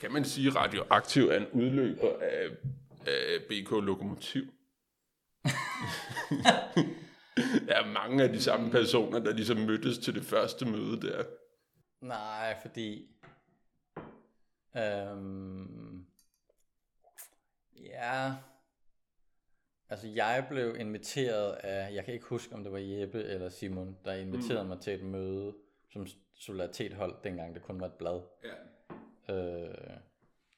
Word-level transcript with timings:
Kan 0.00 0.12
man 0.12 0.24
sige, 0.24 0.48
at 0.48 0.56
radioaktiv 0.56 1.28
er 1.28 1.36
en 1.36 1.46
udløber 1.52 2.18
af, 2.20 2.48
af 3.06 3.42
BK 3.48 3.70
Lokomotiv? 3.70 4.42
der 7.66 7.74
er 7.74 7.92
mange 7.92 8.22
af 8.24 8.28
de 8.28 8.42
samme 8.42 8.70
personer, 8.70 9.18
der 9.18 9.32
ligesom 9.32 9.56
mødtes 9.56 9.98
til 9.98 10.14
det 10.14 10.24
første 10.24 10.66
møde 10.66 11.00
der. 11.00 11.24
Nej, 12.00 12.60
fordi... 12.62 13.08
Øhm, 14.76 16.06
ja... 17.76 18.34
Altså, 19.88 20.08
jeg 20.08 20.46
blev 20.48 20.76
inviteret 20.78 21.52
af... 21.52 21.94
Jeg 21.94 22.04
kan 22.04 22.14
ikke 22.14 22.26
huske, 22.26 22.54
om 22.54 22.62
det 22.62 22.72
var 22.72 22.78
Jeppe 22.78 23.24
eller 23.24 23.48
Simon, 23.48 23.98
der 24.04 24.14
inviterede 24.14 24.62
mm. 24.62 24.68
mig 24.68 24.80
til 24.80 24.92
et 24.92 25.04
møde 25.04 25.54
som 25.92 26.06
solidaritetshold, 26.34 27.14
dengang 27.24 27.54
det 27.54 27.62
kun 27.62 27.80
var 27.80 27.86
et 27.86 27.94
blad. 27.98 28.20
Ja. 28.44 28.69
Øh, 29.30 29.96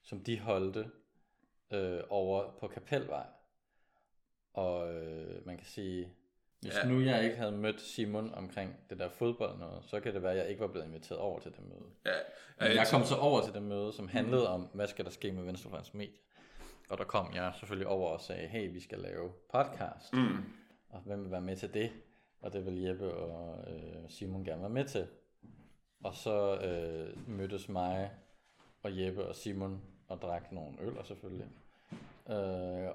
som 0.02 0.24
de 0.24 0.40
holdte 0.40 0.90
øh, 1.70 2.00
over 2.08 2.56
på 2.60 2.68
Kapelvej. 2.68 3.26
Og 4.54 4.94
øh, 4.94 5.46
man 5.46 5.56
kan 5.56 5.66
sige, 5.66 6.12
hvis 6.60 6.74
ja. 6.82 6.88
nu 6.88 7.00
jeg 7.00 7.24
ikke 7.24 7.36
havde 7.36 7.52
mødt 7.52 7.80
Simon 7.80 8.34
omkring 8.34 8.76
det 8.90 8.98
der 8.98 9.08
fodbold 9.08 9.58
noget, 9.58 9.84
så 9.84 10.00
kan 10.00 10.14
det 10.14 10.22
være, 10.22 10.32
at 10.32 10.38
jeg 10.38 10.48
ikke 10.48 10.60
var 10.60 10.66
blevet 10.66 10.86
inviteret 10.86 11.20
over 11.20 11.40
til 11.40 11.52
det 11.52 11.64
møde. 11.68 11.90
Ja. 12.06 12.10
Men 12.60 12.76
jeg 12.76 12.86
kom 12.90 13.04
så 13.04 13.16
over 13.16 13.44
til 13.44 13.54
det 13.54 13.62
møde, 13.62 13.92
som 13.92 14.08
handlede 14.08 14.48
om, 14.48 14.60
hvad 14.60 14.86
skal 14.86 15.04
der 15.04 15.10
ske 15.10 15.32
med 15.32 15.44
Venstrefløjens 15.44 15.94
Medie. 15.94 16.18
Og 16.88 16.98
der 16.98 17.04
kom 17.04 17.34
jeg 17.34 17.52
selvfølgelig 17.58 17.86
over 17.86 18.10
og 18.10 18.20
sagde, 18.20 18.48
hey, 18.48 18.72
vi 18.72 18.80
skal 18.80 18.98
lave 18.98 19.32
podcast. 19.52 20.12
Mm. 20.12 20.36
Og 20.88 21.00
hvem 21.00 21.22
vil 21.22 21.30
være 21.30 21.40
med 21.40 21.56
til 21.56 21.74
det? 21.74 21.92
Og 22.40 22.52
det 22.52 22.66
vil 22.66 22.82
Jeppe 22.82 23.14
og 23.14 23.72
øh, 23.72 24.08
Simon 24.08 24.44
gerne 24.44 24.60
være 24.60 24.70
med 24.70 24.84
til. 24.84 25.06
Og 26.04 26.14
så 26.14 26.56
øh, 26.56 27.28
mødtes 27.28 27.68
mig 27.68 28.10
og 28.82 29.00
Jeppe 29.00 29.26
og 29.26 29.36
Simon 29.36 29.80
og 30.08 30.22
drak 30.22 30.52
nogle 30.52 30.72
øl 30.80 30.92
selvfølgelig. 31.04 31.46
Øh, 32.30 32.36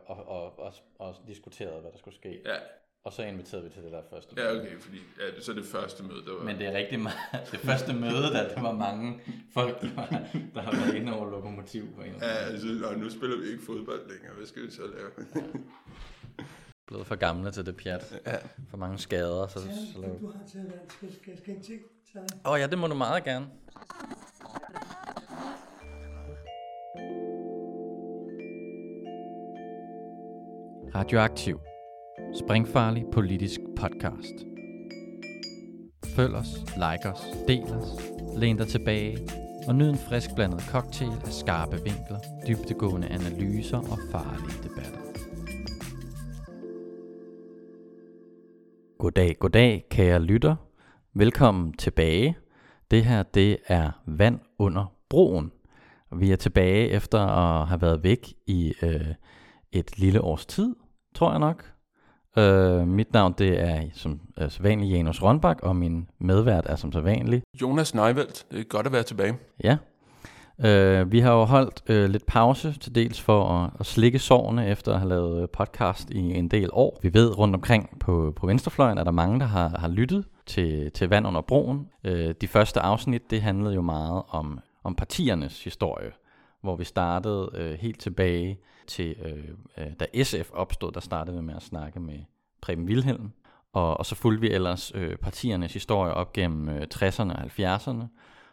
og, 0.05 0.27
og, 0.27 0.59
og, 0.59 0.73
og 0.99 1.15
diskuterede, 1.27 1.81
hvad 1.81 1.91
der 1.91 1.97
skulle 1.97 2.15
ske. 2.15 2.41
Ja. 2.45 2.55
Og 3.03 3.13
så 3.13 3.23
inviterede 3.23 3.63
vi 3.63 3.69
til 3.69 3.83
det 3.83 3.91
der 3.91 4.01
første 4.09 4.41
Ja, 4.41 4.51
okay, 4.57 4.79
fordi 4.79 4.97
ja, 5.19 5.35
det, 5.35 5.43
så 5.43 5.53
det 5.53 5.65
første 5.65 6.03
møde, 6.03 6.25
der 6.25 6.33
var... 6.33 6.43
Men 6.43 6.57
det 6.57 6.67
er 6.67 6.73
rigtig 6.73 6.99
meget, 6.99 7.17
det 7.51 7.59
første 7.59 7.93
møde, 7.93 8.23
der 8.23 8.53
det 8.55 8.63
var 8.63 8.71
mange 8.71 9.19
folk, 9.53 9.81
der, 9.81 9.93
var, 9.95 10.07
der 10.55 10.61
har 10.61 10.71
været 10.71 10.95
inde 10.95 11.13
over 11.13 11.29
lokomotiv 11.29 11.95
på 11.95 12.01
en 12.01 12.07
eller 12.13 12.27
Ja, 12.27 12.37
anden 12.37 12.53
altså, 12.53 12.87
og 12.87 12.97
nu 12.97 13.09
spiller 13.09 13.37
vi 13.37 13.47
ikke 13.51 13.63
fodbold 13.65 14.09
længere. 14.09 14.33
Hvad 14.35 14.45
skal 14.45 14.61
vi 14.61 14.71
så 14.71 14.81
lave? 14.81 15.11
Blevet 16.87 17.07
for 17.07 17.15
gamle 17.15 17.51
til 17.51 17.65
det 17.65 17.77
pjat. 17.77 18.21
Ja. 18.25 18.37
For 18.69 18.77
mange 18.77 18.97
skader. 18.97 19.47
Så, 19.47 19.59
så 19.59 19.67
Så 19.93 20.01
laver... 20.01 20.19
du 20.19 20.27
har. 20.31 20.39
Skal, 20.87 21.13
skal, 21.13 21.37
skal 21.37 21.55
en 21.55 21.63
til? 21.63 21.79
Åh 22.45 22.51
oh, 22.51 22.59
ja, 22.59 22.67
det 22.67 22.77
må 22.77 22.87
du 22.87 22.95
meget 22.95 23.23
gerne. 23.23 23.47
Radioaktiv. 30.97 31.59
Springfarlig 32.39 33.05
politisk 33.11 33.59
podcast. 33.75 34.33
Følg 36.15 36.35
os, 36.35 36.47
like 36.75 37.09
os, 37.09 37.21
del 37.47 37.63
os, 37.63 38.01
læn 38.37 38.57
dig 38.57 38.67
tilbage 38.67 39.17
og 39.67 39.75
nyd 39.75 39.89
en 39.89 39.97
frisk 39.97 40.29
blandet 40.35 40.61
cocktail 40.61 41.11
af 41.25 41.33
skarpe 41.33 41.75
vinkler, 41.75 42.19
dybtegående 42.47 43.07
analyser 43.07 43.77
og 43.77 43.97
farlige 44.11 44.63
debatter. 44.63 44.99
Goddag, 48.99 49.35
goddag, 49.39 49.85
kære 49.89 50.21
lytter. 50.21 50.55
Velkommen 51.13 51.73
tilbage. 51.73 52.37
Det 52.91 53.05
her, 53.05 53.23
det 53.23 53.57
er 53.67 53.91
Vand 54.05 54.39
under 54.59 54.85
broen. 55.09 55.51
Vi 56.15 56.31
er 56.31 56.35
tilbage 56.35 56.89
efter 56.89 57.19
at 57.19 57.67
have 57.67 57.81
været 57.81 58.03
væk 58.03 58.33
i 58.47 58.73
øh, 58.83 59.13
et 59.71 59.99
lille 59.99 60.21
års 60.21 60.45
tid, 60.45 60.75
tror 61.17 61.31
jeg 61.31 61.39
nok. 61.39 61.71
Øh, 62.37 62.87
mit 62.87 63.13
navn, 63.13 63.33
det 63.37 63.61
er 63.61 63.81
som 63.93 64.19
øh, 64.39 64.51
sædvanlig 64.51 64.89
Janus 64.89 65.21
Rønbak, 65.21 65.59
og 65.63 65.75
min 65.75 66.07
medvært 66.19 66.65
er 66.65 66.75
som 66.75 66.91
sædvanlig 66.91 67.43
Jonas 67.61 67.95
Neivelt, 67.95 68.45
det 68.51 68.59
er 68.59 68.63
godt 68.63 68.85
at 68.85 68.91
være 68.91 69.03
tilbage. 69.03 69.37
Ja. 69.63 69.77
Øh, 70.65 71.11
vi 71.11 71.19
har 71.19 71.33
jo 71.33 71.43
holdt 71.43 71.81
øh, 71.89 72.09
lidt 72.09 72.25
pause 72.25 72.79
til 72.79 72.95
dels 72.95 73.21
for 73.21 73.49
at, 73.49 73.69
at 73.79 73.85
slikke 73.85 74.19
sårene 74.19 74.67
efter 74.67 74.93
at 74.93 74.99
have 74.99 75.09
lavet 75.09 75.41
øh, 75.41 75.47
podcast 75.53 76.09
i 76.09 76.19
en 76.19 76.47
del 76.47 76.69
år. 76.73 76.99
Vi 77.01 77.13
ved 77.13 77.37
rundt 77.37 77.55
omkring 77.55 77.99
på, 77.99 78.33
på 78.35 78.47
Venstrefløjen, 78.47 78.97
er 78.97 79.03
der 79.03 79.11
mange, 79.11 79.39
der 79.39 79.45
har, 79.45 79.75
har 79.79 79.87
lyttet 79.87 80.25
til, 80.45 80.91
til 80.91 81.09
Vand 81.09 81.27
under 81.27 81.41
broen. 81.41 81.87
Øh, 82.03 82.35
de 82.41 82.47
første 82.47 82.79
afsnit, 82.79 83.31
det 83.31 83.41
handlede 83.41 83.75
jo 83.75 83.81
meget 83.81 84.23
om, 84.29 84.59
om 84.83 84.95
partiernes 84.95 85.63
historie, 85.63 86.11
hvor 86.67 86.75
vi 86.75 86.83
startede 86.83 87.51
øh, 87.53 87.79
helt 87.79 87.99
tilbage 87.99 88.59
til, 88.87 89.15
øh, 89.25 89.85
øh, 89.85 89.93
da 89.99 90.23
SF 90.23 90.49
opstod, 90.53 90.91
der 90.91 90.99
startede 90.99 91.35
vi 91.35 91.41
med 91.41 91.55
at 91.55 91.61
snakke 91.63 91.99
med 91.99 92.19
Preben 92.61 92.85
Wilhelm. 92.85 93.31
Og, 93.73 93.97
og 93.97 94.05
så 94.05 94.15
fulgte 94.15 94.41
vi 94.41 94.51
ellers 94.51 94.91
øh, 94.95 95.17
partiernes 95.17 95.73
historie 95.73 96.13
op 96.13 96.33
gennem 96.33 96.69
øh, 96.69 96.87
60'erne 96.95 97.31
og 97.33 97.43
70'erne 97.59 98.03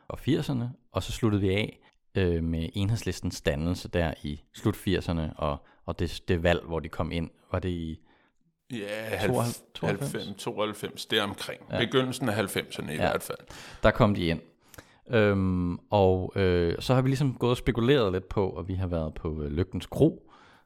og 0.09 0.19
80'erne, 0.29 0.65
og 0.93 1.03
så 1.03 1.13
sluttede 1.13 1.41
vi 1.43 1.49
af 1.55 1.81
øh, 2.15 2.45
med 2.45 2.69
enhedslistens 2.75 3.41
dannelse 3.41 3.89
der 3.89 4.15
i 4.23 4.41
slut 4.55 4.77
80'erne, 4.77 5.35
og, 5.37 5.67
og 5.87 5.99
det, 5.99 6.23
det 6.29 6.43
valg, 6.43 6.61
hvor 6.67 6.81
de 6.81 6.89
kom 6.89 7.13
ind, 7.13 7.31
var 7.53 7.59
det 7.59 7.69
i... 7.69 8.01
Ja, 8.73 9.27
92? 9.27 9.67
90, 9.81 10.35
92, 10.39 11.07
det 11.07 11.19
er 11.19 11.23
omkring. 11.23 11.61
Ja. 11.71 11.79
Begyndelsen 11.79 12.29
af 12.29 12.57
90'erne 12.57 12.91
i 12.91 12.95
Ja. 12.95 12.97
hvert 12.97 13.23
fald. 13.23 13.39
Der 13.83 13.91
kom 13.91 14.15
de 14.15 14.27
ind. 14.27 14.41
Øhm, 15.11 15.79
og 15.91 16.33
øh, 16.37 16.75
så 16.79 16.95
har 16.95 17.03
vi 17.03 17.09
ligesom 17.09 17.35
gået 17.35 17.51
og 17.51 17.57
spekuleret 17.57 18.13
lidt 18.13 18.29
på, 18.29 18.49
og 18.49 18.69
vi 18.69 18.75
har 18.75 18.87
været 18.87 19.15
på 19.15 19.43
øh, 19.43 19.51
Lygtens 19.51 19.87
Kro, 19.87 20.23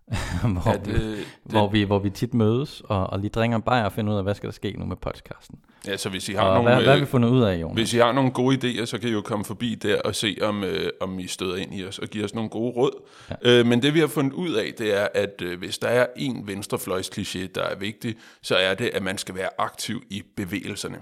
hvor, 0.52 0.70
Ja, 0.70 0.72
det, 0.72 0.84
det, 0.86 0.94
vi, 0.94 1.16
det, 1.16 1.26
hvor, 1.44 1.68
vi, 1.68 1.82
hvor 1.82 1.98
vi 1.98 2.10
tit 2.10 2.34
mødes, 2.34 2.82
og, 2.84 3.06
og 3.06 3.18
lige 3.18 3.30
drikker 3.30 3.56
en 3.56 3.62
bajer 3.62 3.84
og 3.84 3.92
finder 3.92 4.12
ud 4.12 4.18
af, 4.18 4.24
hvad 4.24 4.34
skal 4.34 4.46
der 4.46 4.52
ske 4.52 4.74
nu 4.78 4.84
med 4.84 4.96
podcasten. 4.96 5.58
ja, 5.86 5.96
så 5.96 6.08
hvis 6.08 6.28
I 6.28 6.32
har 6.32 6.42
Og 6.42 6.54
nogle, 6.54 6.68
hvad, 6.68 6.76
hvad 6.76 6.86
har 6.86 6.94
øh, 6.94 7.00
vi 7.00 7.06
fundet 7.06 7.28
ud 7.28 7.42
af, 7.42 7.56
Jonas? 7.56 7.74
Hvis 7.74 7.94
I 7.94 7.98
har 7.98 8.12
nogle 8.12 8.30
gode 8.30 8.56
idéer, 8.56 8.84
så 8.84 8.98
kan 8.98 9.08
I 9.08 9.12
jo 9.12 9.20
komme 9.20 9.44
forbi 9.44 9.74
der 9.74 10.00
og 10.00 10.14
se, 10.14 10.38
om, 10.42 10.64
øh, 10.64 10.90
om 11.00 11.18
I 11.18 11.26
støder 11.26 11.56
ind 11.56 11.74
i 11.74 11.84
os 11.84 11.98
og 11.98 12.08
give 12.08 12.24
os 12.24 12.34
nogle 12.34 12.50
gode 12.50 12.72
råd. 12.72 13.02
Ja. 13.44 13.58
Øh, 13.60 13.66
men 13.66 13.82
det 13.82 13.94
vi 13.94 14.00
har 14.00 14.06
fundet 14.06 14.32
ud 14.32 14.52
af, 14.52 14.72
det 14.78 14.98
er, 15.00 15.08
at 15.14 15.42
øh, 15.42 15.58
hvis 15.58 15.78
der 15.78 15.88
er 15.88 16.06
en 16.16 16.48
venstrefløjskliché, 16.48 17.46
der 17.54 17.62
er 17.62 17.76
vigtig, 17.76 18.14
så 18.42 18.56
er 18.56 18.74
det, 18.74 18.90
at 18.94 19.02
man 19.02 19.18
skal 19.18 19.34
være 19.34 19.48
aktiv 19.58 20.02
i 20.10 20.22
bevægelserne. 20.36 20.98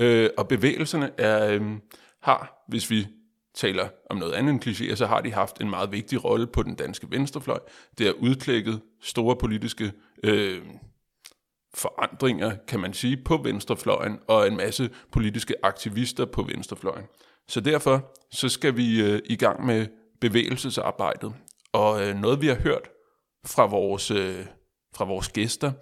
Øh, 0.00 0.30
og 0.38 0.48
bevægelserne 0.48 1.10
er, 1.18 1.52
øh, 1.52 1.62
har, 2.22 2.64
hvis 2.68 2.90
vi 2.90 3.06
taler 3.54 3.88
om 4.10 4.16
noget 4.16 4.32
andet 4.32 4.52
end 4.52 4.64
klichéer, 4.64 4.94
så 4.94 5.06
har 5.06 5.20
de 5.20 5.32
haft 5.32 5.60
en 5.60 5.70
meget 5.70 5.92
vigtig 5.92 6.24
rolle 6.24 6.46
på 6.46 6.62
den 6.62 6.74
danske 6.74 7.10
venstrefløj. 7.10 7.58
Det 7.98 8.06
har 8.06 8.12
udklækket 8.12 8.80
store 9.00 9.36
politiske 9.36 9.92
øh, 10.24 10.62
forandringer, 11.74 12.56
kan 12.68 12.80
man 12.80 12.92
sige, 12.92 13.16
på 13.24 13.36
venstrefløjen, 13.36 14.18
og 14.28 14.46
en 14.46 14.56
masse 14.56 14.90
politiske 15.12 15.54
aktivister 15.62 16.24
på 16.24 16.42
venstrefløjen. 16.42 17.04
Så 17.48 17.60
derfor 17.60 18.12
så 18.32 18.48
skal 18.48 18.76
vi 18.76 19.02
øh, 19.02 19.20
i 19.24 19.36
gang 19.36 19.66
med 19.66 19.86
bevægelsesarbejdet. 20.20 21.34
Og 21.72 22.08
øh, 22.08 22.16
noget 22.16 22.40
vi 22.40 22.46
har 22.46 22.54
hørt 22.54 22.88
fra 23.46 23.66
vores, 23.66 24.10
øh, 24.10 24.46
fra 24.94 25.04
vores 25.04 25.28
gæster, 25.28 25.72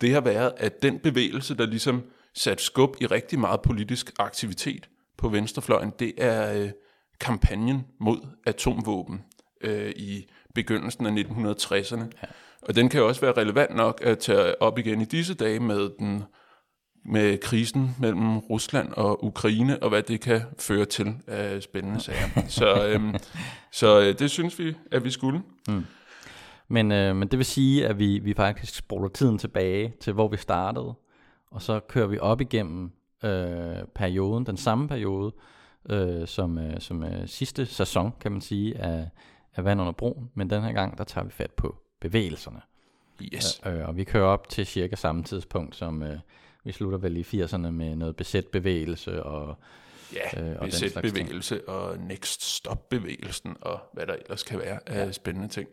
det 0.00 0.12
har 0.12 0.20
været, 0.20 0.52
at 0.56 0.82
den 0.82 0.98
bevægelse, 0.98 1.56
der 1.56 1.66
ligesom 1.66 2.02
sat 2.34 2.60
skub 2.60 2.96
i 3.00 3.06
rigtig 3.06 3.38
meget 3.38 3.62
politisk 3.62 4.12
aktivitet 4.18 4.88
på 5.22 5.28
venstrefløjen, 5.28 5.92
det 5.98 6.12
er 6.18 6.62
øh, 6.62 6.70
kampagnen 7.20 7.86
mod 8.00 8.18
atomvåben 8.46 9.20
øh, 9.60 9.90
i 9.96 10.26
begyndelsen 10.54 11.06
af 11.06 11.22
1960'erne. 11.22 12.04
Ja. 12.22 12.28
Og 12.62 12.76
den 12.76 12.88
kan 12.88 13.00
jo 13.00 13.08
også 13.08 13.20
være 13.20 13.32
relevant 13.32 13.76
nok 13.76 14.00
at 14.04 14.18
tage 14.18 14.62
op 14.62 14.78
igen 14.78 15.00
i 15.00 15.04
disse 15.04 15.34
dage 15.34 15.60
med 15.60 15.90
den 15.98 16.24
med 17.04 17.38
krisen 17.38 17.96
mellem 18.00 18.38
Rusland 18.38 18.92
og 18.92 19.24
Ukraine, 19.24 19.82
og 19.82 19.88
hvad 19.88 20.02
det 20.02 20.20
kan 20.20 20.40
føre 20.58 20.84
til 20.84 21.14
af 21.26 21.62
spændende 21.62 22.00
sager. 22.00 22.28
Så, 22.48 22.86
øhm, 22.86 23.14
så 23.80 24.00
øh, 24.00 24.18
det 24.18 24.30
synes 24.30 24.58
vi, 24.58 24.74
at 24.90 25.04
vi 25.04 25.10
skulle. 25.10 25.42
Men, 26.68 26.92
øh, 26.92 27.16
men 27.16 27.28
det 27.28 27.38
vil 27.38 27.46
sige, 27.46 27.86
at 27.86 27.98
vi, 27.98 28.18
vi 28.18 28.34
faktisk 28.34 28.74
spoler 28.74 29.08
tiden 29.08 29.38
tilbage 29.38 29.94
til, 30.00 30.12
hvor 30.12 30.28
vi 30.28 30.36
startede, 30.36 30.94
og 31.50 31.62
så 31.62 31.80
kører 31.88 32.06
vi 32.06 32.18
op 32.18 32.40
igennem 32.40 32.90
øh, 33.22 33.76
perioden, 33.94 34.46
den 34.46 34.56
samme 34.56 34.88
periode, 34.88 35.32
øh, 35.90 36.26
som, 36.26 36.58
øh, 36.58 36.80
som 36.80 37.04
øh, 37.04 37.28
sidste 37.28 37.66
sæson, 37.66 38.12
kan 38.20 38.32
man 38.32 38.40
sige, 38.40 38.78
af, 38.78 39.08
af 39.56 39.64
Vand 39.64 39.80
under 39.80 39.92
broen. 39.92 40.30
Men 40.34 40.50
den 40.50 40.62
her 40.62 40.72
gang, 40.72 40.98
der 40.98 41.04
tager 41.04 41.24
vi 41.24 41.30
fat 41.30 41.50
på 41.50 41.76
bevægelserne. 42.00 42.60
Yes. 43.34 43.60
Øh, 43.66 43.88
og 43.88 43.96
vi 43.96 44.04
kører 44.04 44.24
op 44.26 44.48
til 44.48 44.66
cirka 44.66 44.96
samme 44.96 45.22
tidspunkt, 45.24 45.76
som 45.76 46.02
øh, 46.02 46.18
vi 46.64 46.72
slutter 46.72 46.98
vel 46.98 47.16
i 47.16 47.22
80'erne 47.22 47.56
med 47.70 47.96
noget 47.96 48.16
besæt 48.16 48.46
bevægelse 48.46 49.22
og 49.22 49.56
Ja, 50.14 50.42
øh, 50.42 50.50
øh, 50.50 50.56
og 50.56 50.62
den 50.62 50.72
slags 50.72 50.92
ting. 50.94 51.02
bevægelse 51.02 51.68
og 51.68 51.98
Next 51.98 52.42
Stop-bevægelsen 52.42 53.56
og 53.60 53.80
hvad 53.92 54.06
der 54.06 54.12
ellers 54.14 54.42
kan 54.42 54.58
være 54.58 54.88
af 54.88 55.14
spændende 55.14 55.48
ting. 55.48 55.68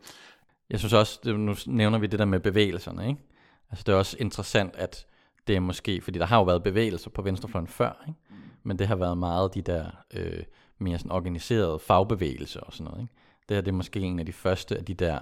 Jeg 0.70 0.80
synes 0.80 0.94
også, 0.94 1.20
det, 1.24 1.40
nu 1.40 1.56
nævner 1.68 1.98
vi 2.00 2.08
det 2.08 2.20
der 2.20 2.26
med 2.26 2.40
bevægelserne, 2.40 3.08
ikke? 3.10 3.22
Altså 3.72 3.84
det 3.86 3.94
er 3.94 3.98
også 3.98 4.18
interessant, 4.20 4.76
at 4.76 5.06
det 5.50 5.56
er 5.56 5.60
måske, 5.60 6.02
fordi 6.02 6.20
der 6.20 6.26
har 6.26 6.38
jo 6.38 6.44
været 6.44 6.64
bevægelser 6.64 7.10
på 7.10 7.22
venstrefløjen 7.22 7.68
før, 7.68 8.06
ikke? 8.08 8.20
men 8.64 8.80
det 8.80 8.88
har 8.88 8.96
været 8.96 9.18
meget 9.18 9.54
de 9.54 9.62
der 9.62 9.86
øh, 10.14 10.44
mere 10.78 10.98
sådan 10.98 11.12
organiseret 11.12 11.82
fagbevægelse 11.82 12.60
og 12.64 12.74
sådan 12.74 12.86
noget. 12.86 13.02
Ikke? 13.02 13.14
Det 13.50 13.58
her 13.58 13.62
det 13.62 13.72
er 13.72 13.76
måske 13.76 14.00
en 14.00 14.20
af 14.20 14.26
de 14.26 14.34
første 14.34 14.78
af 14.78 14.86
de 14.86 14.94
der 14.94 15.20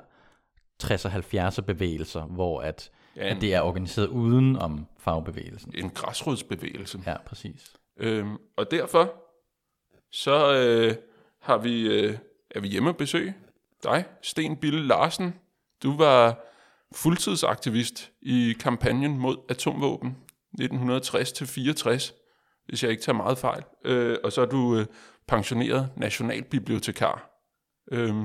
60'er 0.84 1.10
70'er 1.10 1.62
bevægelser, 1.62 2.26
hvor 2.26 2.62
at, 2.62 2.92
Ja, 3.16 3.26
at 3.26 3.36
en, 3.36 3.42
det 3.42 3.54
er 3.54 3.62
organiseret 3.62 4.08
uden 4.08 4.56
om 4.56 4.86
fagbevægelsen. 4.98 5.74
en 5.76 5.90
græsrodsbevægelse. 5.90 7.00
Ja, 7.06 7.16
præcis. 7.26 7.74
Øhm, 7.98 8.38
og 8.58 8.72
derfor 8.72 9.14
så 10.12 10.54
øh, 10.54 10.96
har 11.42 11.58
vi, 11.58 11.88
øh, 11.88 12.18
er 12.52 12.60
vi 12.60 12.68
hjemme 12.68 12.94
besøg 12.94 13.34
dig, 13.84 14.06
Sten 14.22 14.58
Bille 14.58 14.88
Larsen. 14.88 15.36
Du 15.84 15.98
var 15.98 16.44
fuldtidsaktivist 16.96 18.12
i 18.22 18.54
kampagnen 18.60 19.18
mod 19.18 19.38
atomvåben 19.50 20.18
1960-64, 20.62 22.14
hvis 22.68 22.84
jeg 22.84 22.92
ikke 22.92 23.04
tager 23.04 23.18
meget 23.18 23.38
fejl. 23.38 23.64
Øh, 23.86 24.18
og 24.24 24.32
så 24.32 24.42
er 24.42 24.46
du 24.46 24.76
øh, 24.76 24.86
pensioneret 25.28 25.90
nationalbibliotekar 25.98 27.30
øh, 27.92 28.16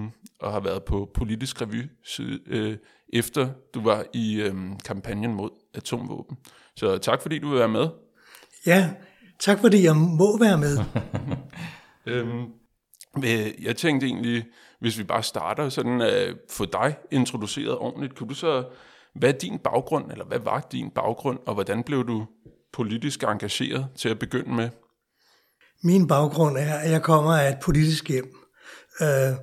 og 0.40 0.52
har 0.52 0.60
været 0.60 0.84
på 0.84 1.10
politisk 1.14 1.62
revy 1.62 1.90
side, 2.04 2.40
øh, 2.46 2.76
efter 3.12 3.48
du 3.74 3.82
var 3.82 4.04
i 4.14 4.40
øh, 4.40 4.54
kampagnen 4.84 5.34
mod 5.34 5.50
atomvåben. 5.74 6.36
Så 6.76 6.98
tak 6.98 7.22
fordi 7.22 7.38
du 7.38 7.48
vil 7.48 7.58
være 7.58 7.68
med. 7.68 7.88
Ja, 8.66 8.90
tak 9.38 9.58
fordi 9.58 9.84
jeg 9.84 9.96
må 9.96 10.38
være 10.38 10.58
med. 10.58 10.78
Øhm, 12.06 12.28
øh, 12.28 12.44
jeg 13.62 13.76
tænkte 13.76 14.06
egentlig, 14.06 14.44
hvis 14.80 14.98
vi 14.98 15.04
bare 15.04 15.22
starter 15.22 15.68
sådan 15.68 16.00
at 16.00 16.34
få 16.50 16.64
dig 16.64 16.96
introduceret 17.10 17.78
ordentligt, 17.78 18.16
kunne 18.16 18.28
du 18.28 18.34
så, 18.34 18.64
hvad 19.14 19.28
er 19.28 19.38
din 19.38 19.58
baggrund, 19.58 20.10
eller 20.10 20.24
hvad 20.24 20.38
var 20.38 20.68
din 20.72 20.90
baggrund, 20.90 21.38
og 21.46 21.54
hvordan 21.54 21.82
blev 21.82 22.06
du 22.06 22.26
politisk 22.72 23.22
engageret 23.22 23.86
til 23.96 24.08
at 24.08 24.18
begynde 24.18 24.54
med? 24.54 24.68
Min 25.82 26.08
baggrund 26.08 26.56
er, 26.58 26.74
at 26.74 26.90
jeg 26.90 27.02
kommer 27.02 27.36
af 27.36 27.48
et 27.48 27.58
politisk 27.62 28.08
hjem. 28.08 28.34
Øh, 29.00 29.36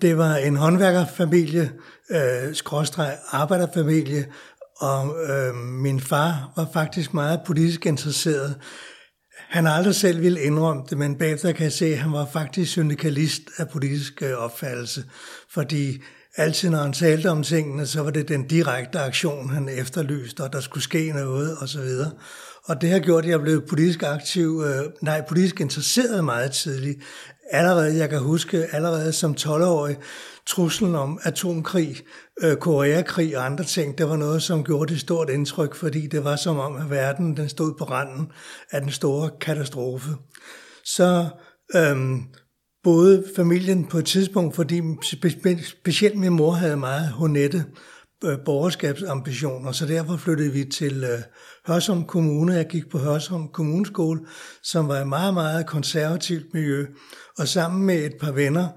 det 0.00 0.18
var 0.18 0.34
en 0.36 0.56
håndværkerfamilie, 0.56 1.72
øh, 2.10 2.54
skråstreg 2.54 3.18
arbejderfamilie, 3.30 4.26
og 4.76 5.16
øh, 5.28 5.54
min 5.54 6.00
far 6.00 6.52
var 6.56 6.68
faktisk 6.72 7.14
meget 7.14 7.40
politisk 7.46 7.86
interesseret. 7.86 8.60
Han 9.52 9.64
har 9.64 9.72
aldrig 9.72 9.94
selv 9.94 10.22
ville 10.22 10.40
indrømme 10.40 10.82
det, 10.90 10.98
men 10.98 11.14
bagefter 11.14 11.52
kan 11.52 11.64
jeg 11.64 11.72
se, 11.72 11.86
at 11.86 11.98
han 11.98 12.12
var 12.12 12.26
faktisk 12.32 12.70
syndikalist 12.70 13.42
af 13.56 13.68
politisk 13.68 14.22
øh, 14.22 14.32
opfattelse, 14.32 15.04
fordi 15.50 16.02
altid 16.36 16.70
når 16.70 16.78
han 16.78 16.92
talte 16.92 17.30
om 17.30 17.42
tingene, 17.42 17.86
så 17.86 18.02
var 18.02 18.10
det 18.10 18.28
den 18.28 18.46
direkte 18.48 18.98
aktion, 18.98 19.50
han 19.50 19.68
efterlyste, 19.68 20.40
og 20.40 20.52
der 20.52 20.60
skulle 20.60 20.84
ske 20.84 21.12
noget 21.12 21.58
osv. 21.58 21.80
Og 22.64 22.80
det 22.80 22.90
har 22.90 22.98
gjort, 22.98 23.24
at 23.24 23.30
jeg 23.30 23.40
blev 23.40 23.66
politisk 23.68 24.02
aktiv, 24.02 24.62
øh, 24.66 24.84
nej, 25.02 25.22
politisk 25.28 25.60
interesseret 25.60 26.24
meget 26.24 26.50
tidligt. 26.50 26.98
Allerede, 27.50 27.96
jeg 27.96 28.10
kan 28.10 28.18
huske, 28.18 28.66
allerede 28.72 29.12
som 29.12 29.36
12-årig, 29.40 29.96
truslen 30.46 30.94
om 30.94 31.18
atomkrig, 31.22 31.96
øh, 32.42 32.56
Koreakrig 32.56 33.38
og 33.38 33.44
andre 33.44 33.64
ting, 33.64 33.98
det 33.98 34.08
var 34.08 34.16
noget, 34.16 34.42
som 34.42 34.64
gjorde 34.64 34.92
det 34.92 35.00
stort 35.00 35.30
indtryk, 35.30 35.74
fordi 35.74 36.06
det 36.06 36.24
var 36.24 36.36
som 36.36 36.58
om, 36.58 36.76
at 36.76 36.90
verden 36.90 37.36
den 37.36 37.48
stod 37.48 37.74
på 37.78 37.84
randen 37.84 38.32
af 38.70 38.80
den 38.80 38.90
store 38.90 39.30
katastrofe. 39.40 40.10
Så 40.84 41.26
øhm, 41.76 42.22
både 42.82 43.24
familien 43.36 43.84
på 43.84 43.98
et 43.98 44.06
tidspunkt, 44.06 44.56
fordi 44.56 44.82
specielt 45.64 46.18
min 46.18 46.32
mor 46.32 46.52
havde 46.52 46.76
meget 46.76 47.08
honette 47.08 47.64
Øh, 48.24 48.38
borgerskabsambitioner, 48.44 49.72
så 49.72 49.86
derfor 49.86 50.16
flyttede 50.16 50.52
vi 50.52 50.64
til 50.64 51.04
øh, 51.04 51.18
Hørsholm 51.66 52.04
Kommune. 52.04 52.54
Jeg 52.54 52.66
gik 52.66 52.90
på 52.90 52.98
Hørsholm 52.98 53.48
Kommuneskole, 53.48 54.20
som 54.62 54.88
var 54.88 54.98
et 55.00 55.08
meget, 55.08 55.34
meget 55.34 55.66
konservativt 55.66 56.54
miljø, 56.54 56.86
og 57.38 57.48
sammen 57.48 57.86
med 57.86 58.04
et 58.04 58.14
par 58.20 58.32
venner, 58.32 58.68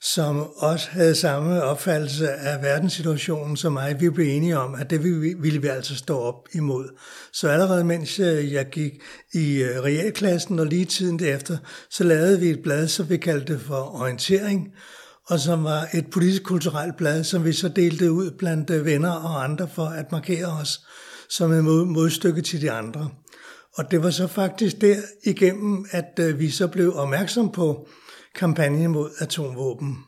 som 0.00 0.46
også 0.56 0.88
havde 0.90 1.14
samme 1.14 1.62
opfattelse 1.62 2.32
af 2.32 2.62
verdenssituationen 2.62 3.56
som 3.56 3.72
mig. 3.72 4.00
Vi 4.00 4.10
blev 4.10 4.26
enige 4.26 4.58
om, 4.58 4.74
at 4.74 4.90
det 4.90 5.04
ville 5.42 5.62
vi 5.62 5.68
altså 5.68 5.96
stå 5.96 6.18
op 6.18 6.48
imod. 6.52 6.88
Så 7.32 7.48
allerede 7.48 7.84
mens 7.84 8.20
øh, 8.20 8.52
jeg 8.52 8.66
gik 8.66 8.92
i 9.34 9.62
øh, 9.62 9.80
realklassen 9.80 10.58
og 10.58 10.66
lige 10.66 10.84
tiden 10.84 11.18
derefter, 11.18 11.56
så 11.90 12.04
lavede 12.04 12.40
vi 12.40 12.50
et 12.50 12.62
blad, 12.62 12.88
som 12.88 13.10
vi 13.10 13.16
kaldte 13.16 13.58
for 13.58 14.00
Orientering, 14.00 14.72
og 15.32 15.40
som 15.40 15.64
var 15.64 15.88
et 15.94 16.06
politisk-kulturelt 16.10 16.96
blad, 16.96 17.24
som 17.24 17.44
vi 17.44 17.52
så 17.52 17.68
delte 17.68 18.12
ud 18.12 18.30
blandt 18.30 18.84
venner 18.84 19.10
og 19.10 19.44
andre 19.44 19.68
for 19.68 19.84
at 19.84 20.12
markere 20.12 20.46
os 20.46 20.80
som 21.28 21.52
et 21.52 21.64
modstykke 21.64 22.42
til 22.42 22.60
de 22.60 22.70
andre. 22.70 23.10
Og 23.74 23.90
det 23.90 24.02
var 24.02 24.10
så 24.10 24.26
faktisk 24.26 24.80
der 24.80 24.96
igennem, 25.24 25.86
at 25.90 26.38
vi 26.38 26.50
så 26.50 26.68
blev 26.68 26.96
opmærksom 26.96 27.52
på 27.52 27.88
kampagne 28.34 28.88
mod 28.88 29.10
atomvåben. 29.18 29.98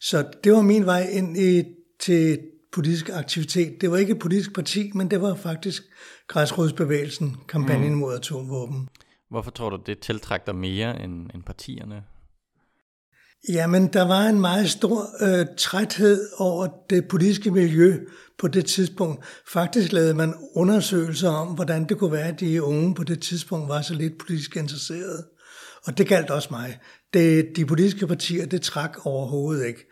Så 0.00 0.26
det 0.44 0.52
var 0.52 0.62
min 0.62 0.86
vej 0.86 1.08
ind 1.12 1.36
i, 1.36 1.64
til 2.00 2.38
politisk 2.72 3.08
aktivitet. 3.08 3.80
Det 3.80 3.90
var 3.90 3.96
ikke 3.96 4.12
et 4.12 4.18
politisk 4.18 4.54
parti, 4.54 4.90
men 4.94 5.10
det 5.10 5.22
var 5.22 5.34
faktisk 5.34 5.82
græsrådsbevægelsen, 6.26 7.36
kampagnen 7.48 7.92
mm. 7.92 7.98
mod 7.98 8.14
atomvåben. 8.14 8.88
Hvorfor 9.30 9.50
tror 9.50 9.70
du, 9.70 9.78
det 9.86 9.98
tiltrækker 9.98 10.52
mere 10.52 11.02
end, 11.02 11.30
end 11.34 11.42
partierne? 11.42 12.04
Jamen, 13.48 13.86
der 13.86 14.02
var 14.02 14.22
en 14.22 14.40
meget 14.40 14.70
stor 14.70 15.06
øh, 15.20 15.46
træthed 15.58 16.28
over 16.38 16.68
det 16.90 17.08
politiske 17.08 17.50
miljø 17.50 17.98
på 18.38 18.48
det 18.48 18.66
tidspunkt. 18.66 19.24
Faktisk 19.52 19.92
lavede 19.92 20.14
man 20.14 20.34
undersøgelser 20.54 21.28
om, 21.28 21.48
hvordan 21.48 21.88
det 21.88 21.98
kunne 21.98 22.12
være, 22.12 22.28
at 22.28 22.40
de 22.40 22.62
unge 22.62 22.94
på 22.94 23.04
det 23.04 23.22
tidspunkt 23.22 23.68
var 23.68 23.82
så 23.82 23.94
lidt 23.94 24.18
politisk 24.18 24.56
interesserede. 24.56 25.26
Og 25.84 25.98
det 25.98 26.08
galt 26.08 26.30
også 26.30 26.48
mig. 26.50 26.78
Det, 27.12 27.46
de 27.56 27.66
politiske 27.66 28.06
partier, 28.06 28.46
det 28.46 28.62
trak 28.62 29.06
overhovedet 29.06 29.66
ikke. 29.66 29.86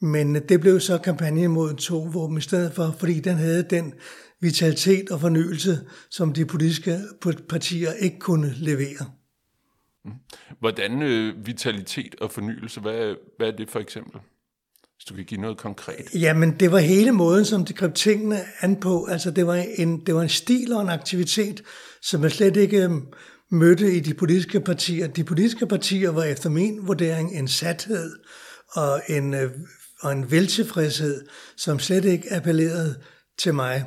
Men 0.00 0.36
øh, 0.36 0.42
det 0.48 0.60
blev 0.60 0.80
så 0.80 0.98
kampagne 0.98 1.48
mod 1.48 1.72
atomvåben 1.72 2.38
i 2.38 2.40
stedet 2.40 2.72
for, 2.72 2.96
fordi 2.98 3.20
den 3.20 3.36
havde 3.36 3.62
den 3.62 3.92
vitalitet 4.40 5.10
og 5.10 5.20
fornyelse, 5.20 5.80
som 6.10 6.32
de 6.32 6.46
politiske 6.46 7.00
partier 7.48 7.92
ikke 7.92 8.18
kunne 8.18 8.54
levere. 8.56 9.17
Mhm. 10.08 10.56
Hvordan 10.60 11.02
øh, 11.02 11.46
vitalitet 11.46 12.14
og 12.20 12.30
fornyelse, 12.30 12.80
hvad, 12.80 13.14
hvad 13.36 13.48
er 13.48 13.56
det 13.56 13.70
for 13.70 13.80
eksempel? 13.80 14.20
Hvis 14.96 15.04
du 15.04 15.14
kan 15.14 15.24
give 15.24 15.40
noget 15.40 15.58
konkret. 15.58 16.04
Jamen, 16.14 16.60
det 16.60 16.72
var 16.72 16.78
hele 16.78 17.12
måden, 17.12 17.44
som 17.44 17.64
de 17.64 17.72
greb 17.72 17.94
tingene 17.94 18.40
an 18.60 18.76
på. 18.76 19.04
Altså, 19.04 19.30
det 19.30 19.46
var 19.46 19.64
en, 19.78 20.06
det 20.06 20.14
var 20.14 20.22
en 20.22 20.28
stil 20.28 20.72
og 20.72 20.82
en 20.82 20.88
aktivitet, 20.88 21.62
som 22.02 22.22
jeg 22.22 22.32
slet 22.32 22.56
ikke 22.56 22.84
øhm, 22.84 23.06
mødte 23.50 23.92
i 23.92 24.00
de 24.00 24.14
politiske 24.14 24.60
partier. 24.60 25.06
De 25.06 25.24
politiske 25.24 25.66
partier 25.66 26.10
var 26.10 26.24
efter 26.24 26.50
min 26.50 26.86
vurdering 26.86 27.38
en 27.38 27.48
sathed 27.48 28.18
og 28.72 29.00
en, 29.08 29.34
øh, 29.34 29.50
og 30.00 30.12
en 30.12 30.30
veltilfredshed, 30.30 31.26
som 31.56 31.78
slet 31.78 32.04
ikke 32.04 32.32
appellerede 32.32 32.94
til 33.38 33.54
mig. 33.54 33.84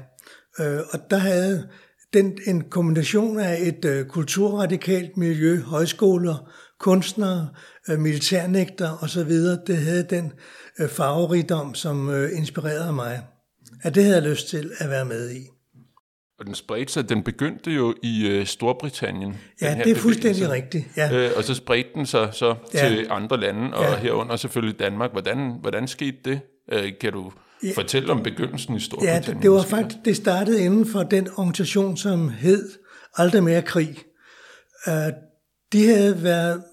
Øh, 0.59 0.79
og 0.91 0.99
der 1.09 1.17
havde 1.17 1.69
den, 2.13 2.37
en 2.47 2.61
kombination 2.61 3.39
af 3.39 3.57
et 3.61 3.85
uh, 3.85 4.07
kulturradikalt 4.07 5.17
miljø, 5.17 5.61
højskoler, 5.61 6.51
kunstnere, 6.79 7.49
uh, 7.91 7.99
militærnægter 7.99 9.03
osv., 9.03 9.31
det 9.67 9.77
havde 9.77 10.07
den 10.09 10.31
uh, 10.83 10.89
farverigdom, 10.89 11.75
som 11.75 12.07
uh, 12.07 12.37
inspirerede 12.37 12.93
mig. 12.93 13.21
At 13.83 13.95
det 13.95 14.03
havde 14.03 14.15
jeg 14.15 14.29
lyst 14.29 14.47
til 14.47 14.71
at 14.79 14.89
være 14.89 15.05
med 15.05 15.31
i. 15.31 15.47
Og 16.39 16.47
den 16.47 16.55
spredte 16.55 16.93
sig, 16.93 17.09
den 17.09 17.23
begyndte 17.23 17.71
jo 17.71 17.95
i 18.03 18.27
øh, 18.27 18.45
Storbritannien. 18.45 19.37
Ja, 19.61 19.81
det 19.83 19.91
er 19.91 19.95
fuldstændig 19.95 20.49
rigtigt. 20.49 20.85
Ja. 20.97 21.13
Øh, 21.13 21.31
og 21.37 21.43
så 21.43 21.53
spredte 21.53 21.89
den 21.95 22.05
sig 22.05 22.29
så 22.33 22.55
ja. 22.73 22.87
til 22.87 23.07
andre 23.09 23.39
lande, 23.39 23.73
og 23.73 23.83
ja. 23.83 23.97
herunder 23.97 24.35
selvfølgelig 24.35 24.79
Danmark. 24.79 25.11
Hvordan, 25.11 25.57
hvordan 25.61 25.87
skete 25.87 26.17
det? 26.25 26.39
Øh, 26.71 26.91
kan 27.01 27.13
du 27.13 27.31
ja. 27.63 27.71
fortælle 27.75 28.11
om 28.11 28.23
begyndelsen 28.23 28.75
i 28.75 28.79
Storbritannien? 28.79 29.37
Ja, 29.37 29.41
det, 29.41 29.51
var 29.51 29.63
faktisk, 29.63 29.97
det 30.05 30.15
startede 30.15 30.61
inden 30.65 30.85
for 30.85 31.03
den 31.03 31.27
organisation, 31.37 31.97
som 31.97 32.29
hed 32.29 32.69
Aldrig 33.15 33.43
mere 33.43 33.61
krig. 33.61 33.97
Uh, 34.87 34.93
de 35.73 35.87
havde 35.87 36.23
været 36.23 36.63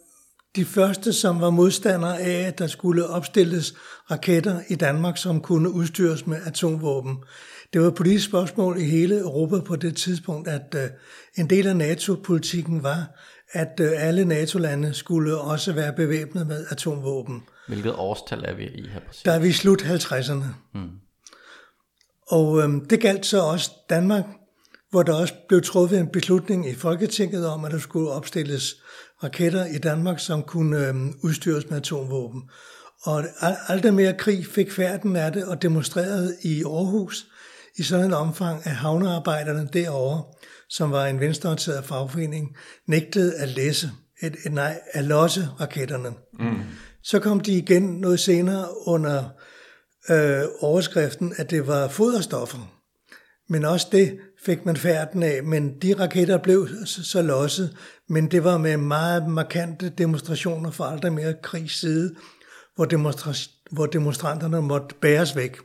de 0.56 0.64
første, 0.64 1.12
som 1.12 1.40
var 1.40 1.50
modstandere 1.50 2.20
af, 2.20 2.46
at 2.46 2.58
der 2.58 2.66
skulle 2.66 3.06
opstilles 3.06 3.74
raketter 4.10 4.60
i 4.68 4.74
Danmark, 4.74 5.18
som 5.18 5.40
kunne 5.40 5.70
udstyres 5.70 6.26
med 6.26 6.36
atomvåben. 6.46 7.16
Det 7.72 7.80
var 7.80 7.88
et 7.88 7.94
politisk 7.94 8.26
spørgsmål 8.26 8.78
i 8.78 8.84
hele 8.84 9.18
Europa 9.18 9.60
på 9.60 9.76
det 9.76 9.96
tidspunkt, 9.96 10.48
at 10.48 10.74
uh, 10.74 10.80
en 11.38 11.50
del 11.50 11.66
af 11.66 11.76
NATO-politikken 11.76 12.82
var, 12.82 13.06
at 13.52 13.80
uh, 13.80 13.86
alle 13.96 14.24
NATO-lande 14.24 14.94
skulle 14.94 15.38
også 15.38 15.72
være 15.72 15.92
bevæbnet 15.92 16.46
med 16.46 16.66
atomvåben. 16.70 17.42
Hvilket 17.68 17.94
årstal 17.94 18.44
er 18.44 18.54
vi 18.54 18.64
i 18.64 18.88
her 18.88 19.00
præcis? 19.00 19.22
Der 19.22 19.32
er 19.32 19.38
vi 19.38 19.48
i 19.48 19.52
slut 19.52 19.82
50'erne. 19.82 20.44
Hmm. 20.72 20.90
Og 22.28 22.62
øhm, 22.62 22.86
det 22.86 23.00
galt 23.00 23.26
så 23.26 23.40
også 23.40 23.70
Danmark, 23.90 24.24
hvor 24.90 25.02
der 25.02 25.14
også 25.14 25.34
blev 25.48 25.62
truffet 25.62 25.98
en 25.98 26.08
beslutning 26.08 26.68
i 26.68 26.74
Folketinget 26.74 27.46
om, 27.46 27.64
at 27.64 27.72
der 27.72 27.78
skulle 27.78 28.10
opstilles 28.10 28.74
raketter 29.22 29.66
i 29.66 29.78
Danmark, 29.78 30.20
som 30.20 30.42
kunne 30.42 30.88
øhm, 30.88 31.14
udstyres 31.22 31.70
med 31.70 31.76
atomvåben. 31.76 32.42
Og 33.02 33.24
aldrig 33.68 33.94
mere 33.94 34.14
krig 34.18 34.46
fik 34.46 34.72
færden 34.72 35.16
af 35.16 35.32
det 35.32 35.44
og 35.44 35.62
demonstrerede 35.62 36.36
i 36.42 36.62
Aarhus 36.64 37.26
i 37.78 37.82
sådan 37.82 38.04
en 38.04 38.12
omfang, 38.12 38.66
at 38.66 38.72
havnearbejderne 38.72 39.68
derovre, 39.72 40.24
som 40.68 40.90
var 40.90 41.06
en 41.06 41.20
venstreorienteret 41.20 41.84
fagforening, 41.84 42.56
nægtede 42.86 43.34
at 43.36 43.48
læse 43.48 43.90
et, 44.22 44.36
et 44.46 44.52
nej, 44.52 44.80
Alosse-raketterne. 44.94 46.10
Mm. 46.38 46.62
Så 47.08 47.18
kom 47.18 47.40
de 47.40 47.52
igen 47.52 47.82
noget 47.82 48.20
senere 48.20 48.86
under 48.86 49.24
øh, 50.10 50.42
overskriften, 50.60 51.34
at 51.36 51.50
det 51.50 51.66
var 51.66 51.88
foderstoffer. 51.88 52.58
Men 53.48 53.64
også 53.64 53.88
det 53.92 54.18
fik 54.44 54.66
man 54.66 54.76
færden 54.76 55.22
af, 55.22 55.44
men 55.44 55.80
de 55.80 55.94
raketter 55.94 56.38
blev 56.38 56.68
så, 56.86 57.22
losset, 57.22 57.76
men 58.08 58.30
det 58.30 58.44
var 58.44 58.58
med 58.58 58.76
meget 58.76 59.28
markante 59.28 59.88
demonstrationer 59.88 60.70
for 60.70 60.84
aldrig 60.84 61.12
mere 61.12 61.34
krigs 61.42 61.80
side, 61.80 62.14
hvor, 62.74 62.84
demonstra- 62.84 63.68
hvor 63.70 63.86
demonstranterne 63.86 64.62
måtte 64.62 64.94
bæres 65.00 65.36
væk. 65.36 65.58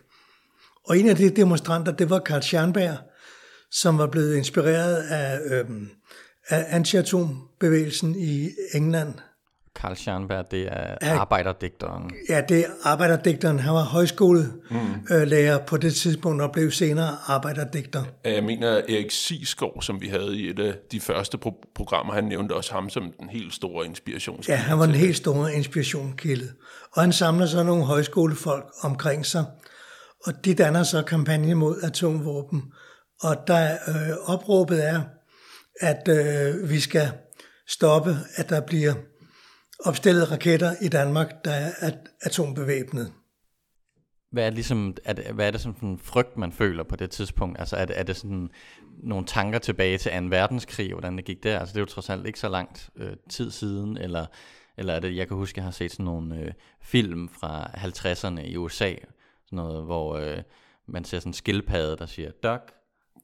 Og 0.85 0.97
en 0.97 1.09
af 1.09 1.15
de 1.15 1.29
demonstranter, 1.29 1.91
det 1.91 2.09
var 2.09 2.19
Karl 2.19 2.41
Scharnberg, 2.41 2.97
som 3.71 3.97
var 3.97 4.07
blevet 4.07 4.35
inspireret 4.35 4.95
af, 4.95 5.39
øh, 5.45 5.65
af 6.50 6.65
anti-atombevægelsen 6.69 8.15
i 8.15 8.50
England. 8.73 9.13
Karl 9.75 9.95
Scharnberg, 9.95 10.51
det 10.51 10.67
er 10.71 10.95
ja, 11.01 11.17
arbejderdigteren. 11.17 12.11
Ja, 12.29 12.41
det 12.49 12.59
er 12.59 12.69
arbejderdigteren. 12.83 13.59
Han 13.59 13.73
var 13.73 13.83
højskolelærer 13.83 15.57
mm. 15.59 15.65
på 15.67 15.77
det 15.77 15.93
tidspunkt 15.93 16.41
og 16.41 16.51
blev 16.51 16.71
senere 16.71 17.17
arbejderdigter. 17.27 18.03
Jeg 18.25 18.43
mener 18.43 18.69
Erik 18.69 19.11
Sisgaard, 19.11 19.81
som 19.81 20.01
vi 20.01 20.07
havde 20.07 20.39
i 20.39 20.49
et 20.49 20.59
af 20.59 20.73
de 20.91 20.99
første 20.99 21.37
pro- 21.45 21.71
programmer, 21.75 22.13
han 22.13 22.23
nævnte 22.23 22.53
også 22.53 22.73
ham 22.73 22.89
som 22.89 23.13
den 23.19 23.29
helt 23.29 23.53
store 23.53 23.85
inspirationskilde. 23.85 24.59
Ja, 24.59 24.63
han 24.63 24.79
var 24.79 24.85
en 24.85 24.95
helt 24.95 25.17
stor 25.17 25.47
inspirationskilde. 25.47 26.47
Og 26.95 27.01
han 27.01 27.13
samler 27.13 27.45
så 27.45 27.63
nogle 27.63 27.83
højskolefolk 27.83 28.65
omkring 28.83 29.25
sig, 29.25 29.45
og 30.25 30.45
de 30.45 30.53
danner 30.53 30.83
så 30.83 31.01
kampagne 31.01 31.55
mod 31.55 31.81
atomvåben. 31.83 32.63
Og 33.21 33.35
der 33.47 33.71
øh, 33.87 34.33
opråbet 34.33 34.87
er, 34.87 35.01
at 35.81 36.07
øh, 36.07 36.69
vi 36.69 36.79
skal 36.79 37.11
stoppe, 37.67 38.17
at 38.35 38.49
der 38.49 38.61
bliver 38.61 38.93
opstillet 39.85 40.31
raketter 40.31 40.75
i 40.81 40.87
Danmark, 40.87 41.45
der 41.45 41.51
er 41.51 41.91
atombevæbnet. 42.21 43.13
Hvad 44.31 44.45
er, 44.45 44.49
ligesom, 44.49 44.97
er 45.05 45.13
det, 45.13 45.25
hvad 45.25 45.47
er 45.47 45.51
det 45.51 45.61
sådan 45.61 45.89
en 45.89 45.99
frygt, 45.99 46.37
man 46.37 46.51
føler 46.51 46.83
på 46.83 46.95
det 46.95 47.11
tidspunkt? 47.11 47.59
Altså 47.59 47.75
er 47.75 47.85
det, 47.85 47.99
er 47.99 48.03
det 48.03 48.15
sådan 48.15 48.49
nogle 49.03 49.25
tanker 49.25 49.59
tilbage 49.59 49.97
til 49.97 50.11
2. 50.11 50.17
verdenskrig, 50.29 50.91
hvordan 50.91 51.17
det 51.17 51.25
gik 51.25 51.43
der? 51.43 51.59
Altså 51.59 51.73
det 51.73 51.77
er 51.77 51.81
jo 51.81 51.85
trods 51.85 52.09
alt 52.09 52.27
ikke 52.27 52.39
så 52.39 52.49
langt 52.49 52.89
øh, 52.95 53.15
tid 53.29 53.51
siden, 53.51 53.97
eller, 53.97 54.25
eller 54.77 54.93
er 54.93 54.99
det, 54.99 55.15
jeg 55.15 55.27
kan 55.27 55.37
huske, 55.37 55.57
jeg 55.57 55.63
har 55.63 55.71
set 55.71 55.91
sådan 55.91 56.05
nogle 56.05 56.39
øh, 56.39 56.53
film 56.81 57.29
fra 57.29 57.63
50'erne 57.63 58.39
i 58.39 58.57
USA, 58.57 58.93
sådan 59.45 59.57
noget, 59.57 59.83
hvor 59.85 60.17
øh, 60.17 60.37
man 60.87 61.03
ser 61.03 61.19
sådan 61.19 61.29
en 61.29 61.33
skildpadde, 61.33 61.97
der 61.97 62.05
siger, 62.05 62.31
duck 62.43 62.73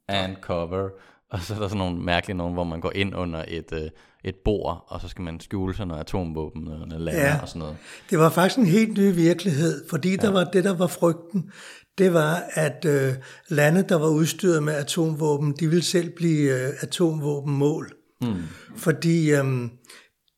and 0.08 0.36
cover, 0.42 0.90
og 1.34 1.40
så 1.42 1.56
er 1.56 1.60
der 1.60 1.68
sådan 1.68 1.78
nogle 1.78 2.02
mærkelige 2.02 2.38
nogle, 2.38 2.54
hvor 2.54 2.64
man 2.64 2.82
går 2.82 2.92
ind 2.96 3.16
under 3.16 3.46
et, 3.48 3.72
øh, 3.72 3.90
et 4.24 4.36
bord, 4.46 4.86
og 4.88 5.02
så 5.02 5.08
skal 5.08 5.22
man 5.22 5.40
skjule 5.40 5.76
sig, 5.76 5.88
når 5.88 5.96
atomvåben 5.96 6.68
lander 6.90 7.14
ja, 7.14 7.42
og 7.42 7.48
sådan 7.48 7.60
noget. 7.60 7.78
Det 8.10 8.20
var 8.20 8.30
faktisk 8.30 8.58
en 8.58 8.66
helt 8.66 8.98
ny 8.98 9.16
virkelighed, 9.16 9.90
fordi 9.90 10.10
ja. 10.10 10.16
der 10.16 10.32
var 10.32 10.44
det, 10.44 10.64
der 10.64 10.74
var 10.74 10.88
frygten. 10.88 11.52
Det 11.98 12.14
var, 12.14 12.44
at 12.54 12.86
øh, 12.86 13.14
lande, 13.48 13.84
der 13.90 13.96
var 13.96 14.08
udstyret 14.08 14.64
med 14.64 14.74
atomvåben, 14.74 15.56
de 15.60 15.68
ville 15.68 15.84
selv 15.84 16.10
blive 16.16 16.68
øh, 16.68 16.74
atomvåbenmål. 16.82 17.94
Hmm. 18.22 18.44
Fordi 18.78 19.32
øh, 19.32 19.46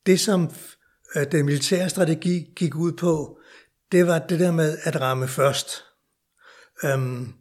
det, 0.06 0.20
som 0.20 0.50
øh, 1.16 1.26
den 1.32 1.46
militære 1.46 1.88
strategi 1.88 2.52
gik 2.56 2.76
ud 2.76 2.92
på, 2.92 3.38
det 3.92 4.06
var 4.06 4.18
det 4.18 4.40
der 4.40 4.52
med 4.52 4.78
at 4.82 5.00
ramme 5.00 5.28
først. 5.28 5.84
Øhm, 6.84 7.32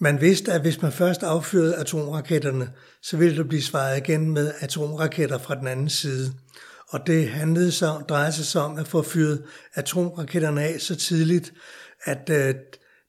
man 0.00 0.20
vidste, 0.20 0.52
at 0.52 0.60
hvis 0.60 0.82
man 0.82 0.92
først 0.92 1.22
affyrede 1.22 1.76
atomraketterne, 1.76 2.70
så 3.02 3.16
ville 3.16 3.36
der 3.36 3.44
blive 3.44 3.62
svaret 3.62 3.98
igen 3.98 4.30
med 4.30 4.52
atomraketter 4.60 5.38
fra 5.38 5.54
den 5.54 5.66
anden 5.66 5.88
side. 5.88 6.32
Og 6.88 7.06
det 7.06 7.28
handlede 7.28 7.72
så, 7.72 8.02
drejede 8.08 8.32
sig 8.32 8.44
så 8.44 8.60
om 8.60 8.78
at 8.78 8.88
få 8.88 9.02
fyret 9.02 9.44
atomraketterne 9.74 10.62
af 10.62 10.80
så 10.80 10.96
tidligt, 10.96 11.52
at 12.04 12.30
øh, 12.30 12.54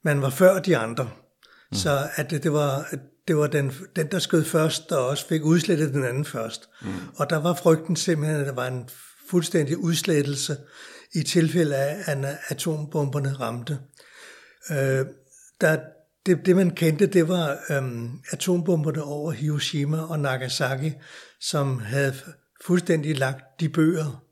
man 0.03 0.21
var 0.21 0.29
før 0.29 0.59
de 0.59 0.77
andre. 0.77 1.03
Mm. 1.03 1.77
Så 1.77 2.09
at 2.15 2.29
det, 2.29 2.43
det 2.43 2.53
var, 2.53 2.85
det 3.27 3.37
var 3.37 3.47
den, 3.47 3.73
den, 3.95 4.07
der 4.07 4.19
skød 4.19 4.43
først, 4.43 4.89
der 4.89 4.95
også 4.95 5.27
fik 5.27 5.43
udslettet 5.43 5.93
den 5.93 6.03
anden 6.03 6.25
først. 6.25 6.69
Mm. 6.81 6.87
Og 7.15 7.29
der 7.29 7.37
var 7.37 7.53
frygten 7.53 7.95
simpelthen, 7.95 8.39
at 8.39 8.47
der 8.47 8.53
var 8.53 8.67
en 8.67 8.89
fuldstændig 9.29 9.77
udslettelse 9.77 10.57
i 11.13 11.23
tilfælde 11.23 11.75
af, 11.75 11.97
at 12.05 12.37
atombomberne 12.49 13.33
ramte. 13.33 13.79
Øh, 14.71 15.05
der, 15.61 15.79
det, 16.25 16.45
det 16.45 16.55
man 16.55 16.69
kendte, 16.69 17.05
det 17.05 17.27
var 17.27 17.57
øhm, 17.71 18.09
atombomberne 18.31 19.03
over 19.03 19.31
Hiroshima 19.31 20.01
og 20.01 20.19
Nagasaki, 20.19 20.91
som 21.39 21.79
havde 21.79 22.13
fuldstændig 22.65 23.17
lagt 23.17 23.43
de 23.59 23.69
bøger, 23.69 24.23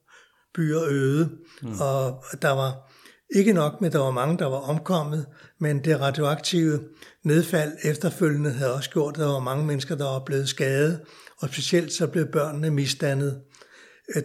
byer 0.55 0.83
øde. 0.89 1.29
Mm. 1.61 1.79
Og 1.79 2.23
der 2.41 2.51
var 2.51 2.91
ikke 3.35 3.53
nok 3.53 3.81
med, 3.81 3.91
der 3.91 3.99
var 3.99 4.11
mange, 4.11 4.37
der 4.37 4.45
var 4.45 4.57
omkommet, 4.57 5.25
men 5.59 5.83
det 5.83 5.99
radioaktive 5.99 6.79
nedfald 7.23 7.71
efterfølgende 7.83 8.51
havde 8.51 8.73
også 8.73 8.89
gjort, 8.89 9.13
at 9.13 9.19
der 9.19 9.27
var 9.27 9.39
mange 9.39 9.65
mennesker, 9.65 9.95
der 9.95 10.05
var 10.05 10.23
blevet 10.25 10.49
skadet, 10.49 11.01
og 11.37 11.49
specielt 11.49 11.93
så 11.93 12.07
blev 12.07 12.25
børnene 12.25 12.71
misdannet. 12.71 13.41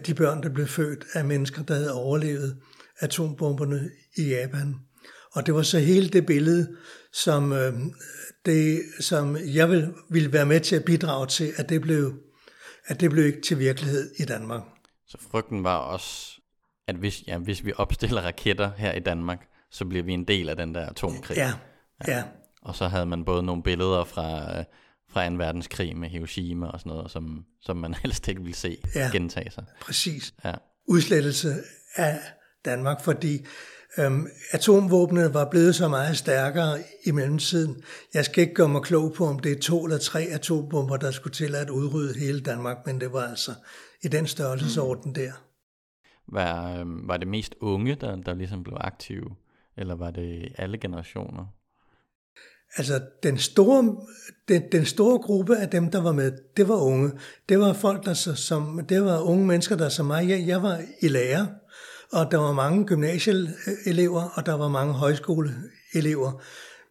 De 0.05 0.13
børn, 0.13 0.43
der 0.43 0.49
blev 0.49 0.67
født 0.67 1.05
af 1.13 1.25
mennesker, 1.25 1.63
der 1.63 1.73
havde 1.73 1.93
overlevet 1.93 2.57
atombomberne 2.99 3.89
i 4.17 4.23
Japan. 4.29 4.75
Og 5.35 5.45
det 5.45 5.53
var 5.55 5.61
så 5.61 5.79
hele 5.79 6.09
det 6.09 6.25
billede, 6.25 6.75
som, 7.13 7.53
øh, 7.53 7.73
det, 8.45 8.81
som 8.99 9.37
jeg 9.37 9.69
vil, 9.69 9.93
ville 10.09 10.33
være 10.33 10.45
med 10.45 10.59
til 10.59 10.75
at 10.75 10.85
bidrage 10.85 11.27
til, 11.27 11.53
at 11.57 11.69
det 11.69 11.81
blev, 11.81 12.13
at 12.85 12.99
det 12.99 13.11
blev 13.11 13.25
ikke 13.25 13.41
til 13.41 13.59
virkelighed 13.59 14.11
i 14.19 14.23
Danmark. 14.23 14.61
Så 15.07 15.17
frygten 15.31 15.63
var 15.63 15.77
også, 15.77 16.41
at 16.87 16.95
hvis, 16.95 17.23
ja, 17.27 17.37
hvis 17.37 17.65
vi 17.65 17.73
opstiller 17.75 18.21
raketter 18.21 18.71
her 18.77 18.93
i 18.93 18.99
Danmark, 18.99 19.47
så 19.71 19.85
bliver 19.85 20.03
vi 20.03 20.13
en 20.13 20.27
del 20.27 20.49
af 20.49 20.55
den 20.55 20.75
der 20.75 20.89
atomkrig. 20.89 21.37
Ja, 21.37 21.53
ja. 22.07 22.17
ja. 22.17 22.23
Og 22.61 22.75
så 22.75 22.87
havde 22.87 23.05
man 23.05 23.25
både 23.25 23.43
nogle 23.43 23.63
billeder 23.63 24.03
fra, 24.03 24.59
fra 25.09 25.29
2. 25.29 25.35
verdenskrig 25.35 25.97
med 25.97 26.09
Hiroshima 26.09 26.67
og 26.67 26.79
sådan 26.79 26.89
noget, 26.89 27.11
som, 27.11 27.45
som 27.61 27.77
man 27.77 27.93
helst 28.03 28.27
ikke 28.27 28.41
ville 28.41 28.55
se 28.55 28.77
ja, 28.95 29.09
gentage 29.11 29.51
sig. 29.51 29.65
præcis. 29.81 30.33
Ja. 30.45 30.53
Udslettelse 30.87 31.55
af 31.95 32.19
Danmark, 32.65 33.01
fordi 33.01 33.45
Øhm, 33.97 34.27
atomvåbnene 34.51 35.33
var 35.33 35.49
blevet 35.49 35.75
så 35.75 35.87
meget 35.87 36.17
stærkere 36.17 36.79
i 37.05 37.11
mellemtiden. 37.11 37.83
Jeg 38.13 38.25
skal 38.25 38.41
ikke 38.41 38.53
gøre 38.53 38.69
mig 38.69 38.81
klog 38.81 39.13
på, 39.13 39.25
om 39.25 39.39
det 39.39 39.51
er 39.51 39.59
to 39.59 39.85
eller 39.85 39.97
tre 39.97 40.21
atombomber, 40.21 40.97
der 40.97 41.11
skulle 41.11 41.33
til 41.33 41.55
at 41.55 41.69
udrydde 41.69 42.19
hele 42.19 42.39
Danmark, 42.39 42.77
men 42.85 43.01
det 43.01 43.13
var 43.13 43.21
altså 43.21 43.51
i 44.03 44.07
den 44.07 44.27
størrelsesorden 44.27 45.15
der. 45.15 45.31
Var, 46.27 46.79
øhm, 46.79 47.07
var 47.07 47.17
det 47.17 47.27
mest 47.27 47.55
unge, 47.61 47.95
der, 47.95 48.15
der 48.15 48.33
ligesom 48.33 48.63
blev 48.63 48.77
aktive, 48.81 49.35
eller 49.77 49.95
var 49.95 50.11
det 50.11 50.53
alle 50.57 50.77
generationer? 50.77 51.45
Altså, 52.77 53.01
den 53.23 53.37
store, 53.37 53.95
den, 54.47 54.63
den 54.71 54.85
store 54.85 55.19
gruppe 55.19 55.57
af 55.57 55.69
dem, 55.69 55.91
der 55.91 56.01
var 56.01 56.11
med, 56.11 56.31
det 56.57 56.67
var 56.67 56.75
unge. 56.75 57.11
Det 57.49 57.59
var 57.59 57.73
folk, 57.73 58.05
der 58.05 58.13
så, 58.13 58.35
som, 58.35 58.85
det 58.89 59.03
var 59.03 59.19
unge 59.19 59.45
mennesker, 59.45 59.75
der 59.75 59.89
som 59.89 60.05
mig, 60.05 60.29
jeg, 60.29 60.47
jeg 60.47 60.63
var 60.63 60.81
i 61.01 61.07
lærer, 61.07 61.45
og 62.11 62.31
der 62.31 62.37
var 62.37 62.53
mange 62.53 62.85
gymnasieelever, 62.85 64.29
og 64.35 64.45
der 64.45 64.53
var 64.53 64.67
mange 64.67 64.93
højskoleelever. 64.93 66.41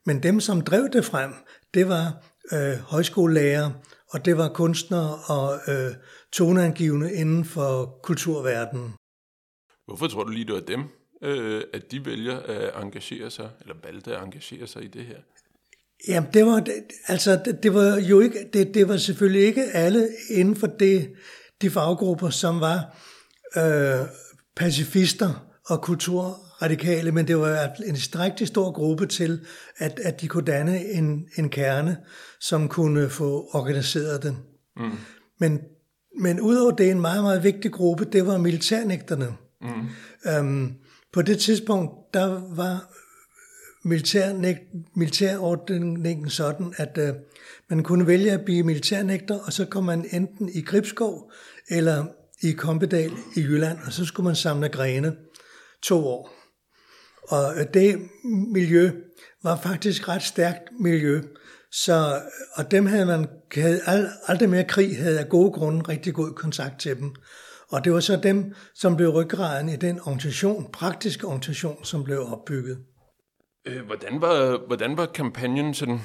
Men 0.06 0.22
dem, 0.22 0.40
som 0.40 0.60
drev 0.60 0.88
det 0.92 1.04
frem, 1.04 1.32
det 1.74 1.88
var 1.88 2.24
øh, 2.52 2.78
højskolelærer, 2.78 3.70
og 4.10 4.24
det 4.24 4.36
var 4.36 4.48
kunstnere 4.48 5.18
og 5.26 5.58
øh, 5.68 5.94
toneangivende 6.32 7.14
inden 7.14 7.44
for 7.44 8.00
kulturverdenen. 8.02 8.92
Hvorfor 9.86 10.06
tror 10.06 10.24
du 10.24 10.30
lige, 10.30 10.44
det 10.44 10.54
var 10.54 10.60
dem, 10.60 10.80
øh, 11.22 11.62
at 11.74 11.90
de 11.90 12.06
vælger 12.06 12.38
at 12.38 12.82
engagere 12.82 13.30
sig, 13.30 13.50
eller 13.60 13.74
valgte 13.84 14.16
at 14.16 14.22
engagere 14.22 14.66
sig 14.66 14.84
i 14.84 14.88
det 14.88 15.04
her? 15.04 15.18
Jamen, 16.08 16.30
det 16.34 16.46
var, 16.46 16.66
altså, 17.06 17.40
det, 17.44 17.62
det 17.62 17.74
var 17.74 17.96
jo 17.96 18.20
ikke, 18.20 18.48
det, 18.52 18.74
det 18.74 18.88
var 18.88 18.96
selvfølgelig 18.96 19.42
ikke 19.42 19.62
alle 19.62 20.08
inden 20.30 20.56
for 20.56 20.66
det, 20.66 21.14
de 21.62 21.70
faggrupper, 21.70 22.30
som 22.30 22.60
var 22.60 22.98
øh, 23.56 24.06
pacifister 24.56 25.46
og 25.66 25.82
kulturradikale, 25.82 27.12
men 27.12 27.28
det 27.28 27.38
var 27.38 27.70
en 27.86 27.96
stræktig 27.96 28.46
stor 28.46 28.72
gruppe 28.72 29.06
til, 29.06 29.40
at, 29.78 30.00
at 30.04 30.20
de 30.20 30.28
kunne 30.28 30.44
danne 30.44 30.84
en, 30.84 31.28
en 31.38 31.48
kerne, 31.48 31.96
som 32.40 32.68
kunne 32.68 33.10
få 33.10 33.48
organiseret 33.52 34.22
det. 34.22 34.36
Mm. 34.76 34.90
Men, 35.40 35.60
men 36.20 36.40
udover 36.40 36.70
det, 36.70 36.90
en 36.90 37.00
meget, 37.00 37.22
meget 37.22 37.44
vigtig 37.44 37.72
gruppe, 37.72 38.04
det 38.04 38.26
var 38.26 38.38
militærnægterne. 38.38 39.28
Mm. 39.60 39.88
Øhm, 40.30 40.74
på 41.12 41.22
det 41.22 41.38
tidspunkt, 41.38 42.14
der 42.14 42.54
var 42.56 42.90
militærnægt, 43.84 44.60
militærordningen 44.96 46.30
sådan, 46.30 46.74
at 46.76 46.98
øh, 46.98 47.14
man 47.70 47.82
kunne 47.82 48.06
vælge 48.06 48.32
at 48.32 48.44
blive 48.44 48.62
militærnægter, 48.62 49.38
og 49.38 49.52
så 49.52 49.64
kom 49.64 49.84
man 49.84 50.06
enten 50.12 50.48
i 50.48 50.60
Gribskov 50.60 51.30
eller 51.68 52.04
i 52.42 52.52
Kompedal 52.52 53.12
i 53.36 53.40
Jylland, 53.40 53.78
og 53.86 53.92
så 53.92 54.04
skulle 54.04 54.24
man 54.24 54.36
samle 54.36 54.68
grene 54.68 55.16
to 55.82 56.06
år. 56.06 56.30
Og 57.28 57.74
det 57.74 57.98
miljø 58.52 58.90
var 59.42 59.56
faktisk 59.56 60.08
ret 60.08 60.22
stærkt 60.22 60.62
miljø, 60.80 61.22
så, 61.72 62.20
og 62.54 62.70
dem 62.70 62.86
havde 62.86 63.06
man 63.06 63.28
havde 63.54 64.10
aldrig 64.26 64.48
mere 64.48 64.64
krig, 64.64 64.98
havde 64.98 65.20
af 65.20 65.28
gode 65.28 65.52
grunde 65.52 65.88
rigtig 65.88 66.14
god 66.14 66.32
kontakt 66.32 66.80
til 66.80 66.96
dem. 66.96 67.14
Og 67.68 67.84
det 67.84 67.92
var 67.92 68.00
så 68.00 68.16
dem, 68.16 68.54
som 68.74 68.96
blev 68.96 69.08
ryggraden 69.08 69.68
i 69.68 69.76
den 69.76 70.00
organisation, 70.00 70.72
praktiske 70.72 71.26
organisation, 71.26 71.84
som 71.84 72.04
blev 72.04 72.26
opbygget. 72.32 72.78
Øh, 73.66 73.86
hvordan, 73.86 74.20
var, 74.20 74.66
hvordan 74.66 74.96
var 74.96 75.06
kampagnen 75.06 75.74
sådan 75.74 76.00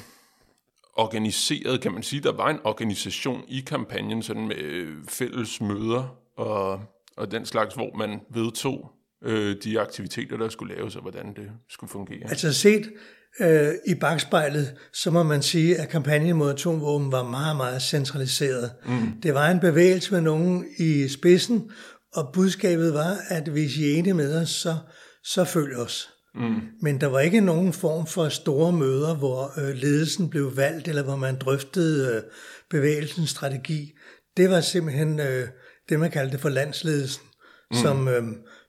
organiseret? 1.00 1.82
Kan 1.82 1.92
man 1.92 2.04
sige, 2.04 2.22
der 2.22 2.32
var 2.32 2.50
en 2.50 2.60
organisation 2.64 3.44
i 3.48 3.60
kampagnen 3.60 4.24
sådan 4.24 4.48
med 4.48 4.58
øh, 4.58 4.94
fælles 5.08 5.62
møder 5.62 6.16
og, 6.38 6.80
og 7.18 7.32
den 7.32 7.46
slags, 7.46 7.76
hvor 7.76 7.98
man 7.98 8.20
vedtog 8.34 8.92
øh, 9.24 9.56
de 9.64 9.80
aktiviteter, 9.80 10.38
der 10.38 10.50
skulle 10.50 10.76
laves, 10.76 10.96
og 10.96 11.02
hvordan 11.02 11.28
det 11.28 11.52
skulle 11.70 11.90
fungere? 11.90 12.30
Altså 12.30 12.54
set 12.54 12.92
øh, 13.40 13.74
i 13.88 13.96
bagspejlet, 13.96 14.76
så 14.94 15.12
må 15.12 15.24
man 15.24 15.42
sige, 15.42 15.78
at 15.78 15.90
kampagnen 15.90 16.36
mod 16.36 16.52
atomvåben 16.52 17.12
var 17.12 17.24
meget, 17.24 17.58
meget 17.58 17.82
centraliseret. 17.82 18.72
Mm. 18.86 19.22
Det 19.24 19.34
var 19.34 19.50
en 19.50 19.60
bevægelse 19.60 20.14
med 20.14 20.22
nogen 20.22 20.66
i 20.80 21.08
spidsen, 21.08 21.72
og 22.14 22.30
budskabet 22.34 22.94
var, 22.94 23.18
at 23.30 23.48
hvis 23.48 23.78
I 23.78 23.92
er 23.92 23.98
enige 23.98 24.14
med 24.14 24.42
os, 24.42 24.50
så, 24.50 24.76
så 25.24 25.44
følg 25.46 25.78
os. 25.78 26.10
Mm. 26.36 26.62
Men 26.82 27.02
der 27.02 27.08
var 27.08 27.20
ikke 27.20 27.42
nogen 27.42 27.74
form 27.74 28.08
for 28.08 28.30
store 28.30 28.72
møder, 28.72 29.16
hvor 29.16 29.60
øh, 29.60 29.76
ledelsen 29.76 30.30
blev 30.30 30.58
valgt, 30.58 30.88
eller 30.88 31.04
hvor 31.04 31.16
man 31.16 31.38
drøftede 31.38 32.16
øh, 32.16 32.22
bevægelsens 32.70 33.30
strategi. 33.30 33.94
Det 34.38 34.50
var 34.50 34.62
simpelthen 34.62 35.20
øh, 35.20 35.48
det, 35.90 36.00
man 36.00 36.12
kaldte 36.12 36.38
for 36.38 36.50
landsledelsen, 36.50 37.24
mm. 37.72 37.78
som, 37.78 38.08
øh, 38.08 38.24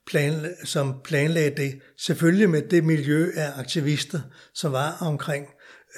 plan, 0.07 0.55
som 0.63 0.95
planlagde 1.03 1.61
det. 1.61 1.79
Selvfølgelig 1.97 2.49
med 2.49 2.61
det 2.61 2.83
miljø 2.83 3.31
af 3.35 3.59
aktivister, 3.59 4.19
som 4.53 4.71
var 4.71 4.97
omkring 5.01 5.45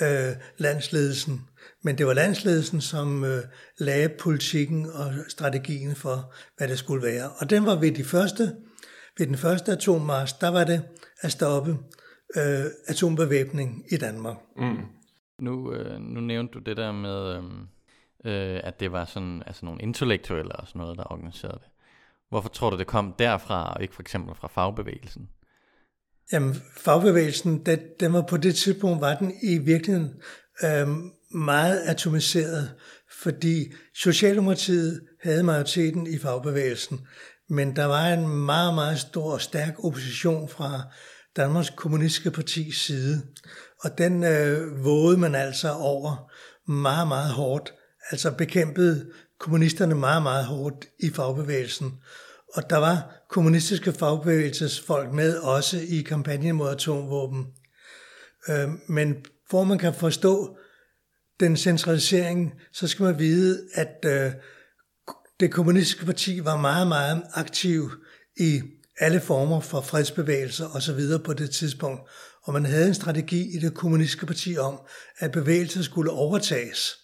øh, 0.01 0.32
landsledelsen. 0.58 1.41
Men 1.84 1.98
det 1.98 2.08
var 2.08 2.13
landsledelsen, 2.13 2.82
som 2.82 3.24
øh, 3.24 3.43
lagde 3.77 4.10
politikken 4.10 4.86
og 4.93 5.13
strategien 5.29 5.96
for, 5.96 6.34
hvad 6.58 6.67
det 6.67 6.79
skulle 6.79 7.03
være. 7.03 7.29
Og 7.38 7.50
den 7.50 7.65
var 7.65 7.75
ved 7.75 7.91
de 7.91 8.03
første, 8.03 8.55
ved 9.17 9.27
den 9.27 9.38
første 9.38 9.72
atommars, 9.72 10.34
der 10.34 10.48
var 10.48 10.63
det 10.63 10.82
at 11.24 11.32
stoppe 11.32 11.77
øh, 12.38 12.65
atombevæbning 12.88 13.86
i 13.92 13.98
Danmark. 13.98 14.38
Mm. 14.58 14.77
Nu, 15.39 15.74
øh, 15.74 16.00
nu 16.00 16.20
nævnte 16.20 16.53
du 16.53 16.60
det 16.60 16.77
der 16.77 16.92
med, 16.92 17.36
øh, 18.25 18.62
at 18.63 18.80
det 18.80 18.92
var 18.92 19.06
sådan, 19.06 19.44
altså 19.46 19.65
nogle 19.65 19.82
intellektuelle 19.82 20.56
og 20.56 20.68
sådan 20.68 20.80
noget, 20.80 20.98
der 20.98 21.12
organiserede 21.12 21.60
det. 21.63 21.70
Hvorfor 22.30 22.50
tror 22.50 22.70
du, 22.70 22.77
det 22.77 22.88
kom 22.88 23.13
derfra, 23.20 23.74
og 23.74 23.82
ikke 23.82 23.96
for 23.96 24.01
eksempel 24.01 24.36
fra 24.36 24.48
fagbevægelsen? 24.48 25.30
Jamen, 26.32 26.56
fagbevægelsen, 26.77 27.65
den, 27.65 27.80
den 28.00 28.13
var 28.13 28.22
på 28.22 28.38
det 28.38 28.56
tidspunkt, 28.56 29.01
var 29.01 29.15
den 29.15 29.34
i 29.44 29.58
virkeligheden 29.58 30.13
øh, 30.63 30.88
meget 31.36 31.82
atomiseret, 31.86 32.74
fordi 33.24 33.74
Socialdemokratiet 33.96 35.01
havde 35.24 35.44
majoriteten 35.44 36.08
i 36.08 36.18
fagbevægelsen, 36.18 37.08
men 37.50 37.75
der 37.75 37.86
var 37.86 38.08
en 38.08 38.27
meget, 38.27 38.74
meget 38.74 39.00
stor 39.00 39.34
og 39.34 39.42
stærk 39.42 39.84
opposition 39.86 40.50
fra 40.50 40.82
Danmarks 41.35 41.69
Kommunistiske 41.69 42.31
Partis 42.31 42.77
side, 42.77 43.21
og 43.79 43.97
den 43.97 44.23
øh, 44.23 44.83
vågede 44.83 45.17
man 45.17 45.35
altså 45.35 45.71
over 45.71 46.31
meget, 46.71 47.07
meget 47.07 47.29
hårdt, 47.29 47.73
altså 48.11 48.31
bekæmpede 48.31 49.11
kommunisterne 49.39 49.95
meget, 49.95 50.23
meget 50.23 50.45
hårdt 50.45 50.85
i 50.99 51.09
fagbevægelsen. 51.09 51.91
Og 52.53 52.69
der 52.69 52.77
var 52.77 53.25
kommunistiske 53.29 53.93
fagbevægelsesfolk 53.93 55.13
med 55.13 55.37
også 55.37 55.79
i 55.87 56.01
kampagnen 56.01 56.55
mod 56.55 56.69
atomvåben. 56.69 57.45
Øh, 58.49 58.69
men 58.87 59.15
hvor 59.49 59.63
man 59.63 59.77
kan 59.77 59.93
forstå 59.93 60.57
den 61.39 61.57
centralisering, 61.57 62.53
så 62.73 62.87
skal 62.87 63.03
man 63.03 63.19
vide, 63.19 63.67
at 63.73 64.05
øh, 64.05 64.31
det 65.39 65.51
kommunistiske 65.51 66.05
parti 66.05 66.45
var 66.45 66.57
meget, 66.57 66.87
meget 66.87 67.23
aktiv 67.33 67.91
i 68.37 68.61
alle 69.00 69.21
former 69.21 69.59
for 69.59 69.81
fredsbevægelser 69.81 70.67
osv. 70.75 71.23
på 71.25 71.33
det 71.33 71.51
tidspunkt. 71.51 72.01
Og 72.43 72.53
man 72.53 72.65
havde 72.65 72.88
en 72.88 72.93
strategi 72.93 73.57
i 73.57 73.59
det 73.59 73.73
kommunistiske 73.73 74.25
parti 74.25 74.57
om, 74.57 74.79
at 75.19 75.31
bevægelser 75.31 75.81
skulle 75.81 76.11
overtages. 76.11 76.98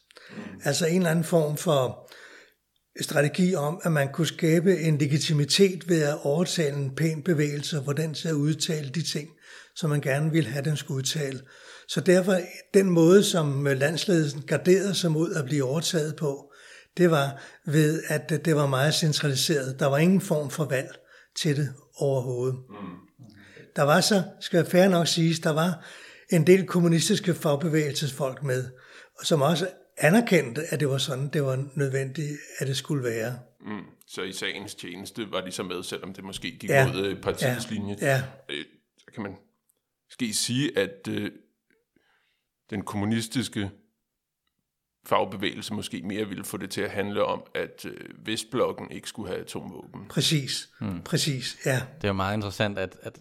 Altså 0.63 0.85
en 0.85 0.97
eller 0.97 1.09
anden 1.09 1.25
form 1.25 1.57
for 1.57 2.11
strategi 3.01 3.55
om, 3.55 3.79
at 3.83 3.91
man 3.91 4.13
kunne 4.13 4.27
skabe 4.27 4.79
en 4.79 4.97
legitimitet 4.97 5.89
ved 5.89 6.03
at 6.03 6.17
overtale 6.23 6.77
en 6.77 6.95
pæn 6.95 7.23
bevægelse, 7.23 7.79
hvor 7.79 7.93
den 7.93 8.13
til 8.13 8.27
at 8.27 8.33
udtale 8.33 8.89
de 8.89 9.01
ting, 9.01 9.29
som 9.75 9.89
man 9.89 10.01
gerne 10.01 10.31
ville 10.31 10.49
have, 10.49 10.65
den 10.65 10.77
skulle 10.77 10.97
udtale. 10.97 11.41
Så 11.87 12.01
derfor, 12.01 12.39
den 12.73 12.89
måde, 12.89 13.23
som 13.23 13.65
landsledelsen 13.65 14.41
garderede 14.41 14.95
sig 14.95 15.11
mod 15.11 15.33
at 15.33 15.45
blive 15.45 15.63
overtaget 15.63 16.15
på, 16.15 16.51
det 16.97 17.11
var 17.11 17.41
ved, 17.65 18.03
at 18.07 18.29
det 18.45 18.55
var 18.55 18.67
meget 18.67 18.93
centraliseret. 18.93 19.79
Der 19.79 19.85
var 19.85 19.97
ingen 19.97 20.21
form 20.21 20.49
for 20.49 20.65
valg 20.65 20.98
til 21.41 21.58
det 21.58 21.73
overhovedet. 21.95 22.60
Der 23.75 23.84
var 23.84 24.02
så, 24.02 24.23
skal 24.39 24.65
fair 24.65 24.88
nok 24.88 25.08
siges, 25.08 25.39
der 25.39 25.49
var 25.49 25.86
en 26.30 26.47
del 26.47 26.65
kommunistiske 26.65 27.34
fagbevægelsesfolk 27.34 28.43
med, 28.43 28.69
som 29.23 29.41
også 29.41 29.69
anerkendte, 29.97 30.62
at 30.69 30.80
det 30.80 30.89
var 30.89 30.97
sådan, 30.97 31.28
det 31.28 31.43
var 31.43 31.69
nødvendigt, 31.75 32.38
at 32.60 32.67
det 32.67 32.78
skulle 32.78 33.04
være. 33.04 33.39
Mm. 33.62 33.84
Så 34.08 34.21
i 34.21 34.32
sagens 34.32 34.75
tjeneste 34.75 35.32
var 35.32 35.41
de 35.41 35.52
så 35.52 35.63
med, 35.63 35.84
selvom 35.84 36.13
det 36.13 36.23
måske 36.23 36.52
gik 36.52 36.69
ja. 36.69 36.91
ud 36.93 37.06
af 37.06 37.21
partiets 37.21 37.71
ja. 37.71 37.75
linje. 37.75 37.95
Ja. 38.02 38.23
Øh, 38.49 38.65
så 38.97 39.06
kan 39.13 39.23
man 39.23 39.36
måske 40.08 40.34
sige, 40.34 40.78
at 40.78 41.08
øh, 41.10 41.32
den 42.69 42.82
kommunistiske 42.82 43.71
fagbevægelse 45.05 45.73
måske 45.73 46.01
mere 46.01 46.25
ville 46.25 46.43
få 46.43 46.57
det 46.57 46.69
til 46.69 46.81
at 46.81 46.91
handle 46.91 47.25
om, 47.25 47.43
at 47.55 47.85
øh, 47.85 48.27
Vestblokken 48.27 48.91
ikke 48.91 49.09
skulle 49.09 49.29
have 49.29 49.41
atomvåben. 49.41 50.05
Præcis, 50.09 50.69
mm. 50.81 51.01
præcis, 51.01 51.57
ja. 51.65 51.75
Det 51.95 52.03
er 52.03 52.07
jo 52.07 52.13
meget 52.13 52.35
interessant, 52.35 52.77
at, 52.77 52.97
at, 53.01 53.19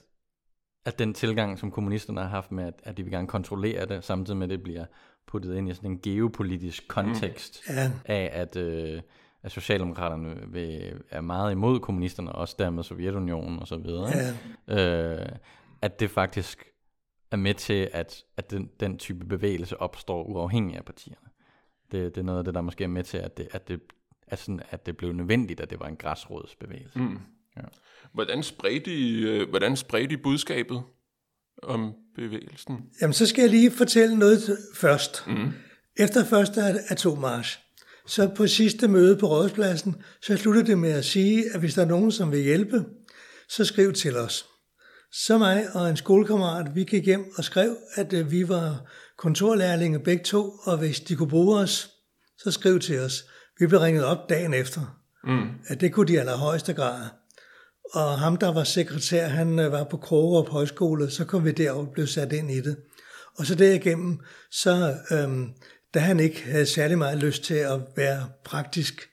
at 0.84 0.98
den 0.98 1.14
tilgang, 1.14 1.58
som 1.58 1.70
kommunisterne 1.70 2.20
har 2.20 2.28
haft 2.28 2.52
med, 2.52 2.64
at, 2.64 2.74
at 2.82 2.96
de 2.96 3.02
vil 3.02 3.12
gerne 3.12 3.26
kontrollere 3.26 3.86
det, 3.86 4.04
samtidig 4.04 4.36
med, 4.36 4.46
at 4.46 4.50
det 4.50 4.62
bliver 4.62 4.84
puttet 5.26 5.56
ind 5.56 5.70
i 5.70 5.74
sådan 5.74 5.90
en 5.90 6.00
geopolitisk 6.00 6.88
kontekst 6.88 7.62
mm. 7.68 7.74
ja. 7.74 7.90
af, 8.04 8.30
at, 8.32 8.56
øh, 8.56 9.02
at 9.42 9.52
Socialdemokraterne 9.52 10.36
vil, 10.48 11.00
er 11.10 11.20
meget 11.20 11.52
imod 11.52 11.80
kommunisterne, 11.80 12.32
også 12.32 12.56
dermed 12.58 12.82
Sovjetunionen 12.82 13.58
og 13.58 13.66
så 13.66 13.76
videre. 13.76 14.10
Ja. 14.68 15.20
Øh, 15.20 15.28
at 15.82 16.00
det 16.00 16.10
faktisk 16.10 16.64
er 17.30 17.36
med 17.36 17.54
til, 17.54 17.90
at, 17.92 18.24
at 18.36 18.50
den, 18.50 18.70
den 18.80 18.98
type 18.98 19.24
bevægelse 19.24 19.80
opstår 19.80 20.24
uafhængig 20.24 20.76
af 20.76 20.84
partierne. 20.84 21.27
Det, 21.92 22.14
det 22.14 22.20
er 22.20 22.24
noget 22.24 22.38
af 22.38 22.44
det, 22.44 22.54
der 22.54 22.60
måske 22.60 22.84
er 22.84 22.88
med 22.88 23.04
til, 23.04 23.18
at 23.18 23.36
det, 23.36 23.48
at 23.50 23.68
det, 23.68 23.80
at 24.26 24.38
sådan, 24.38 24.60
at 24.70 24.86
det 24.86 24.96
blev 24.96 25.12
nødvendigt, 25.12 25.60
at 25.60 25.70
det 25.70 25.80
var 25.80 25.86
en 25.86 25.96
græsrådsbevægelse. 25.96 26.98
Mm. 26.98 27.18
Ja. 27.56 27.62
Hvordan, 28.12 28.42
spredte 28.42 28.94
I, 28.94 29.22
øh, 29.22 29.48
hvordan 29.48 29.76
spredte 29.76 30.14
I 30.14 30.16
budskabet 30.16 30.82
om 31.62 31.94
bevægelsen? 32.14 32.84
Jamen, 33.00 33.14
så 33.14 33.26
skal 33.26 33.42
jeg 33.42 33.50
lige 33.50 33.70
fortælle 33.70 34.18
noget 34.18 34.58
først. 34.74 35.24
Mm. 35.26 35.52
Efter 35.96 36.24
første 36.24 36.60
atommarsch, 36.88 37.58
så 38.06 38.30
på 38.36 38.46
sidste 38.46 38.88
møde 38.88 39.16
på 39.16 39.26
Rådspladsen, 39.26 40.02
så 40.22 40.36
sluttede 40.36 40.66
det 40.66 40.78
med 40.78 40.90
at 40.90 41.04
sige, 41.04 41.44
at 41.54 41.60
hvis 41.60 41.74
der 41.74 41.82
er 41.82 41.86
nogen, 41.86 42.12
som 42.12 42.32
vil 42.32 42.42
hjælpe, 42.42 42.84
så 43.48 43.64
skriv 43.64 43.92
til 43.92 44.16
os. 44.16 44.48
Så 45.12 45.38
mig 45.38 45.66
og 45.74 45.90
en 45.90 45.96
skolekammerat, 45.96 46.74
vi 46.74 46.84
gik 46.84 47.04
hjem 47.04 47.24
og 47.36 47.44
skrev, 47.44 47.76
at 47.94 48.12
øh, 48.12 48.30
vi 48.30 48.48
var 48.48 48.84
kontorlærlinge 49.18 49.98
begge 50.00 50.24
to, 50.24 50.50
og 50.62 50.78
hvis 50.78 51.00
de 51.00 51.16
kunne 51.16 51.28
bruge 51.28 51.58
os, 51.58 51.90
så 52.38 52.50
skriv 52.50 52.80
til 52.80 53.00
os. 53.00 53.24
Vi 53.58 53.66
blev 53.66 53.80
ringet 53.80 54.04
op 54.04 54.28
dagen 54.28 54.54
efter. 54.54 55.00
Mm. 55.24 55.48
At 55.66 55.80
det 55.80 55.92
kunne 55.92 56.08
de 56.08 56.20
allerhøjeste 56.20 56.72
grad. 56.72 57.02
Og 57.92 58.18
ham, 58.18 58.36
der 58.36 58.52
var 58.52 58.64
sekretær, 58.64 59.28
han 59.28 59.58
øh, 59.58 59.72
var 59.72 59.84
på 59.84 59.96
Krogerup 59.96 60.48
Højskole, 60.48 61.10
så 61.10 61.24
kom 61.24 61.44
vi 61.44 61.52
derop 61.52 61.86
og 61.86 61.92
blev 61.92 62.06
sat 62.06 62.32
ind 62.32 62.50
i 62.50 62.60
det. 62.60 62.76
Og 63.38 63.46
så 63.46 63.54
derigennem, 63.54 64.20
så 64.50 64.94
øhm, 65.10 65.48
da 65.94 65.98
han 65.98 66.20
ikke 66.20 66.44
havde 66.44 66.66
særlig 66.66 66.98
meget 66.98 67.18
lyst 67.18 67.42
til 67.42 67.54
at 67.54 67.80
være 67.96 68.28
praktisk 68.44 69.08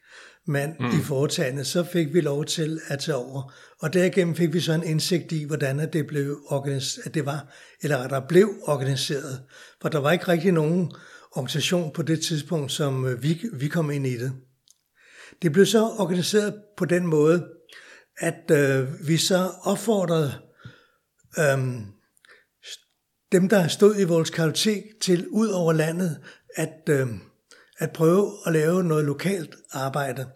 mand 0.48 0.76
mm. 0.80 1.00
i 1.00 1.04
foretagende, 1.04 1.66
så 1.66 1.84
fik 1.84 2.14
vi 2.14 2.22
lov 2.22 2.46
til 2.46 2.82
at 2.88 3.00
tage 3.00 3.16
over. 3.16 3.54
Og 3.80 3.94
derigennem 3.94 4.36
fik 4.36 4.54
vi 4.54 4.60
så 4.60 4.74
en 4.74 4.84
indsigt 4.84 5.32
i, 5.32 5.44
hvordan 5.44 5.92
det, 5.94 6.08
blev 6.08 6.40
organiseret, 6.48 7.06
at 7.08 7.14
det 7.14 7.26
var, 7.26 7.54
eller 7.82 8.08
der 8.08 8.28
blev 8.28 8.50
organiseret. 8.64 9.42
For 9.82 9.90
der 9.90 10.00
var 10.00 10.12
ikke 10.12 10.28
rigtig 10.28 10.52
nogen 10.52 10.92
organisation 11.32 11.92
på 11.94 12.02
det 12.02 12.22
tidspunkt, 12.22 12.72
som 12.72 13.06
øh, 13.06 13.24
vi, 13.24 13.42
vi 13.54 13.68
kom 13.68 13.92
ind 13.92 14.08
i 14.08 14.18
det. 14.18 14.34
Det 15.42 15.52
blev 15.52 15.66
så 15.66 15.84
organiseret 15.84 16.54
på 16.78 16.86
den 16.86 17.08
måde, 17.08 17.48
at 18.18 18.52
øh, 18.52 19.08
vi 19.08 19.18
så 19.18 19.52
opfordrede 19.64 20.34
øh, 21.40 21.58
dem, 23.32 23.50
der 23.50 23.68
stod 23.68 24.00
i 24.00 24.04
vores 24.04 24.30
kartotek 24.30 24.84
til 25.02 25.28
ud 25.28 25.48
over 25.48 25.74
landet, 25.74 26.22
at, 26.56 26.90
øh, 26.90 27.08
at 27.78 27.92
prøve 27.92 28.38
at 28.46 28.54
lave 28.54 28.84
noget 28.84 29.06
lokalt 29.06 29.56
arbejde. 29.72 30.28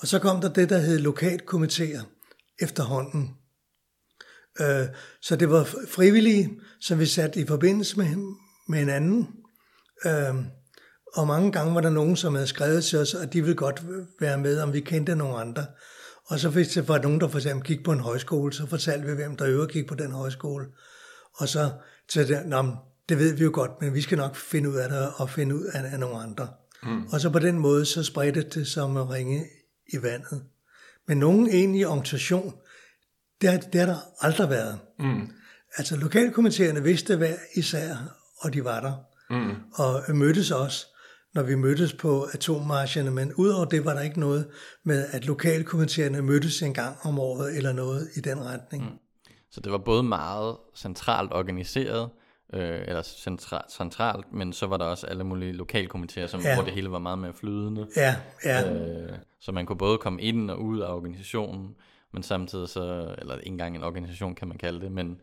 Og 0.00 0.06
så 0.08 0.18
kom 0.18 0.40
der 0.40 0.48
det, 0.48 0.70
der 0.70 0.78
hed 0.78 0.98
lokalkomiteer 0.98 2.02
efterhånden. 2.60 3.36
Øh, 4.60 4.86
så 5.20 5.36
det 5.36 5.50
var 5.50 5.64
frivillige, 5.88 6.60
som 6.80 6.98
vi 6.98 7.06
satte 7.06 7.40
i 7.40 7.46
forbindelse 7.46 7.98
med, 7.98 8.36
med 8.68 8.78
hinanden. 8.78 9.28
Øh, 10.06 10.34
og 11.14 11.26
mange 11.26 11.52
gange 11.52 11.74
var 11.74 11.80
der 11.80 11.90
nogen, 11.90 12.16
som 12.16 12.34
havde 12.34 12.46
skrevet 12.46 12.84
til 12.84 12.98
os, 12.98 13.14
at 13.14 13.32
de 13.32 13.40
ville 13.40 13.56
godt 13.56 13.82
være 14.20 14.38
med, 14.38 14.60
om 14.60 14.72
vi 14.72 14.80
kendte 14.80 15.16
nogle 15.16 15.36
andre. 15.36 15.66
Og 16.24 16.38
så 16.38 16.48
hvis 16.48 16.68
det 16.68 16.88
var 16.88 16.98
nogen, 16.98 17.20
der 17.20 17.28
for 17.28 17.38
eksempel 17.38 17.66
gik 17.66 17.84
på 17.84 17.92
en 17.92 18.00
højskole, 18.00 18.52
så 18.52 18.66
fortalte 18.66 19.06
vi, 19.06 19.14
hvem 19.14 19.36
der 19.36 19.48
øvrigt 19.48 19.72
gik 19.72 19.88
på 19.88 19.94
den 19.94 20.12
højskole. 20.12 20.66
Og 21.34 21.48
så 21.48 21.70
til 22.08 22.28
det, 22.28 22.76
det 23.08 23.18
ved 23.18 23.32
vi 23.32 23.44
jo 23.44 23.50
godt, 23.54 23.70
men 23.80 23.94
vi 23.94 24.00
skal 24.00 24.18
nok 24.18 24.36
finde 24.36 24.70
ud 24.70 24.74
af 24.74 24.88
det 24.88 25.08
og 25.16 25.30
finde 25.30 25.54
ud 25.54 25.64
af, 25.64 25.92
af 25.92 26.00
nogle 26.00 26.22
andre. 26.22 26.48
Mm. 26.82 27.06
Og 27.12 27.20
så 27.20 27.30
på 27.30 27.38
den 27.38 27.58
måde, 27.58 27.86
så 27.86 28.02
spredte 28.02 28.42
det 28.42 28.66
som 28.66 28.96
at 28.96 29.10
ringe 29.10 29.44
i 29.92 30.02
vandet. 30.02 30.42
Men 31.08 31.18
nogen 31.18 31.48
egentlig 31.48 31.86
organisation, 31.86 32.54
det 33.40 33.50
har, 33.50 33.58
det 33.58 33.80
har 33.80 33.86
der 33.86 33.98
aldrig 34.20 34.50
været. 34.50 34.78
Mm. 34.98 35.28
Altså 35.76 35.96
lokalkomiteerne 35.96 36.82
vidste 36.82 37.16
hver 37.16 37.36
især, 37.56 37.96
og 38.38 38.54
de 38.54 38.64
var 38.64 38.80
der. 38.80 38.94
Mm. 39.30 39.54
Og 39.74 40.16
mødtes 40.16 40.50
også, 40.50 40.86
når 41.34 41.42
vi 41.42 41.54
mødtes 41.54 41.92
på 41.92 42.22
atommarscherne, 42.22 43.10
men 43.10 43.34
udover 43.34 43.64
det 43.64 43.84
var 43.84 43.94
der 43.94 44.00
ikke 44.00 44.20
noget 44.20 44.48
med, 44.84 45.06
at 45.10 45.26
lokalkomiteerne 45.26 46.22
mødtes 46.22 46.62
en 46.62 46.74
gang 46.74 46.96
om 47.02 47.18
året, 47.18 47.56
eller 47.56 47.72
noget 47.72 48.08
i 48.16 48.20
den 48.20 48.44
retning. 48.44 48.84
Mm. 48.84 48.98
Så 49.50 49.60
det 49.60 49.72
var 49.72 49.78
både 49.78 50.02
meget 50.02 50.56
centralt 50.76 51.32
organiseret, 51.32 52.10
øh, 52.52 52.80
eller 52.86 53.02
centra- 53.02 53.70
centralt, 53.70 54.32
men 54.32 54.52
så 54.52 54.66
var 54.66 54.76
der 54.76 54.84
også 54.84 55.06
alle 55.06 55.24
mulige 55.24 55.52
lokalkomiteer, 55.52 56.26
som, 56.26 56.40
ja. 56.40 56.54
hvor 56.54 56.64
det 56.64 56.72
hele 56.72 56.90
var 56.90 56.98
meget 56.98 57.18
mere 57.18 57.32
flydende. 57.32 57.86
Ja, 57.96 58.16
ja. 58.44 58.72
Øh, 58.72 59.12
så 59.40 59.52
man 59.52 59.66
kunne 59.66 59.78
både 59.78 59.98
komme 59.98 60.22
ind 60.22 60.50
og 60.50 60.62
ud 60.62 60.80
af 60.80 60.94
organisationen, 60.94 61.74
men 62.12 62.22
samtidig 62.22 62.68
så, 62.68 63.14
eller 63.18 63.36
ikke 63.36 63.46
engang 63.46 63.76
en 63.76 63.82
organisation 63.82 64.34
kan 64.34 64.48
man 64.48 64.58
kalde 64.58 64.80
det, 64.80 64.92
men, 64.92 65.20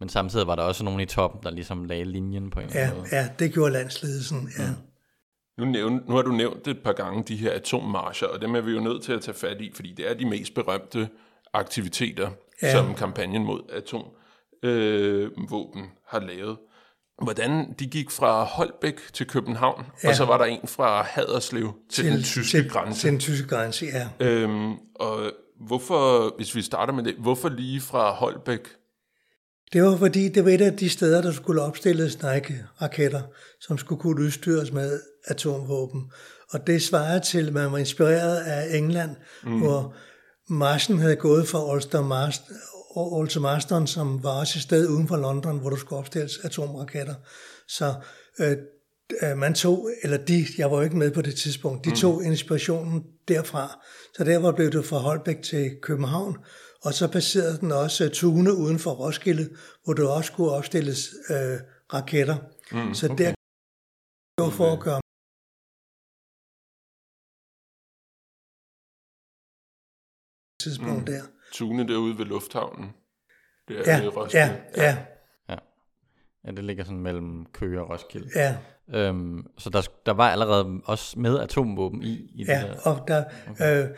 men 0.00 0.08
samtidig 0.08 0.46
var 0.46 0.54
der 0.54 0.62
også 0.62 0.84
nogen 0.84 1.00
i 1.00 1.06
toppen, 1.06 1.42
der 1.42 1.50
ligesom 1.50 1.84
lagde 1.84 2.04
linjen 2.04 2.50
på 2.50 2.60
en 2.60 2.70
ja, 2.74 2.94
måde. 2.94 3.06
Ja, 3.12 3.28
det 3.38 3.52
gjorde 3.52 3.72
landsledelsen, 3.72 4.48
ja. 4.58 4.70
Mm. 4.70 4.76
Nu, 5.58 5.64
nævn, 5.64 6.04
nu 6.08 6.14
har 6.14 6.22
du 6.22 6.32
nævnt 6.32 6.68
et 6.68 6.82
par 6.82 6.92
gange 6.92 7.22
de 7.22 7.36
her 7.36 7.52
atommarscher, 7.52 8.28
og 8.28 8.40
dem 8.40 8.54
er 8.54 8.60
vi 8.60 8.72
jo 8.72 8.80
nødt 8.80 9.02
til 9.02 9.12
at 9.12 9.20
tage 9.20 9.34
fat 9.34 9.60
i, 9.60 9.70
fordi 9.74 9.92
det 9.92 10.10
er 10.10 10.14
de 10.14 10.26
mest 10.26 10.54
berømte 10.54 11.08
aktiviteter, 11.52 12.30
ja. 12.62 12.72
som 12.72 12.94
kampagnen 12.94 13.44
mod 13.44 13.60
atomvåben 13.72 15.82
øh, 15.82 15.88
har 16.06 16.20
lavet. 16.20 16.56
Hvordan 17.22 17.74
de 17.78 17.86
gik 17.86 18.10
fra 18.10 18.44
Holbæk 18.44 19.00
til 19.12 19.26
København, 19.26 19.86
ja. 20.04 20.08
og 20.08 20.14
så 20.14 20.24
var 20.24 20.38
der 20.38 20.44
en 20.44 20.68
fra 20.68 21.02
Haderslev 21.02 21.72
til, 21.90 22.04
til 22.04 22.12
den 22.12 22.22
tyske 22.22 22.58
til, 22.58 22.70
grænse. 22.70 23.00
Til 23.00 23.10
den 23.10 23.20
tyske 23.20 23.48
grænse, 23.48 23.86
ja. 23.86 24.08
Øhm, 24.26 24.74
og 24.94 25.32
hvorfor, 25.66 26.34
hvis 26.36 26.54
vi 26.54 26.62
starter 26.62 26.92
med 26.92 27.04
det, 27.04 27.14
hvorfor 27.18 27.48
lige 27.48 27.80
fra 27.80 28.10
Holbæk? 28.10 28.68
Det 29.72 29.82
var 29.82 29.96
fordi, 29.96 30.28
det 30.28 30.44
var 30.44 30.50
et 30.50 30.60
af 30.60 30.76
de 30.76 30.88
steder, 30.88 31.22
der 31.22 31.32
skulle 31.32 31.62
opstilles 31.62 32.22
Nike-raketter, 32.22 33.22
som 33.60 33.78
skulle 33.78 34.00
kunne 34.00 34.22
udstyres 34.24 34.72
med 34.72 35.00
atomvåben. 35.24 36.10
Og 36.50 36.66
det 36.66 36.82
svarede 36.82 37.20
til, 37.20 37.46
at 37.46 37.52
man 37.52 37.72
var 37.72 37.78
inspireret 37.78 38.36
af 38.36 38.76
England, 38.76 39.16
mm. 39.44 39.58
hvor 39.58 39.94
marchen 40.48 40.98
havde 40.98 41.16
gået 41.16 41.48
fra 41.48 41.72
Ulster, 41.72 42.02
Marston, 42.96 43.18
Ulster 43.18 43.40
Marston, 43.40 43.86
som 43.86 44.22
var 44.22 44.40
også 44.40 44.58
et 44.58 44.62
sted 44.62 44.88
uden 44.88 45.08
for 45.08 45.16
London, 45.16 45.58
hvor 45.58 45.70
der 45.70 45.76
skulle 45.76 45.98
opstilles 45.98 46.38
atomraketter. 46.38 47.14
Så 47.68 47.94
øh, 48.40 48.56
øh, 49.22 49.36
man 49.36 49.54
tog, 49.54 49.90
eller 50.02 50.16
de, 50.16 50.46
jeg 50.58 50.70
var 50.70 50.76
jo 50.76 50.82
ikke 50.82 50.96
med 50.96 51.10
på 51.10 51.22
det 51.22 51.36
tidspunkt, 51.36 51.84
de 51.84 51.90
mm. 51.90 51.96
tog 51.96 52.24
inspirationen 52.24 53.06
derfra. 53.28 53.84
Så 54.14 54.24
der 54.24 54.52
blev 54.52 54.70
det 54.72 54.84
fra 54.84 54.98
Holbæk 54.98 55.42
til 55.42 55.78
København, 55.82 56.36
og 56.82 56.94
så 56.94 57.08
passerede 57.08 57.58
den 57.60 57.72
også 57.72 58.08
Tune 58.08 58.54
uden 58.54 58.78
for 58.78 58.90
Roskilde, 58.90 59.48
hvor 59.84 59.92
der 59.92 60.08
også 60.08 60.32
skulle 60.32 60.50
opstilles 60.50 61.14
øh, 61.30 61.58
raketter. 61.94 62.36
Mm, 62.72 62.94
så 62.94 63.06
okay. 63.06 63.24
der 63.24 63.34
var 64.42 64.50
for 64.50 64.72
at 64.72 64.80
gøre 64.80 65.00
tidspunkt 70.60 70.98
mm. 70.98 71.06
der. 71.06 71.22
Tune 71.52 71.88
derude 71.88 72.18
ved 72.18 72.24
lufthavnen. 72.24 72.90
Det 73.68 73.88
er 73.88 74.02
ja, 74.02 74.08
Roskilde. 74.08 74.44
ja, 74.76 74.82
ja. 74.82 74.96
ja. 75.48 75.56
Ja, 76.46 76.50
det 76.50 76.64
ligger 76.64 76.84
sådan 76.84 77.00
mellem 77.00 77.46
Køge 77.52 77.80
og 77.80 77.90
Roskilde. 77.90 78.28
Ja. 78.34 78.56
Øhm, 78.94 79.46
så 79.58 79.70
der, 79.70 79.82
der 80.06 80.12
var 80.12 80.30
allerede 80.30 80.80
også 80.84 81.18
med 81.18 81.38
atomvåben 81.38 82.02
i, 82.02 82.30
i 82.34 82.44
ja, 82.48 82.60
det 82.60 82.68
der. 82.68 82.90
og 82.90 83.04
der, 83.08 83.24
okay. 83.50 83.82
øh, 83.82 83.88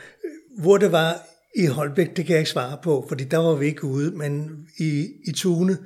hvor 0.58 0.78
det 0.78 0.92
var 0.92 1.14
i 1.56 1.66
Holbæk, 1.66 2.16
det 2.16 2.26
kan 2.26 2.32
jeg 2.32 2.38
ikke 2.38 2.50
svare 2.50 2.78
på, 2.82 3.04
fordi 3.08 3.24
der 3.24 3.38
var 3.38 3.54
vi 3.54 3.66
ikke 3.66 3.84
ude, 3.84 4.10
men 4.10 4.66
i, 4.78 5.08
i 5.26 5.32
Tune, 5.32 5.78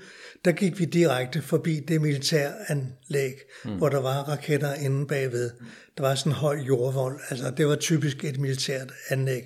der 0.45 0.53
gik 0.53 0.79
vi 0.79 0.85
direkte 0.85 1.43
forbi 1.43 1.81
det 1.89 2.01
militæranlæg, 2.01 3.35
mm. 3.65 3.77
hvor 3.77 3.89
der 3.89 4.01
var 4.01 4.23
raketter 4.23 4.75
inde 4.75 5.07
bagved. 5.07 5.51
Der 5.97 6.03
var 6.03 6.15
sådan 6.15 6.33
en 6.33 6.37
høj 6.37 6.57
jordvold, 6.57 7.21
altså 7.31 7.51
det 7.51 7.67
var 7.67 7.77
typisk 7.77 8.25
et 8.25 8.39
militært 8.39 8.93
anlæg 9.11 9.43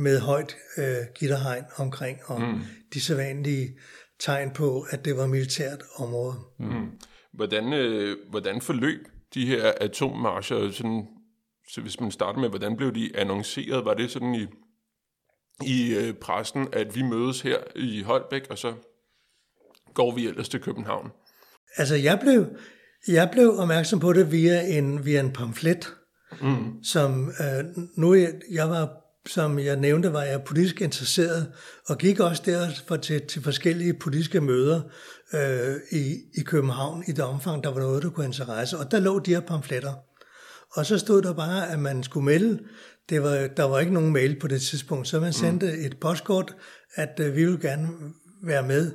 med 0.00 0.20
højt 0.20 0.56
øh, 0.78 1.06
gitterhegn 1.14 1.64
omkring, 1.76 2.18
og 2.24 2.40
mm. 2.40 2.60
de 2.94 3.00
sædvanlige 3.00 3.78
tegn 4.20 4.50
på, 4.50 4.86
at 4.90 5.04
det 5.04 5.16
var 5.16 5.26
militært 5.26 5.82
område. 5.96 6.34
Mm. 6.58 6.90
Hvordan, 7.32 7.72
øh, 7.72 8.16
hvordan 8.30 8.60
forløb 8.60 9.06
de 9.34 9.46
her 9.46 9.72
atommarscher, 9.80 10.70
sådan, 10.70 11.06
så 11.68 11.80
hvis 11.80 12.00
man 12.00 12.10
starter 12.10 12.40
med, 12.40 12.48
hvordan 12.48 12.76
blev 12.76 12.94
de 12.94 13.10
annonceret? 13.14 13.84
Var 13.84 13.94
det 13.94 14.10
sådan 14.10 14.34
i, 14.34 14.46
i 15.66 15.94
øh, 15.94 16.14
pressen, 16.14 16.68
at 16.72 16.96
vi 16.96 17.02
mødes 17.02 17.40
her 17.40 17.58
i 17.76 18.02
Holbæk, 18.02 18.46
og 18.50 18.58
så 18.58 18.74
går 19.94 20.14
vi 20.14 20.26
ellers 20.26 20.48
til 20.48 20.60
København? 20.60 21.10
Altså, 21.76 21.94
jeg 21.94 22.18
blev, 22.20 22.46
jeg 23.08 23.28
blev 23.32 23.58
opmærksom 23.58 24.00
på 24.00 24.12
det 24.12 24.32
via 24.32 24.78
en, 24.78 25.04
via 25.04 25.20
en 25.20 25.32
pamflet, 25.32 25.94
mm. 26.42 26.84
som 26.84 27.28
øh, 27.28 27.64
nu 27.96 28.14
jeg, 28.14 28.32
jeg 28.50 28.70
var 28.70 28.99
som 29.26 29.58
jeg 29.58 29.76
nævnte, 29.76 30.12
var 30.12 30.22
jeg 30.22 30.42
politisk 30.42 30.80
interesseret, 30.80 31.52
og 31.86 31.98
gik 31.98 32.20
også 32.20 32.42
derfor 32.46 32.96
til, 32.96 33.26
til 33.26 33.42
forskellige 33.42 33.94
politiske 33.94 34.40
møder 34.40 34.80
øh, 35.34 35.76
i, 35.92 36.16
i 36.34 36.42
København 36.44 37.04
i 37.06 37.12
det 37.12 37.24
omfang, 37.24 37.64
der 37.64 37.70
var 37.70 37.80
noget, 37.80 38.02
der 38.02 38.10
kunne 38.10 38.26
interesse. 38.26 38.78
Og 38.78 38.90
der 38.90 39.00
lå 39.00 39.18
de 39.18 39.30
her 39.30 39.40
pamfletter. 39.40 39.94
Og 40.72 40.86
så 40.86 40.98
stod 40.98 41.22
der 41.22 41.32
bare, 41.32 41.72
at 41.72 41.78
man 41.78 42.02
skulle 42.02 42.24
melde. 42.24 42.58
Det 43.08 43.22
var, 43.22 43.46
der 43.56 43.64
var 43.64 43.78
ikke 43.78 43.92
nogen 43.92 44.12
mail 44.12 44.38
på 44.38 44.48
det 44.48 44.62
tidspunkt, 44.62 45.08
så 45.08 45.20
man 45.20 45.32
sendte 45.32 45.66
mm. 45.66 45.84
et 45.86 46.00
postkort, 46.00 46.56
at 46.94 47.20
øh, 47.20 47.36
vi 47.36 47.44
ville 47.44 47.60
gerne 47.60 47.88
være 48.42 48.62
med. 48.62 48.92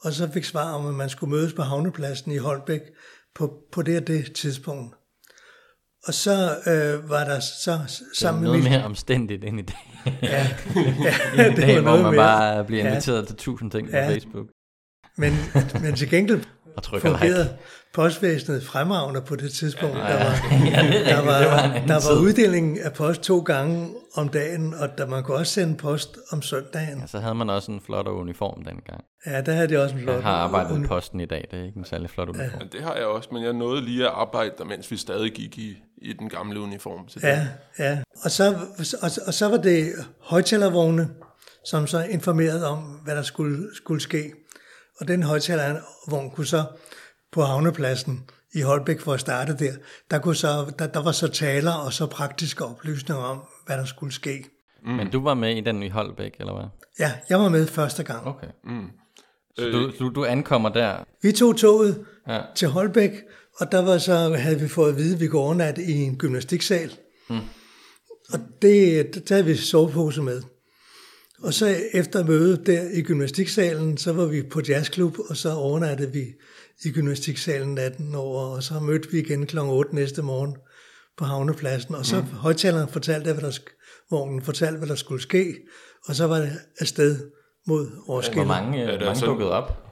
Og 0.00 0.12
så 0.12 0.30
fik 0.32 0.44
svar 0.44 0.72
om, 0.72 0.86
at 0.86 0.94
man 0.94 1.08
skulle 1.08 1.30
mødes 1.30 1.52
på 1.52 1.62
havnepladsen 1.62 2.32
i 2.32 2.36
Holbæk 2.36 2.80
på, 3.34 3.52
på 3.72 3.82
det 3.82 4.00
og 4.00 4.06
det 4.06 4.32
tidspunkt. 4.32 4.96
Og 6.06 6.14
så 6.14 6.56
øh, 6.66 7.10
var 7.10 7.24
der 7.24 7.40
så 7.40 7.78
sammen 8.18 8.42
med... 8.42 8.50
noget 8.50 8.70
mere 8.70 8.84
omstændigt 8.84 9.44
end 9.44 9.58
i 9.58 9.62
dag. 9.62 10.18
ja, 10.22 10.46
ja 11.36 11.48
det 11.48 11.56
dag, 11.56 11.76
var 11.76 11.82
hvor 11.82 12.02
man 12.02 12.14
mere. 12.14 12.16
bare 12.16 12.64
bliver 12.64 12.88
inviteret 12.88 13.20
ja. 13.22 13.26
til 13.26 13.36
tusind 13.36 13.70
ting 13.70 13.88
ja. 13.88 14.06
på 14.06 14.12
Facebook. 14.12 14.46
Men, 15.16 15.32
men 15.82 15.94
til 15.94 16.10
gengæld 16.10 16.44
fungerede 16.84 17.44
like. 17.44 17.58
Postvæsenet 17.94 18.64
fremragende 18.64 19.20
på 19.20 19.36
det 19.36 19.52
tidspunkt. 19.52 19.96
Ja, 19.96 20.02
der 20.02 20.24
var, 20.24 20.34
ja, 20.74 21.04
der 21.04 21.24
var, 21.24 21.44
var 21.44 21.86
der 21.86 22.14
var 22.14 22.20
uddeling 22.20 22.80
af 22.80 22.92
post 22.92 23.20
to 23.20 23.38
gange 23.38 23.94
om 24.14 24.28
dagen, 24.28 24.74
og 24.74 24.98
der 24.98 25.06
man 25.06 25.22
kunne 25.22 25.36
også 25.36 25.52
sende 25.52 25.76
post 25.76 26.18
om 26.32 26.42
søndagen. 26.42 27.00
Ja, 27.00 27.06
så 27.06 27.18
havde 27.18 27.34
man 27.34 27.50
også 27.50 27.72
en 27.72 27.80
flot 27.80 28.08
uniform 28.08 28.64
dengang. 28.64 29.04
Ja, 29.26 29.40
der 29.40 29.52
havde 29.52 29.68
de 29.68 29.82
også 29.82 29.94
en 29.94 30.02
flot 30.02 30.14
Jeg 30.14 30.22
har 30.22 30.32
arbejdet 30.32 30.84
i 30.84 30.86
posten 30.86 31.20
i 31.20 31.26
dag, 31.26 31.48
det 31.50 31.58
er 31.58 31.64
ikke 31.64 31.78
en 31.78 31.84
særlig 31.84 32.10
flot 32.10 32.28
uniform. 32.28 32.60
Ja. 32.60 32.78
Det 32.78 32.82
har 32.82 32.94
jeg 32.94 33.06
også, 33.06 33.28
men 33.32 33.44
jeg 33.44 33.52
nåede 33.52 33.84
lige 33.84 34.04
at 34.04 34.12
arbejde 34.14 34.52
der, 34.58 34.64
mens 34.64 34.90
vi 34.90 34.96
stadig 34.96 35.32
gik 35.32 35.58
i, 35.58 35.76
i 36.02 36.12
den 36.12 36.28
gamle 36.28 36.60
uniform. 36.60 37.08
Så 37.08 37.20
ja, 37.22 37.46
ja. 37.78 37.98
Og 38.24 38.30
så, 38.30 38.54
og, 39.02 39.10
og 39.26 39.34
så 39.34 39.48
var 39.48 39.56
det 39.56 39.92
højtalervogne, 40.20 41.08
som 41.64 41.86
så 41.86 42.02
informerede 42.02 42.68
om, 42.68 42.78
hvad 42.78 43.16
der 43.16 43.22
skulle, 43.22 43.68
skulle 43.74 44.00
ske. 44.00 44.32
Og 45.00 45.08
den 45.08 45.22
højtalervogn 45.22 46.30
kunne 46.30 46.46
så 46.46 46.64
på 47.32 47.42
havnepladsen 47.42 48.30
i 48.54 48.60
Holbæk 48.60 49.00
for 49.00 49.12
at 49.12 49.20
starte 49.20 49.56
der, 49.58 49.72
der, 50.10 50.18
kunne 50.18 50.36
så, 50.36 50.72
der, 50.78 50.86
der 50.86 51.02
var 51.02 51.12
så 51.12 51.28
taler 51.28 51.72
og 51.72 51.92
så 51.92 52.06
praktiske 52.06 52.64
oplysninger 52.64 53.24
om, 53.24 53.42
hvad 53.66 53.76
der 53.76 53.84
skulle 53.84 54.12
ske. 54.12 54.44
Mm. 54.84 54.92
Men 54.92 55.10
du 55.10 55.22
var 55.22 55.34
med 55.34 55.56
i 55.56 55.60
den 55.60 55.82
i 55.82 55.88
Holbæk, 55.88 56.36
eller 56.40 56.52
hvad? 56.54 56.64
Ja, 56.98 57.12
jeg 57.28 57.38
var 57.38 57.48
med 57.48 57.66
første 57.66 58.02
gang. 58.02 58.26
Okay. 58.26 58.46
Mm. 58.64 58.86
Så 59.58 59.64
du, 59.64 59.90
du, 59.98 60.08
du 60.14 60.24
ankommer 60.24 60.68
der? 60.68 61.04
Vi 61.22 61.32
tog 61.32 61.56
toget 61.56 62.04
ja. 62.28 62.40
til 62.54 62.68
Holbæk, 62.68 63.10
og 63.60 63.72
der 63.72 63.82
var 63.82 63.98
så, 63.98 64.34
havde 64.34 64.60
vi 64.60 64.68
fået 64.68 64.90
at 64.90 64.96
vide, 64.96 65.14
at 65.14 65.20
vi 65.20 65.26
går 65.26 65.42
overnat 65.42 65.78
i 65.78 65.92
en 65.92 66.16
gymnastiksal. 66.16 66.92
Mm. 67.30 67.38
Og 68.32 68.38
det, 68.62 69.14
der 69.28 69.34
havde 69.34 69.46
vi 69.46 69.56
sovepose 69.56 70.22
med. 70.22 70.42
Og 71.42 71.54
så 71.54 71.76
efter 71.92 72.24
mødet 72.24 72.66
der 72.66 72.82
i 72.92 73.02
gymnastiksalen, 73.02 73.96
så 73.96 74.12
var 74.12 74.26
vi 74.26 74.42
på 74.42 74.60
jazzklub, 74.68 75.18
og 75.28 75.36
så 75.36 75.52
overnattede 75.52 76.12
vi 76.12 76.24
i 76.84 76.90
gymnastiksalen 76.90 77.74
natten 77.74 78.14
over, 78.14 78.56
og 78.56 78.62
så 78.62 78.80
mødte 78.80 79.10
vi 79.10 79.18
igen 79.18 79.46
kl. 79.46 79.58
8 79.58 79.94
næste 79.94 80.22
morgen 80.22 80.56
på 81.16 81.24
havnepladsen, 81.24 81.94
og 81.94 82.06
så 82.06 82.20
mm. 82.20 82.26
højtaleren 82.26 82.88
fortalte, 82.88 83.32
hvad 83.32 83.42
der, 83.42 83.58
vognen 84.10 84.42
fortalte, 84.42 84.78
hvad 84.78 84.88
der 84.88 84.94
skulle 84.94 85.22
ske, 85.22 85.54
og 86.06 86.14
så 86.14 86.26
var 86.26 86.38
det 86.38 86.52
afsted 86.80 87.30
mod 87.66 87.90
Roskilde. 88.08 88.44
Hvor 88.44 88.54
mange, 88.54 88.82
er 88.82 89.04
mange 89.04 89.26
dukkede 89.26 89.50
op? 89.50 89.82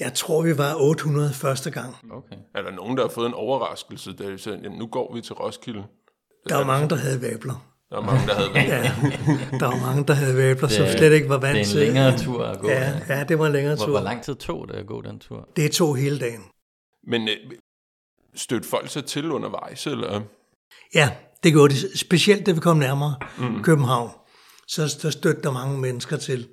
Jeg 0.00 0.14
tror, 0.14 0.42
vi 0.42 0.58
var 0.58 0.74
800 0.74 1.32
første 1.32 1.70
gang. 1.70 1.96
Okay. 2.12 2.36
Er 2.54 2.62
der 2.62 2.70
nogen, 2.70 2.96
der 2.96 3.02
har 3.02 3.10
fået 3.10 3.26
en 3.26 3.34
overraskelse, 3.34 4.12
da 4.12 4.24
de 4.24 4.38
sagde, 4.38 4.78
nu 4.78 4.86
går 4.86 5.14
vi 5.14 5.20
til 5.20 5.34
Roskilde? 5.34 5.82
Der 6.48 6.56
var 6.56 6.64
mange, 6.64 6.88
der 6.88 6.96
havde 6.96 7.22
vabler. 7.22 7.73
Der 7.94 8.00
var 8.00 8.06
mange, 8.06 8.26
der 8.26 8.34
havde 8.34 8.54
været. 8.54 8.68
Ja, 8.68 9.58
der 9.58 9.66
var 9.66 9.86
mange, 9.86 10.04
der 10.04 10.14
havde 10.14 10.36
vabler, 10.36 10.68
som 10.68 10.86
slet 10.86 11.12
ikke 11.12 11.28
var 11.28 11.38
vant 11.38 11.66
til. 11.66 11.80
Det 11.80 11.86
er 11.86 11.88
en 11.88 11.94
længere 11.94 12.18
tur 12.18 12.44
at 12.44 12.60
gå. 12.60 12.68
Ja, 12.68 13.00
ja 13.08 13.24
det 13.24 13.38
var 13.38 13.46
en 13.46 13.52
længere 13.52 13.76
hvor, 13.76 13.84
tur. 13.84 13.92
Hvor 13.92 14.00
lang 14.00 14.22
tid 14.22 14.34
tog 14.34 14.68
det 14.68 14.74
at 14.74 14.86
gå 14.86 15.02
den 15.02 15.18
tur? 15.18 15.48
Det 15.56 15.72
tog 15.72 15.96
hele 15.96 16.18
dagen. 16.18 16.40
Men 17.06 17.28
øh, 17.28 17.36
stødte 18.34 18.68
folk 18.68 18.88
sig 18.90 19.04
til 19.04 19.30
undervejs, 19.30 19.86
eller? 19.86 20.20
Ja, 20.94 21.10
det 21.44 21.52
gjorde 21.52 21.74
de. 21.74 21.98
Specielt 21.98 22.46
da 22.46 22.52
vi 22.52 22.60
kom 22.60 22.76
nærmere 22.76 23.14
mm. 23.38 23.62
København, 23.62 24.10
så 24.68 24.98
der 25.02 25.10
stødte 25.10 25.42
der 25.42 25.52
mange 25.52 25.80
mennesker 25.80 26.16
til. 26.16 26.48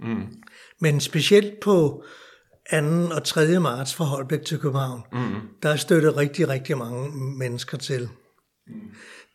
Mm. 0.00 0.26
Men 0.80 1.00
specielt 1.00 1.60
på 1.60 2.04
2. 2.70 2.76
og 3.14 3.24
3. 3.24 3.60
marts 3.60 3.94
fra 3.94 4.04
Holbæk 4.04 4.44
til 4.44 4.58
København, 4.58 5.02
mm. 5.12 5.40
der 5.62 5.76
stødte 5.76 6.16
rigtig, 6.16 6.48
rigtig 6.48 6.78
mange 6.78 7.10
mennesker 7.38 7.78
til. 7.78 8.08
Mm. 8.66 8.74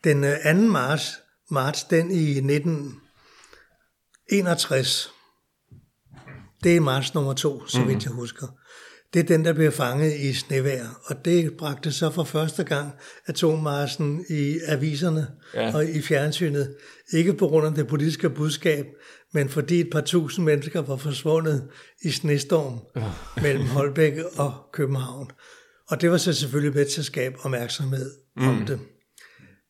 Den 0.04 0.22
2. 0.22 0.72
marts, 0.72 1.21
marts, 1.52 1.84
den 1.84 2.10
i 2.10 2.30
1961, 2.30 5.10
det 6.64 6.76
er 6.76 6.80
marts 6.80 7.14
nummer 7.14 7.32
to, 7.32 7.66
så 7.66 7.84
vidt 7.84 8.04
jeg 8.04 8.12
husker. 8.12 8.46
Det 9.14 9.20
er 9.20 9.24
den, 9.24 9.44
der 9.44 9.52
bliver 9.52 9.70
fanget 9.70 10.14
i 10.14 10.34
snevejr, 10.34 11.00
og 11.04 11.24
det 11.24 11.52
bragte 11.58 11.92
så 11.92 12.10
for 12.10 12.24
første 12.24 12.64
gang 12.64 12.92
atommarsen 13.26 14.24
i 14.30 14.58
aviserne 14.68 15.26
ja. 15.54 15.74
og 15.74 15.84
i 15.84 16.02
fjernsynet. 16.02 16.76
Ikke 17.12 17.34
på 17.34 17.48
grund 17.48 17.66
af 17.66 17.74
det 17.74 17.86
politiske 17.86 18.30
budskab, 18.30 18.86
men 19.32 19.48
fordi 19.48 19.80
et 19.80 19.88
par 19.92 20.00
tusind 20.00 20.44
mennesker 20.44 20.82
var 20.82 20.96
forsvundet 20.96 21.68
i 22.04 22.10
snestorm 22.10 22.78
ja. 22.96 23.10
mellem 23.42 23.66
Holbæk 23.66 24.12
og 24.36 24.54
København. 24.72 25.30
Og 25.88 26.00
det 26.00 26.10
var 26.10 26.16
så 26.16 26.32
selvfølgelig 26.32 26.74
med 26.74 26.86
til 26.86 27.00
at 27.00 27.04
skabe 27.04 27.36
opmærksomhed 27.42 28.10
mm. 28.36 28.48
om 28.48 28.66
det. 28.66 28.80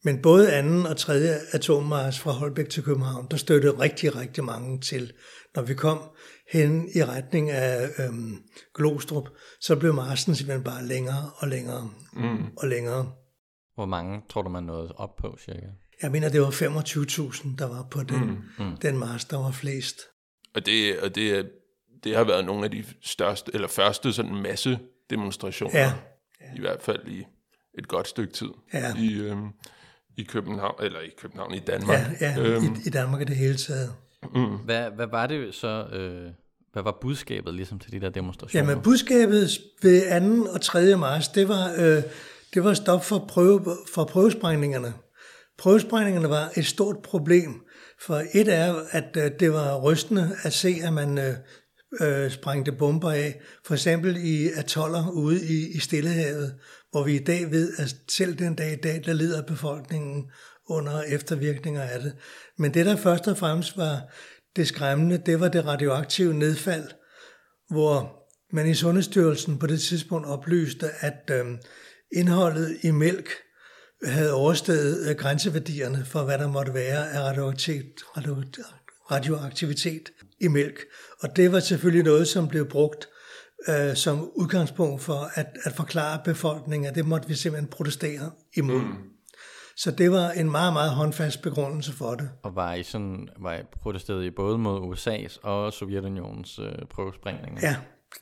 Men 0.04 0.22
både 0.22 0.52
anden 0.52 0.86
og 0.86 0.96
tredje 0.96 1.38
atommars 1.52 2.20
fra 2.20 2.30
Holbæk 2.30 2.68
til 2.68 2.82
København, 2.82 3.26
der 3.30 3.36
støttede 3.36 3.78
rigtig, 3.78 4.16
rigtig 4.16 4.44
mange 4.44 4.80
til. 4.80 5.12
Når 5.54 5.62
vi 5.62 5.74
kom 5.74 5.98
hen 6.52 6.88
i 6.94 7.04
retning 7.04 7.50
af 7.50 7.88
øhm, 7.98 8.42
Glostrup, 8.74 9.28
så 9.60 9.76
blev 9.76 9.94
marsen 9.94 10.34
simpelthen 10.34 10.64
bare 10.64 10.86
længere 10.86 11.30
og 11.36 11.48
længere 11.48 11.90
mm. 12.12 12.44
og 12.56 12.68
længere. 12.68 13.12
Hvor 13.74 13.86
mange 13.86 14.22
tror 14.28 14.42
du, 14.42 14.48
man 14.48 14.62
nåede 14.62 14.92
op 14.96 15.16
på 15.16 15.36
cirka? 15.40 15.66
Jeg 16.02 16.10
mener, 16.10 16.28
det 16.28 16.40
var 16.40 16.50
25.000, 16.50 17.56
der 17.58 17.68
var 17.68 17.86
på 17.90 18.02
den, 18.02 18.24
mm. 18.58 18.64
Mm. 18.64 18.76
den 18.76 18.98
mars, 18.98 19.24
der 19.24 19.36
var 19.36 19.50
flest. 19.50 20.00
Og 20.54 20.66
det, 20.66 21.00
og 21.00 21.14
det, 21.14 21.50
det 22.04 22.16
har 22.16 22.24
været 22.24 22.44
nogle 22.44 22.64
af 22.64 22.70
de 22.70 22.84
største, 23.02 23.54
eller 23.54 23.68
første 23.68 24.12
sådan 24.12 24.34
masse 24.34 24.78
demonstrationer. 25.10 25.78
Ja. 25.78 25.92
ja. 26.40 26.56
I 26.56 26.60
hvert 26.60 26.82
fald 26.82 27.08
i 27.08 27.24
et 27.78 27.88
godt 27.88 28.08
stykke 28.08 28.32
tid. 28.32 28.50
Ja. 28.72 28.94
I, 28.98 29.14
øhm, 29.14 29.48
i 30.16 30.22
København, 30.22 30.74
eller 30.82 31.00
i 31.00 31.10
København, 31.18 31.54
i 31.54 31.58
Danmark. 31.58 31.98
Ja, 32.20 32.34
ja 32.36 32.40
øhm. 32.40 32.64
i, 32.64 32.68
i 32.86 32.90
Danmark 32.90 33.20
i 33.20 33.24
det 33.24 33.36
hele 33.36 33.56
taget. 33.56 33.92
Mm. 34.34 34.56
Hvad, 34.64 34.90
hvad 34.90 35.06
var 35.06 35.26
det 35.26 35.54
så, 35.54 35.86
øh, 35.92 36.30
hvad 36.72 36.82
var 36.82 36.98
budskabet 37.00 37.54
ligesom 37.54 37.78
til 37.78 37.92
de 37.92 38.00
der 38.00 38.10
demonstrationer? 38.10 38.68
Jamen 38.68 38.82
budskabet 38.82 39.58
ved 39.82 40.44
2. 40.46 40.52
og 40.52 40.60
3. 40.60 40.96
marts, 40.96 41.28
det 41.28 41.48
var, 41.48 41.72
øh, 41.78 42.02
det 42.54 42.64
var 42.64 42.74
stop 42.74 43.04
for, 43.04 43.24
prøve, 43.28 43.76
for 43.94 44.04
prøvesprængningerne. 44.04 44.94
Prøvesprængningerne 45.58 46.28
var 46.28 46.52
et 46.56 46.66
stort 46.66 46.96
problem, 47.04 47.60
for 48.00 48.22
et 48.34 48.54
er, 48.54 48.74
at 48.90 49.16
øh, 49.16 49.30
det 49.40 49.52
var 49.52 49.80
rystende 49.80 50.36
at 50.42 50.52
se, 50.52 50.76
at 50.84 50.92
man 50.92 51.18
øh, 51.18 51.34
øh, 52.00 52.30
sprængte 52.30 52.72
bomber 52.72 53.10
af, 53.10 53.40
for 53.66 53.74
eksempel 53.74 54.16
i 54.16 54.48
atoller 54.56 55.10
ude 55.10 55.46
i, 55.46 55.76
i 55.76 55.78
Stillehavet, 55.78 56.54
hvor 56.92 57.04
vi 57.04 57.14
i 57.14 57.24
dag 57.24 57.50
ved, 57.50 57.72
at 57.78 57.96
selv 58.08 58.38
den 58.38 58.54
dag 58.54 58.72
i 58.72 58.76
dag, 58.76 59.02
der 59.04 59.12
lider 59.12 59.42
befolkningen 59.42 60.30
under 60.68 61.02
eftervirkninger 61.02 61.82
af 61.82 62.00
det. 62.00 62.12
Men 62.58 62.74
det, 62.74 62.86
der 62.86 62.96
først 62.96 63.28
og 63.28 63.38
fremmest 63.38 63.76
var 63.76 64.00
det 64.56 64.68
skræmmende, 64.68 65.22
det 65.26 65.40
var 65.40 65.48
det 65.48 65.66
radioaktive 65.66 66.34
nedfald, 66.34 66.88
hvor 67.70 68.22
man 68.52 68.66
i 68.66 68.74
Sundhedsstyrelsen 68.74 69.58
på 69.58 69.66
det 69.66 69.80
tidspunkt 69.80 70.26
oplyste, 70.26 70.90
at 71.00 71.30
øh, 71.30 71.46
indholdet 72.12 72.76
i 72.82 72.90
mælk 72.90 73.28
havde 74.04 74.32
oversteget 74.32 75.08
øh, 75.08 75.16
grænseværdierne 75.16 76.04
for, 76.04 76.24
hvad 76.24 76.38
der 76.38 76.48
måtte 76.48 76.74
være 76.74 77.10
af 77.10 77.20
radioaktivitet, 77.20 77.94
radioaktivitet 79.10 80.10
i 80.40 80.48
mælk. 80.48 80.80
Og 81.20 81.36
det 81.36 81.52
var 81.52 81.60
selvfølgelig 81.60 82.04
noget, 82.04 82.28
som 82.28 82.48
blev 82.48 82.68
brugt 82.68 83.08
øh, 83.68 83.96
som 83.96 84.30
udgangspunkt 84.34 85.02
for 85.02 85.30
at, 85.34 85.46
at 85.64 85.72
forklare 85.72 86.20
befolkningen, 86.24 86.88
at 86.88 86.94
det 86.94 87.06
måtte 87.06 87.28
vi 87.28 87.34
simpelthen 87.34 87.70
protestere 87.70 88.30
imod. 88.56 88.82
Mm. 88.82 89.12
Så 89.76 89.90
det 89.90 90.10
var 90.10 90.30
en 90.30 90.50
meget, 90.50 90.72
meget 90.72 90.90
håndfast 90.90 91.42
begrundelse 91.42 91.92
for 91.92 92.14
det. 92.14 92.30
Og 92.42 92.56
var 92.56 92.74
I, 92.74 92.82
sådan, 92.82 93.28
var 93.40 93.54
I 93.54 93.62
protesteret 93.82 94.24
I 94.24 94.30
både 94.30 94.58
mod 94.58 94.80
USA's 94.80 95.38
og 95.42 95.72
Sovjetunionens 95.72 96.58
øh, 96.58 96.72
prøvesprængninger? 96.90 97.60
Ja, 97.62 97.76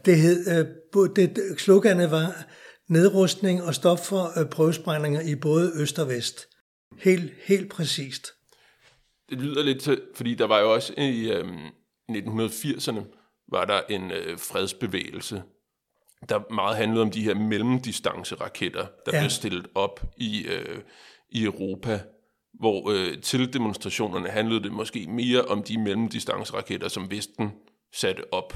det 0.05 0.19
hed, 0.19 0.59
øh, 0.59 1.09
det, 1.17 1.39
sloganet 1.59 2.11
var 2.11 2.45
nedrustning 2.89 3.63
og 3.63 3.75
stop 3.75 3.99
for 4.07 4.41
øh, 4.41 4.49
prøvesprængninger 4.49 5.21
i 5.21 5.35
både 5.35 5.73
øst 5.77 5.99
og 5.99 6.09
vest. 6.09 6.47
Helt, 6.99 7.33
helt 7.45 7.71
præcist. 7.71 8.33
Det 9.31 9.39
lyder 9.39 9.63
lidt 9.63 9.81
til, 9.81 10.01
fordi 10.15 10.35
der 10.35 10.47
var 10.47 10.61
jo 10.61 10.73
også 10.73 10.95
i 10.97 11.33
øh, 11.33 11.45
1980'erne, 12.11 13.20
var 13.51 13.65
der 13.65 13.81
en 13.89 14.11
øh, 14.11 14.39
fredsbevægelse, 14.39 15.43
der 16.29 16.55
meget 16.55 16.77
handlede 16.77 17.03
om 17.03 17.11
de 17.11 17.23
her 17.23 17.35
mellemdistanceraketter, 17.35 18.87
der 19.07 19.13
ja. 19.13 19.21
blev 19.21 19.31
stillet 19.31 19.67
op 19.75 20.01
i, 20.17 20.47
øh, 20.47 20.79
i 21.31 21.45
Europa, 21.45 22.01
hvor 22.55 22.91
øh, 22.91 23.23
til 23.23 23.53
demonstrationerne 23.53 24.29
handlede 24.29 24.63
det 24.63 24.73
måske 24.73 25.07
mere 25.09 25.43
om 25.43 25.63
de 25.63 25.79
mellemdistanceraketter, 25.79 26.89
som 26.89 27.11
Vesten 27.11 27.53
satte 27.95 28.33
op, 28.33 28.55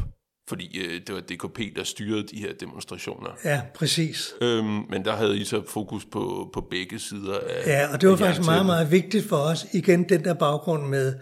fordi 0.48 0.78
øh, 0.78 1.00
det 1.06 1.14
var 1.14 1.20
DKP, 1.20 1.76
der 1.76 1.84
styrede 1.84 2.22
de 2.22 2.38
her 2.38 2.52
demonstrationer. 2.52 3.30
Ja, 3.44 3.62
præcis. 3.74 4.34
Øhm, 4.40 4.64
men 4.64 5.04
der 5.04 5.12
havde 5.12 5.38
I 5.38 5.44
så 5.44 5.62
fokus 5.68 6.04
på, 6.04 6.50
på 6.54 6.60
begge 6.60 6.98
sider 6.98 7.38
af 7.38 7.66
Ja, 7.66 7.92
og 7.92 8.00
det 8.00 8.08
var 8.08 8.16
faktisk 8.16 8.46
meget, 8.46 8.66
meget 8.66 8.90
vigtigt 8.90 9.28
for 9.28 9.36
os, 9.36 9.66
igen 9.72 10.08
den 10.08 10.24
der 10.24 10.34
baggrund 10.34 10.86
med, 10.86 11.14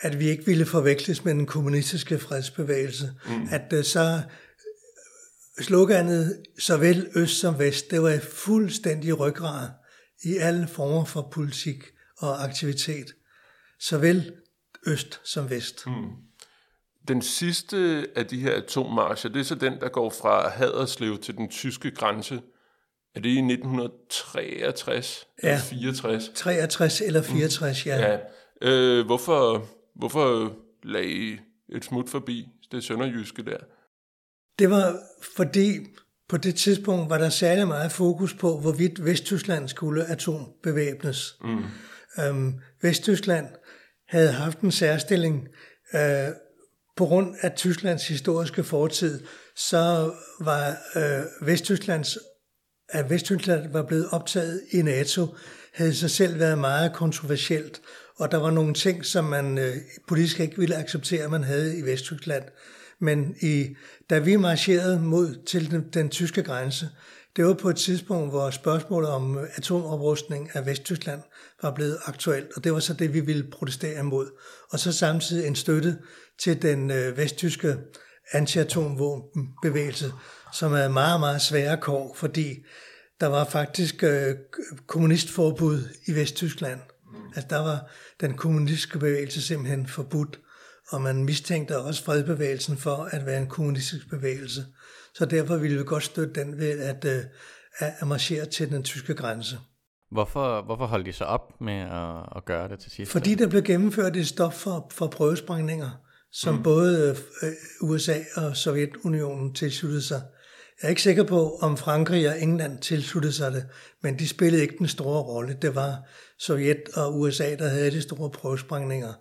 at 0.00 0.20
vi 0.20 0.28
ikke 0.28 0.46
ville 0.46 0.66
forveksles 0.66 1.24
med 1.24 1.34
den 1.34 1.46
kommunistiske 1.46 2.18
fredsbevægelse. 2.18 3.12
Mm. 3.26 3.48
At 3.50 3.72
uh, 3.72 3.82
så 3.82 4.22
sloganet 5.60 6.42
såvel 6.58 7.08
øst 7.16 7.40
som 7.40 7.58
vest, 7.58 7.90
det 7.90 8.02
var 8.02 8.18
fuldstændig 8.32 9.20
ryggrad 9.20 9.68
i 10.24 10.36
alle 10.36 10.68
former 10.68 11.04
for 11.04 11.28
politik 11.32 11.84
og 12.18 12.44
aktivitet. 12.44 13.06
Såvel 13.80 14.32
øst 14.86 15.20
som 15.24 15.50
vest. 15.50 15.86
Mm. 15.86 16.10
Den 17.08 17.22
sidste 17.22 18.06
af 18.16 18.26
de 18.26 18.40
her 18.40 18.52
atommarscher, 18.52 19.30
det 19.30 19.40
er 19.40 19.44
så 19.44 19.54
den, 19.54 19.80
der 19.80 19.88
går 19.88 20.10
fra 20.10 20.48
Haderslev 20.48 21.18
til 21.18 21.36
den 21.36 21.48
tyske 21.48 21.90
grænse. 21.90 22.40
Er 23.14 23.20
det 23.20 23.28
i 23.28 23.38
1963 23.38 25.26
ja. 25.42 25.48
eller 25.48 25.60
64? 25.60 26.30
63 26.34 27.00
eller 27.00 27.22
64, 27.22 27.84
mm. 27.84 27.90
ja. 27.90 28.10
ja. 28.12 28.18
Øh, 28.62 29.06
hvorfor, 29.06 29.66
hvorfor 29.98 30.56
lagde 30.82 31.10
I 31.10 31.38
et 31.68 31.84
smut 31.84 32.10
forbi 32.10 32.48
det 32.72 32.84
sønderjyske 32.84 33.42
der? 33.42 33.58
Det 34.58 34.70
var 34.70 34.98
fordi 35.36 35.78
på 36.28 36.36
det 36.36 36.54
tidspunkt 36.54 37.10
var 37.10 37.18
der 37.18 37.28
særlig 37.28 37.68
meget 37.68 37.92
fokus 37.92 38.34
på, 38.34 38.60
hvorvidt 38.60 39.04
Vesttyskland 39.04 39.68
skulle 39.68 40.04
atombevæbnes. 40.04 41.38
Mm. 41.40 41.64
Øhm, 42.18 42.60
Vesttyskland 42.82 43.46
havde 44.08 44.32
haft 44.32 44.60
en 44.60 44.70
særstilling 44.70 45.48
øh, 45.94 46.28
på 46.96 47.06
grund 47.06 47.34
af 47.40 47.52
Tysklands 47.56 48.08
historiske 48.08 48.64
fortid, 48.64 49.20
så 49.56 50.12
var 50.40 50.76
øh, 50.96 51.48
Vesttysklands, 51.48 52.18
at 52.88 53.10
Vesttyskland 53.10 53.72
var 53.72 53.82
blevet 53.82 54.08
optaget 54.12 54.62
i 54.72 54.82
NATO, 54.82 55.26
havde 55.74 55.94
sig 55.94 56.10
selv 56.10 56.38
været 56.38 56.58
meget 56.58 56.92
kontroversielt, 56.92 57.80
og 58.18 58.30
der 58.30 58.36
var 58.36 58.50
nogle 58.50 58.74
ting, 58.74 59.04
som 59.04 59.24
man 59.24 59.58
øh, 59.58 59.76
politisk 60.08 60.40
ikke 60.40 60.58
ville 60.58 60.76
acceptere, 60.76 61.24
at 61.24 61.30
man 61.30 61.44
havde 61.44 61.78
i 61.78 61.82
Vesttyskland. 61.82 62.44
Men 63.00 63.36
i, 63.42 63.76
da 64.10 64.18
vi 64.18 64.36
marcherede 64.36 65.00
mod 65.00 65.44
til 65.46 65.70
den, 65.70 65.84
den 65.94 66.08
tyske 66.08 66.42
grænse, 66.42 66.88
det 67.36 67.44
var 67.44 67.54
på 67.54 67.70
et 67.70 67.76
tidspunkt, 67.76 68.30
hvor 68.30 68.50
spørgsmålet 68.50 69.10
om 69.10 69.38
atomoprustning 69.56 70.50
af 70.54 70.66
Vesttyskland 70.66 71.20
var 71.62 71.74
blevet 71.74 71.98
aktuelt, 72.04 72.48
og 72.56 72.64
det 72.64 72.72
var 72.72 72.80
så 72.80 72.94
det, 72.94 73.14
vi 73.14 73.20
ville 73.20 73.50
protestere 73.50 74.00
imod. 74.00 74.26
Og 74.70 74.78
så 74.78 74.92
samtidig 74.92 75.46
en 75.46 75.56
støtte 75.56 75.98
til 76.42 76.62
den 76.62 76.90
øh, 76.90 77.16
vesttyske 77.16 77.76
antiatomvåbenbevægelse, 78.32 80.12
som 80.52 80.74
er 80.74 80.88
meget, 80.88 81.20
meget 81.20 81.42
svære 81.42 81.76
kår, 81.76 82.14
fordi 82.16 82.64
der 83.20 83.26
var 83.26 83.44
faktisk 83.44 84.02
øh, 84.02 84.34
kommunistforbud 84.86 85.88
i 86.06 86.14
Vesttyskland. 86.14 86.80
Altså 87.36 87.48
der 87.50 87.58
var 87.58 87.90
den 88.20 88.36
kommunistiske 88.36 88.98
bevægelse 88.98 89.42
simpelthen 89.42 89.86
forbudt, 89.86 90.40
og 90.90 91.00
man 91.00 91.24
mistænkte 91.24 91.78
også 91.78 92.04
fredbevægelsen 92.04 92.76
for 92.76 93.08
at 93.12 93.26
være 93.26 93.40
en 93.40 93.48
kommunistisk 93.48 94.10
bevægelse. 94.10 94.66
Så 95.14 95.24
derfor 95.24 95.56
ville 95.56 95.78
vi 95.78 95.84
godt 95.84 96.02
støtte 96.02 96.40
den 96.40 96.58
ved 96.58 96.80
at, 96.80 97.04
øh, 97.04 97.24
at 97.78 98.08
marchere 98.08 98.46
til 98.46 98.70
den 98.70 98.82
tyske 98.82 99.14
grænse. 99.14 99.58
Hvorfor, 100.10 100.62
hvorfor 100.62 100.86
holdt 100.86 101.06
de 101.06 101.12
så 101.12 101.24
op 101.24 101.60
med 101.60 101.80
at, 101.80 102.36
at 102.36 102.44
gøre 102.44 102.68
det 102.68 102.78
til 102.78 102.90
sidst? 102.90 103.12
Fordi 103.12 103.34
der 103.34 103.48
blev 103.48 103.62
gennemført 103.62 104.16
et 104.16 104.26
stop 104.26 104.54
for, 104.54 104.86
for 104.90 105.06
prøvesprængninger, 105.06 105.90
som 106.32 106.54
mm. 106.54 106.62
både 106.62 107.16
øh, 107.42 107.52
USA 107.80 108.14
og 108.36 108.56
Sovjetunionen 108.56 109.54
tilsluttede 109.54 110.02
sig. 110.02 110.22
Jeg 110.82 110.86
er 110.86 110.90
ikke 110.90 111.02
sikker 111.02 111.24
på, 111.24 111.56
om 111.60 111.76
Frankrig 111.76 112.28
og 112.28 112.40
England 112.42 112.78
tilsluttede 112.78 113.32
sig 113.32 113.52
det, 113.52 113.66
men 114.02 114.18
de 114.18 114.28
spillede 114.28 114.62
ikke 114.62 114.74
den 114.78 114.88
store 114.88 115.22
rolle. 115.22 115.56
Det 115.62 115.74
var 115.74 115.96
Sovjet 116.38 116.82
og 116.94 117.18
USA, 117.20 117.54
der 117.56 117.68
havde 117.68 117.90
de 117.90 118.02
store 118.02 118.30
prøvesprængninger. 118.30 119.12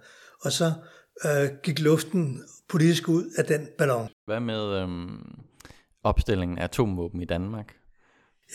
Og 0.41 0.51
så 0.51 0.73
øh, 1.25 1.49
gik 1.63 1.79
luften 1.79 2.43
politisk 2.69 3.07
ud 3.09 3.23
af 3.37 3.45
den 3.45 3.67
ballon. 3.77 4.09
Hvad 4.25 4.39
med 4.39 4.61
øhm, 4.81 5.17
opstillingen 6.03 6.57
af 6.57 6.63
atomvåben 6.63 7.21
i 7.21 7.25
Danmark? 7.25 7.73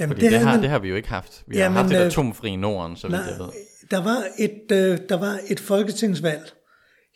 Jamen, 0.00 0.14
Fordi 0.14 0.24
det, 0.24 0.32
det, 0.32 0.40
har, 0.40 0.52
man- 0.52 0.62
det 0.62 0.70
har 0.70 0.78
vi 0.78 0.88
jo 0.88 0.94
ikke 0.96 1.08
haft. 1.08 1.44
Vi 1.46 1.56
Jamen, 1.58 1.76
har 1.76 1.82
haft 1.82 1.94
et 1.94 2.00
øh, 2.00 2.06
atomfri 2.06 2.56
Norden, 2.56 2.96
så 2.96 3.08
vidt 3.08 3.20
jeg 3.20 3.38
ved. 3.38 3.48
der 3.90 4.02
var 4.04 4.24
et, 4.38 4.72
øh, 4.72 4.98
der 5.08 5.16
var 5.16 5.38
et 5.48 5.60
folketingsvalg, 5.60 6.52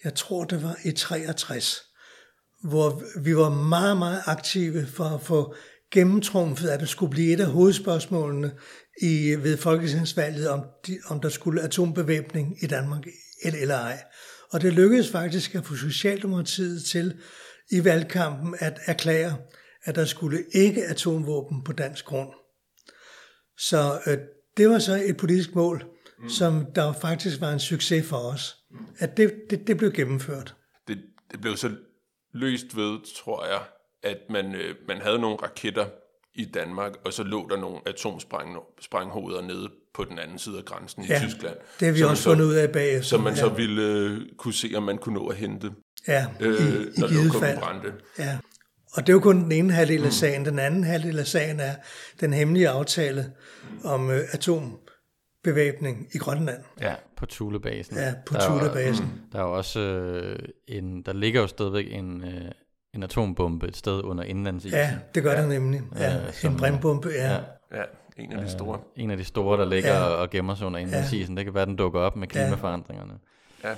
jeg 0.04 0.14
tror 0.14 0.44
det 0.44 0.62
var 0.62 0.76
i 0.84 0.92
63, 0.92 1.82
hvor 2.62 3.02
vi 3.20 3.36
var 3.36 3.48
meget, 3.50 3.96
meget 3.96 4.20
aktive 4.26 4.86
for 4.86 5.04
at 5.04 5.20
få 5.20 5.54
gennemtrumfet, 5.94 6.68
at 6.68 6.80
det 6.80 6.88
skulle 6.88 7.11
blive 7.11 7.33
et 7.33 7.40
af 7.40 7.46
hovedspørgsmålene 7.46 8.52
i, 9.02 9.37
ved 9.38 9.57
folketingsvalget, 9.57 10.48
om, 10.48 10.64
de, 10.87 10.98
om 11.09 11.20
der 11.20 11.28
skulle 11.28 11.62
atombevæbning 11.62 12.57
i 12.62 12.66
Danmark 12.66 13.07
eller, 13.42 13.61
eller 13.61 13.74
ej. 13.74 14.04
Og 14.52 14.62
det 14.62 14.72
lykkedes 14.72 15.11
faktisk 15.11 15.54
at 15.54 15.64
få 15.64 15.74
Socialdemokratiet 15.74 16.85
til 16.85 17.14
i 17.70 17.85
valgkampen 17.85 18.57
at 18.59 18.78
erklære, 18.87 19.37
at 19.85 19.94
der 19.94 20.04
skulle 20.04 20.44
ikke 20.52 20.85
atomvåben 20.85 21.64
på 21.64 21.72
dansk 21.72 22.04
grund. 22.04 22.28
Så 23.59 24.00
øh, 24.07 24.18
det 24.57 24.68
var 24.68 24.78
så 24.78 25.02
et 25.07 25.16
politisk 25.16 25.54
mål, 25.54 25.85
mm. 26.18 26.28
som 26.28 26.66
der 26.74 26.92
faktisk 26.92 27.40
var 27.40 27.52
en 27.52 27.61
succes 27.61 28.07
for 28.07 28.16
os. 28.16 28.57
At 28.98 29.16
det, 29.16 29.35
det, 29.50 29.66
det 29.66 29.76
blev 29.76 29.92
gennemført. 29.92 30.54
Det, 30.88 30.98
det 31.33 31.40
blev 31.40 31.57
så 31.57 31.70
løst 32.33 32.76
ved, 32.76 32.98
tror 33.24 33.46
jeg, 33.46 33.61
at 34.04 34.18
man, 34.30 34.54
øh, 34.54 34.74
man 34.88 35.00
havde 35.00 35.18
nogle 35.18 35.36
raketter 35.42 35.86
i 36.34 36.44
Danmark, 36.44 36.92
og 37.04 37.12
så 37.12 37.22
lå 37.22 37.48
der 37.50 37.56
nogle 37.56 37.78
atomsprænghoveder 37.86 39.42
nede 39.42 39.70
på 39.94 40.04
den 40.04 40.18
anden 40.18 40.38
side 40.38 40.58
af 40.58 40.64
grænsen 40.64 41.04
Ja, 41.04 41.22
i 41.22 41.28
Tyskland. 41.28 41.54
det 41.80 41.88
har 41.88 41.94
vi 41.94 42.02
også 42.02 42.22
så, 42.22 42.30
fundet 42.30 42.44
ud 42.44 42.54
af 42.54 42.72
bagefter. 42.72 43.08
Som 43.08 43.20
man 43.20 43.32
ja. 43.32 43.38
så 43.40 43.48
ville 43.48 43.82
øh, 43.82 44.20
kunne 44.38 44.54
se, 44.54 44.72
om 44.76 44.82
man 44.82 44.98
kunne 44.98 45.14
nå 45.14 45.26
at 45.28 45.36
hente, 45.36 45.70
ja, 46.08 46.26
øh, 46.40 46.54
i, 46.54 46.82
i 46.96 47.00
når 47.00 47.08
givet 47.08 47.32
fald. 47.40 47.58
brændte. 47.58 47.92
Ja. 48.18 48.38
Og 48.92 49.02
det 49.06 49.08
er 49.08 49.12
jo 49.14 49.20
kun 49.20 49.42
den 49.44 49.52
ene 49.52 49.72
halvdel 49.72 50.04
af 50.04 50.12
sagen. 50.12 50.44
Den 50.44 50.58
anden 50.58 50.84
halvdel 50.84 51.18
af 51.18 51.26
sagen 51.26 51.60
er 51.60 51.74
den 52.20 52.32
hemmelige 52.32 52.68
aftale 52.68 53.32
om 53.84 54.10
øh, 54.10 54.20
atombevæbning 54.32 56.06
i 56.14 56.18
Grønland. 56.18 56.62
Ja, 56.80 56.94
på 57.16 57.26
Thulebasen. 57.26 57.96
Ja, 57.96 58.14
på 58.26 58.34
Der 58.34 58.40
er 58.40 58.46
Thulebasen. 58.58 59.12
Der 59.32 59.38
er 59.38 59.42
også 59.42 59.80
øh, 59.80 60.38
en, 60.68 61.02
der 61.02 61.12
ligger 61.12 61.40
jo 61.40 61.46
stadigvæk 61.46 61.86
en, 61.92 62.24
øh, 62.24 62.50
en 62.94 63.02
atombombe 63.02 63.68
et 63.68 63.76
sted 63.76 64.02
under 64.04 64.24
indlandsisen. 64.24 64.78
Ja, 64.78 64.90
det 65.14 65.22
gør 65.22 65.40
det 65.40 65.48
nemlig. 65.48 65.83
Ja, 65.96 66.04
Ja, 66.04 66.33
som- 66.33 66.52
en 66.52 66.59
brimbombe, 66.59 67.09
ja. 67.09 67.33
Ja. 67.33 67.38
Ja, 67.74 67.83
en 68.16 68.33
af 68.33 68.44
de 68.44 68.50
store. 68.50 68.78
En 68.96 69.11
af 69.11 69.16
de 69.16 69.24
store, 69.24 69.59
der 69.59 69.68
ligger 69.68 69.90
Ja. 69.94 69.98
ja. 70.00 70.04
og 70.04 70.30
gemmer 70.30 70.54
sig 70.54 70.66
under 70.66 70.78
indlandsisen. 70.80 71.37
Det 71.37 71.44
kan 71.44 71.54
være, 71.54 71.66
den 71.66 71.76
dukker 71.76 72.00
op 72.00 72.16
med 72.16 72.28
klimaforandringerne. 72.28 73.12
Ja. 73.64 73.74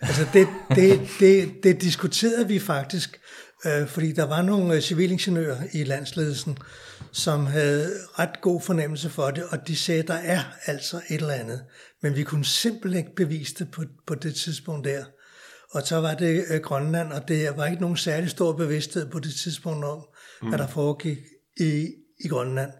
Altså 0.00 0.26
det, 0.32 0.48
det, 0.74 1.00
det, 1.20 1.52
det 1.62 1.80
diskuterede 1.82 2.48
vi 2.48 2.58
faktisk, 2.58 3.20
øh, 3.66 3.86
fordi 3.88 4.12
der 4.12 4.24
var 4.26 4.42
nogle 4.42 4.74
øh, 4.74 4.80
civilingeniører 4.80 5.56
i 5.72 5.84
landsledelsen, 5.84 6.58
som 7.12 7.46
havde 7.46 7.90
ret 8.18 8.40
god 8.40 8.60
fornemmelse 8.60 9.10
for 9.10 9.30
det, 9.30 9.44
og 9.50 9.68
de 9.68 9.76
sagde, 9.76 10.02
der 10.02 10.14
er 10.14 10.40
altså 10.66 10.96
et 10.96 11.20
eller 11.20 11.34
andet. 11.34 11.62
Men 12.02 12.16
vi 12.16 12.22
kunne 12.22 12.44
simpelthen 12.44 13.04
ikke 13.04 13.14
bevise 13.16 13.54
det 13.58 13.70
på, 13.70 13.82
på 14.06 14.14
det 14.14 14.34
tidspunkt 14.34 14.84
der. 14.84 15.04
Og 15.72 15.82
så 15.82 15.96
var 15.96 16.14
det 16.14 16.44
øh, 16.50 16.60
Grønland, 16.60 17.12
og 17.12 17.28
det 17.28 17.56
var 17.56 17.66
ikke 17.66 17.80
nogen 17.80 17.96
særlig 17.96 18.30
stor 18.30 18.52
bevidsthed 18.52 19.10
på 19.10 19.18
det 19.18 19.34
tidspunkt 19.34 19.84
om, 19.84 20.04
mm. 20.42 20.48
hvad 20.48 20.58
der 20.58 20.66
foregik 20.66 21.18
i, 21.60 21.88
i 22.24 22.28
Grønland. 22.28 22.70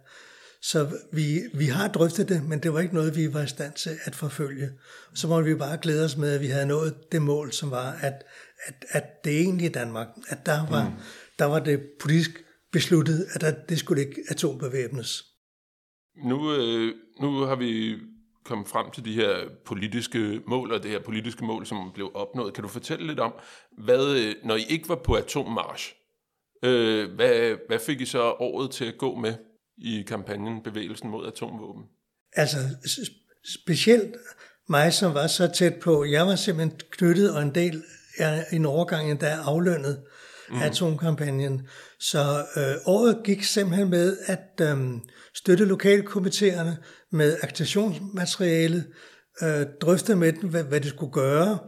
Så 0.62 0.88
vi, 1.12 1.40
vi 1.55 1.66
har 1.66 1.88
drøftet 1.88 2.28
det, 2.28 2.48
men 2.48 2.62
det 2.62 2.72
var 2.72 2.81
ikke 2.81 2.94
noget, 2.94 3.16
vi 3.16 3.35
var 3.35 3.42
i 3.42 3.46
stand 3.46 3.72
til 3.72 3.90
at 4.05 4.14
forfølge. 4.14 4.70
Så 5.14 5.28
må 5.28 5.40
vi 5.40 5.55
bare 5.55 5.78
glæde 5.83 6.05
os 6.05 6.16
med, 6.16 6.35
at 6.35 6.40
vi 6.40 6.46
havde 6.46 6.66
nået 6.66 6.94
det 7.12 7.22
mål, 7.22 7.52
som 7.52 7.70
var, 7.70 7.92
at, 7.92 8.24
at, 8.64 8.85
at 8.88 9.24
det 9.24 9.40
egentlig 9.40 9.66
i 9.66 9.72
Danmark, 9.72 10.09
at 10.28 10.46
der 10.46 10.66
var, 10.70 10.88
mm. 10.88 10.94
der 11.38 11.44
var 11.44 11.59
det 11.59 11.81
politisk 12.00 12.31
besluttet, 12.72 13.26
at 13.33 13.40
der, 13.40 13.55
det 13.68 13.78
skulle 13.78 14.02
ikke 14.02 14.22
atombevæbnes. 14.28 15.24
Nu, 16.24 16.55
øh, 16.55 16.94
nu 17.20 17.40
har 17.40 17.57
vi 17.57 17.96
kommet 18.44 18.68
frem 18.68 18.90
til 18.90 19.05
de 19.05 19.12
her 19.12 19.37
politiske 19.64 20.40
mål, 20.46 20.72
og 20.72 20.83
det 20.83 20.90
her 20.90 21.00
politiske 21.00 21.44
mål, 21.44 21.66
som 21.66 21.90
blev 21.94 22.11
opnået. 22.14 22.55
Kan 22.55 22.62
du 22.62 22.68
fortælle 22.68 23.07
lidt 23.07 23.20
om, 23.20 23.35
hvad, 23.85 24.16
øh, 24.16 24.35
når 24.44 24.57
I 24.57 24.64
ikke 24.68 24.88
var 24.88 25.00
på 25.05 25.14
atommarsch, 25.14 25.94
øh, 26.64 27.14
hvad, 27.14 27.57
hvad 27.68 27.78
fik 27.78 28.00
I 28.00 28.05
så 28.07 28.22
året 28.22 28.70
til 28.70 28.85
at 28.85 28.98
gå 28.98 29.14
med 29.14 29.35
i 29.78 30.02
kampagnen 30.02 30.62
Bevægelsen 30.62 31.11
mod 31.11 31.26
atomvåben? 31.26 31.83
Altså 32.33 32.59
specielt 33.62 34.14
mig, 34.68 34.92
som 34.92 35.14
var 35.14 35.26
så 35.26 35.50
tæt 35.55 35.74
på, 35.74 36.05
jeg 36.05 36.26
var 36.26 36.37
simpelthen 36.37 36.81
knyttet 36.90 37.37
og 37.37 37.42
en 37.42 37.55
del 37.55 37.83
af 38.18 38.46
en 38.52 38.66
overgang, 38.66 39.20
der 39.20 39.26
er 39.26 39.42
aflønnet 39.42 40.02
af 40.52 40.66
atomkampagnen. 40.66 41.68
Så 42.00 42.46
øh, 42.57 42.74
året 42.87 43.18
gik 43.24 43.42
simpelthen 43.42 43.90
med 43.90 44.16
at 44.26 44.61
øh, 44.61 44.78
støtte 45.35 45.64
lokalkomiteerne 45.64 46.76
med 47.12 47.37
agitationsmateriale, 47.42 48.85
øh, 49.42 49.66
drøfte 49.81 50.16
med 50.16 50.33
dem, 50.33 50.51
hvad, 50.51 50.64
hvad 50.64 50.81
de 50.81 50.88
skulle 50.88 51.12
gøre, 51.12 51.59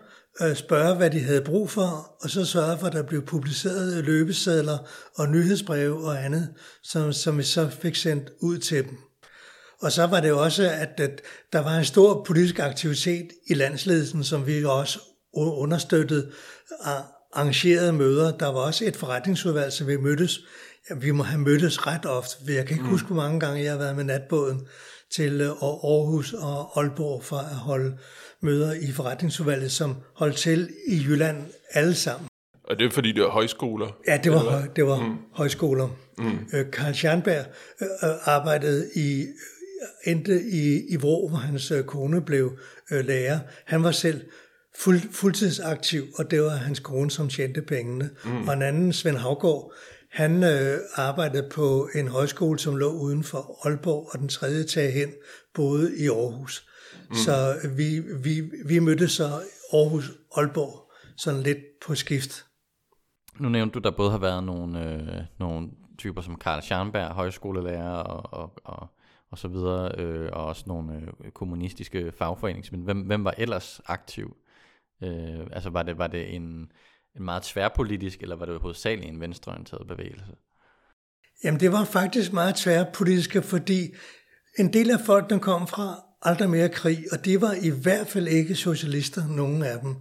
øh, 0.42 0.56
spørge, 0.56 0.96
hvad 0.96 1.10
de 1.10 1.20
havde 1.20 1.42
brug 1.42 1.70
for, 1.70 2.16
og 2.20 2.30
så 2.30 2.44
sørge 2.44 2.78
for, 2.78 2.86
at 2.86 2.92
der 2.92 3.02
blev 3.02 3.26
publiceret 3.26 4.04
løbesedler 4.04 4.78
og 5.14 5.28
nyhedsbreve 5.28 6.06
og 6.06 6.24
andet, 6.24 6.48
som, 6.82 7.12
som 7.12 7.38
vi 7.38 7.42
så 7.42 7.68
fik 7.68 7.96
sendt 7.96 8.30
ud 8.40 8.58
til 8.58 8.84
dem. 8.84 8.98
Og 9.80 9.92
så 9.92 10.06
var 10.06 10.20
det 10.20 10.32
også, 10.32 10.70
at, 10.70 11.00
at 11.00 11.20
der 11.52 11.58
var 11.58 11.78
en 11.78 11.84
stor 11.84 12.24
politisk 12.24 12.58
aktivitet 12.58 13.28
i 13.46 13.54
landsledelsen, 13.54 14.24
som 14.24 14.46
vi 14.46 14.64
også 14.64 14.98
understøttede 15.34 16.30
og 16.80 16.96
arrangerede 17.32 17.92
møder. 17.92 18.38
Der 18.38 18.46
var 18.46 18.60
også 18.60 18.84
et 18.84 18.96
forretningsudvalg, 18.96 19.72
som 19.72 19.86
vi 19.86 19.96
mødtes. 19.96 20.40
Ja, 20.90 20.94
vi 20.94 21.10
må 21.10 21.22
have 21.22 21.40
mødtes 21.40 21.86
ret 21.86 22.06
ofte. 22.06 22.36
for 22.44 22.52
Jeg 22.52 22.66
kan 22.66 22.74
ikke 22.74 22.84
mm. 22.84 22.90
huske, 22.90 23.06
hvor 23.06 23.16
mange 23.16 23.40
gange 23.40 23.62
jeg 23.62 23.72
har 23.72 23.78
været 23.78 23.96
med 23.96 24.04
natbåden 24.04 24.60
til 25.16 25.40
øh, 25.40 25.48
Aarhus 25.48 26.32
og 26.32 26.78
Aalborg 26.80 27.24
for 27.24 27.36
at 27.36 27.54
holde 27.54 27.98
møder 28.42 28.72
i 28.72 28.92
forretningsudvalget, 28.92 29.72
som 29.72 29.96
holdt 30.14 30.36
til 30.36 30.70
i 30.88 30.96
Jylland 30.96 31.36
alle 31.70 31.94
sammen. 31.94 32.28
Og 32.64 32.78
det 32.78 32.86
er 32.86 32.90
fordi, 32.90 33.12
det 33.12 33.22
er 33.22 33.28
højskoler. 33.28 33.96
Ja, 34.08 34.16
det 34.24 34.32
var, 34.32 34.38
høj, 34.38 34.62
det 34.76 34.86
var 34.86 35.06
mm. 35.06 35.16
højskoler. 35.32 35.88
Mm. 36.18 36.38
Øh, 36.52 36.70
Karl 36.70 36.92
Scharnberg 36.92 37.44
øh, 37.82 37.88
øh, 38.04 38.16
arbejdede 38.24 38.90
i, 38.96 39.24
endte 40.04 40.42
i, 40.42 40.80
i 40.88 40.96
Vrå, 40.96 41.28
hvor 41.28 41.38
hans 41.38 41.70
øh, 41.70 41.84
kone 41.84 42.20
blev 42.20 42.58
øh, 42.92 43.04
lærer. 43.06 43.38
Han 43.64 43.82
var 43.82 43.90
selv 43.90 44.20
fuld, 44.78 45.00
fuldtidsaktiv, 45.12 46.04
og 46.18 46.30
det 46.30 46.42
var 46.42 46.48
hans 46.48 46.80
kone, 46.80 47.10
som 47.10 47.28
tjente 47.28 47.62
pengene. 47.62 48.10
Mm. 48.24 48.48
Og 48.48 48.54
en 48.54 48.62
anden, 48.62 48.92
Svend 48.92 49.16
Havgård, 49.16 49.72
han 50.14 50.42
øh, 50.42 50.78
arbejdede 50.94 51.48
på 51.54 51.88
en 51.94 52.08
højskole, 52.08 52.58
som 52.58 52.76
lå 52.76 52.92
uden 52.92 53.24
for 53.24 53.66
Aalborg, 53.66 54.08
og 54.12 54.18
den 54.18 54.28
tredje 54.28 54.64
tag 54.64 54.92
hen 54.92 55.08
boede 55.54 55.98
i 55.98 56.08
Aarhus. 56.08 56.68
Mm. 57.08 57.14
Så 57.14 57.54
vi, 57.76 58.00
vi, 58.22 58.50
vi 58.66 58.78
mødtes 58.78 59.12
så 59.12 59.24
Aarhus-Aalborg 59.72 60.92
sådan 61.16 61.42
lidt 61.42 61.58
på 61.86 61.94
skift. 61.94 62.46
Nu 63.38 63.48
nævnte 63.48 63.74
du, 63.74 63.78
der 63.78 63.90
både 63.90 64.10
har 64.10 64.18
været 64.18 64.44
nogle, 64.44 64.84
øh, 64.84 65.22
nogle 65.38 65.68
typer 65.98 66.22
som 66.22 66.36
Karl 66.36 66.62
Scharnberg, 66.62 67.10
højskolelærer 67.10 67.96
og, 67.96 68.40
og, 68.40 68.52
og, 68.64 68.88
og 69.30 69.38
så 69.38 69.48
videre, 69.48 69.92
øh, 69.98 70.28
og 70.32 70.44
også 70.44 70.64
nogle 70.66 70.94
øh, 71.24 71.30
kommunistiske 71.30 72.12
fagforeningsmænd. 72.12 72.84
Hvem, 72.84 73.00
hvem 73.00 73.24
var 73.24 73.34
ellers 73.38 73.80
aktiv? 73.86 74.36
Øh, 75.02 75.46
altså 75.52 75.70
var 75.70 75.82
det, 75.82 75.98
var 75.98 76.06
det 76.06 76.34
en, 76.34 76.72
en 77.16 77.24
meget 77.24 77.42
tværpolitisk, 77.42 78.22
eller 78.22 78.36
var 78.36 78.46
det 78.46 78.60
hovedsageligt 78.60 79.08
en 79.08 79.20
venstreorienteret 79.20 79.88
bevægelse? 79.88 80.32
Jamen 81.44 81.60
det 81.60 81.72
var 81.72 81.84
faktisk 81.84 82.32
meget 82.32 82.54
tværpolitiske, 82.54 83.42
fordi 83.42 83.94
en 84.58 84.72
del 84.72 84.90
af 84.90 85.00
folk, 85.00 85.30
der 85.30 85.38
kom 85.38 85.68
fra 85.68 86.00
aldrig 86.22 86.50
mere 86.50 86.68
krig, 86.68 87.04
og 87.12 87.24
de 87.24 87.40
var 87.40 87.54
i 87.62 87.70
hvert 87.70 88.06
fald 88.06 88.28
ikke 88.28 88.54
socialister, 88.54 89.28
nogen 89.28 89.62
af 89.62 89.80
dem. 89.80 89.94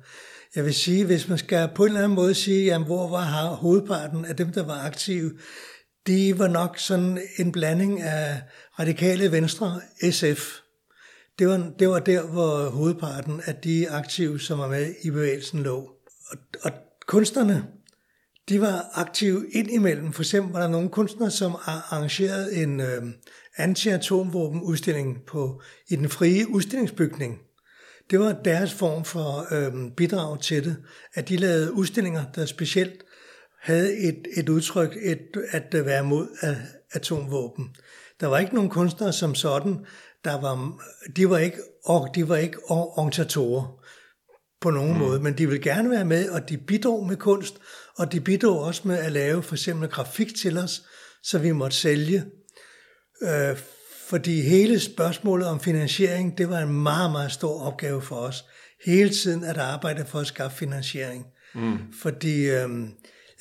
Jeg 0.55 0.65
vil 0.65 0.73
sige, 0.73 1.05
hvis 1.05 1.29
man 1.29 1.37
skal 1.37 1.69
på 1.75 1.83
en 1.83 1.87
eller 1.87 2.03
anden 2.03 2.15
måde 2.15 2.33
sige, 2.33 2.65
jamen, 2.65 2.85
hvor 2.85 3.09
var 3.09 3.55
hovedparten 3.55 4.25
af 4.25 4.35
dem, 4.35 4.51
der 4.51 4.65
var 4.65 4.85
aktive, 4.85 5.31
de 6.07 6.39
var 6.39 6.47
nok 6.47 6.77
sådan 6.77 7.21
en 7.37 7.51
blanding 7.51 8.01
af 8.01 8.41
radikale 8.79 9.31
venstre, 9.31 9.81
SF. 10.11 10.59
Det 11.39 11.47
var, 11.47 11.71
det 11.79 11.89
var 11.89 11.99
der, 11.99 12.21
hvor 12.21 12.69
hovedparten 12.69 13.41
af 13.45 13.55
de 13.55 13.89
aktive, 13.89 14.39
som 14.39 14.59
var 14.59 14.67
med 14.67 14.93
i 15.03 15.11
bevægelsen, 15.11 15.63
lå. 15.63 15.91
Og, 16.31 16.37
og 16.61 16.71
kunstnerne, 17.07 17.67
de 18.49 18.61
var 18.61 18.89
aktive 18.93 19.49
indimellem. 19.51 20.13
For 20.13 20.21
eksempel 20.21 20.53
var 20.53 20.61
der 20.61 20.67
nogle 20.67 20.89
kunstnere, 20.89 21.31
som 21.31 21.55
arrangerede 21.65 22.55
en 22.55 22.79
øh, 22.79 23.03
anti-atomvåben-udstilling 23.57 25.25
på, 25.27 25.61
i 25.87 25.95
den 25.95 26.09
frie 26.09 26.49
udstillingsbygning. 26.49 27.39
Det 28.09 28.19
var 28.19 28.33
deres 28.45 28.73
form 28.73 29.05
for 29.05 29.53
øh, 29.53 29.91
bidrag 29.97 30.39
til 30.41 30.63
det, 30.63 30.75
at 31.13 31.29
de 31.29 31.37
lavede 31.37 31.73
udstillinger, 31.73 32.23
der 32.35 32.45
specielt 32.45 33.03
havde 33.61 33.97
et, 33.97 34.27
et 34.37 34.49
udtryk, 34.49 34.97
et, 35.01 35.43
at 35.51 35.73
øh, 35.73 35.85
være 35.85 36.03
mod 36.03 36.27
atomvåben. 36.91 37.75
Der 38.19 38.27
var 38.27 38.39
ikke 38.39 38.55
nogen 38.55 38.69
kunstnere 38.69 39.13
som 39.13 39.35
sådan, 39.35 39.85
der 40.23 40.41
var, 40.41 40.79
de 41.15 41.29
var 41.29 41.37
ikke, 41.37 41.57
og 41.85 42.09
de 42.15 42.29
var 42.29 42.35
ikke 42.35 42.57
organisatorer 42.69 43.82
på 44.63 44.69
nogen 44.69 44.93
mm. 44.93 44.99
måde, 44.99 45.19
men 45.19 45.37
de 45.37 45.49
vil 45.49 45.61
gerne 45.61 45.89
være 45.89 46.05
med, 46.05 46.29
og 46.29 46.49
de 46.49 46.57
bidrog 46.57 47.07
med 47.07 47.17
kunst, 47.17 47.55
og 47.97 48.11
de 48.11 48.21
bidrog 48.21 48.59
også 48.59 48.81
med 48.85 48.97
at 48.97 49.11
lave 49.11 49.43
for 49.43 49.55
eksempel 49.55 49.89
grafik 49.89 50.35
til 50.35 50.57
os, 50.57 50.83
så 51.23 51.39
vi 51.39 51.51
måtte 51.51 51.77
sælge. 51.77 52.23
Øh, 53.21 53.57
fordi 54.07 54.41
hele 54.41 54.79
spørgsmålet 54.79 55.47
om 55.47 55.59
finansiering, 55.59 56.37
det 56.37 56.49
var 56.49 56.59
en 56.59 56.73
meget, 56.73 57.11
meget 57.11 57.31
stor 57.31 57.61
opgave 57.61 58.01
for 58.01 58.15
os. 58.15 58.45
Hele 58.85 59.09
tiden 59.09 59.43
at 59.43 59.57
arbejde 59.57 60.05
for 60.05 60.19
at 60.19 60.27
skaffe 60.27 60.57
finansiering. 60.57 61.25
Mm. 61.55 61.77
Fordi 62.01 62.49
øh, 62.49 62.69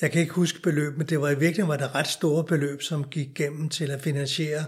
jeg 0.01 0.11
kan 0.11 0.21
ikke 0.21 0.33
huske 0.33 0.61
beløb, 0.61 0.97
men 0.97 1.07
det 1.07 1.21
var 1.21 1.29
i 1.29 1.39
virkeligheden 1.39 1.69
var 1.69 1.77
der 1.77 1.95
ret 1.95 2.07
store 2.07 2.43
beløb, 2.43 2.81
som 2.81 3.03
gik 3.03 3.27
gennem 3.35 3.69
til 3.69 3.91
at 3.91 4.01
finansiere 4.01 4.65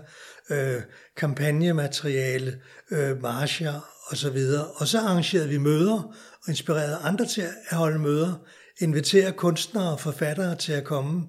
øh, 0.49 0.81
kampagnemateriale, 1.17 2.59
øh, 2.91 3.21
marcher 3.21 3.81
og 4.07 4.17
så 4.17 4.29
videre. 4.29 4.65
Og 4.65 4.87
så 4.87 4.99
arrangerede 4.99 5.49
vi 5.49 5.57
møder 5.57 6.15
og 6.45 6.49
inspirerede 6.49 6.97
andre 6.97 7.25
til 7.25 7.41
at 7.41 7.77
holde 7.77 7.99
møder, 7.99 8.33
invitere 8.79 9.31
kunstnere 9.31 9.91
og 9.91 9.99
forfattere 9.99 10.55
til 10.55 10.71
at 10.71 10.83
komme 10.83 11.27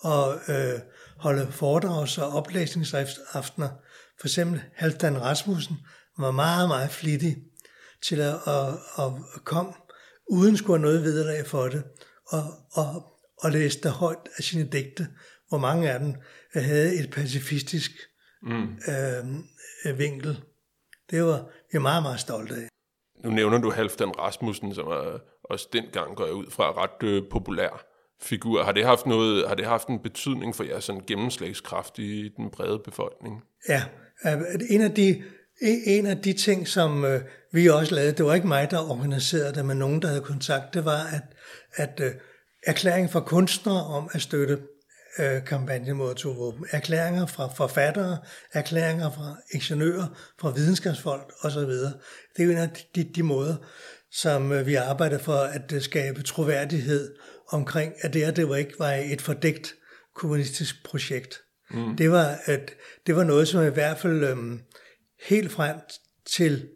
og 0.00 0.34
øh, 0.48 0.80
holde 1.16 1.48
foredrags- 1.52 2.18
og 2.18 2.32
oplæsningsaftener. 2.32 3.68
For 4.20 4.26
eksempel 4.26 4.62
Halvdan 4.74 5.22
Rasmussen 5.22 5.76
var 6.18 6.30
meget, 6.30 6.68
meget 6.68 6.90
flittig 6.90 7.36
til 8.02 8.20
at, 8.20 8.34
at, 8.46 8.72
at 8.98 9.12
komme 9.44 9.72
uden 10.30 10.56
skulle 10.56 10.78
have 10.78 10.82
noget 10.82 11.02
vederlag 11.02 11.46
for 11.46 11.68
det, 11.68 11.84
og, 12.26 12.44
og, 12.72 13.04
og 13.38 13.50
læste 13.50 13.90
højt 13.90 14.28
af 14.36 14.44
sine 14.44 14.68
digte, 14.72 15.08
hvor 15.48 15.58
mange 15.58 15.90
af 15.90 16.00
dem 16.00 16.14
havde 16.54 16.94
et 16.94 17.10
pacifistisk 17.10 17.90
mm. 18.42 18.78
øh, 19.84 19.98
vinkel. 19.98 20.42
Det 21.10 21.24
var 21.24 21.48
vi 21.72 21.78
meget, 21.78 22.02
meget 22.02 22.20
stolte 22.20 22.54
af. 22.54 22.68
Nu 23.26 23.32
nævner 23.32 23.58
du 23.58 23.70
Halvdan 23.70 24.18
Rasmussen, 24.18 24.74
som 24.74 24.86
er 24.86 25.18
også 25.44 25.68
dengang 25.72 26.16
går 26.16 26.24
jeg 26.24 26.34
ud 26.34 26.46
fra 26.50 26.82
ret 26.82 27.08
øh, 27.08 27.22
populær 27.30 27.84
figur. 28.20 28.62
Har 28.62 28.72
det 28.72 28.84
haft 28.84 29.06
noget, 29.06 29.48
har 29.48 29.54
det 29.54 29.66
haft 29.66 29.88
en 29.88 29.98
betydning 29.98 30.56
for 30.56 30.64
jeres 30.64 30.84
sådan 30.84 31.02
gennemslagskraft 31.06 31.98
i 31.98 32.28
den 32.36 32.50
brede 32.50 32.78
befolkning? 32.78 33.42
Ja, 33.68 33.82
øh, 34.26 34.38
en 34.70 34.80
af 34.80 34.90
de, 34.90 35.08
e, 35.62 35.98
en 35.98 36.06
af 36.06 36.16
de 36.16 36.32
ting, 36.32 36.68
som 36.68 37.04
øh, 37.04 37.20
vi 37.52 37.68
også 37.68 37.94
lavede, 37.94 38.12
det 38.12 38.26
var 38.26 38.34
ikke 38.34 38.46
mig, 38.46 38.70
der 38.70 38.90
organiserede 38.90 39.54
det, 39.54 39.64
men 39.64 39.76
nogen, 39.76 40.02
der 40.02 40.08
havde 40.08 40.20
kontakt, 40.20 40.74
det 40.74 40.84
var, 40.84 41.00
at, 41.12 41.22
at 41.74 42.00
øh, 42.00 42.12
erklæring 42.66 43.10
fra 43.10 43.20
kunstnere 43.20 43.84
om 43.84 44.08
at 44.12 44.22
støtte 44.22 44.58
øh, 45.18 45.44
kampagne 45.44 45.92
mod 45.92 46.10
atomvåben. 46.10 46.66
Erklæringer 46.70 47.26
fra 47.26 47.46
forfattere, 47.46 48.18
erklæringer 48.52 49.10
fra 49.10 49.36
ingeniører, 49.52 50.06
fra 50.40 50.50
videnskabsfolk 50.50 51.32
osv. 51.42 51.60
Det 51.60 51.92
er 52.38 52.44
jo 52.44 52.50
en 52.50 52.56
af 52.56 52.70
de, 52.94 53.04
de 53.04 53.22
måder, 53.22 53.56
som 54.10 54.52
øh, 54.52 54.66
vi 54.66 54.74
arbejder 54.74 55.18
for 55.18 55.36
at 55.36 55.72
øh, 55.72 55.82
skabe 55.82 56.22
troværdighed 56.22 57.14
omkring, 57.52 57.92
at 58.00 58.14
det 58.14 58.24
her 58.24 58.30
det 58.30 58.48
var 58.48 58.56
ikke 58.56 58.78
var 58.78 58.92
et 58.92 59.22
fordækt 59.22 59.74
kommunistisk 60.14 60.84
projekt. 60.84 61.40
Mm. 61.70 61.96
Det, 61.96 62.10
var, 62.10 62.38
at, 62.44 62.70
det 63.06 63.16
var 63.16 63.24
noget, 63.24 63.48
som 63.48 63.66
i 63.66 63.70
hvert 63.70 63.98
fald 63.98 64.24
øhm, 64.24 64.60
helt 65.28 65.52
frem 65.52 65.76
til 66.26 66.68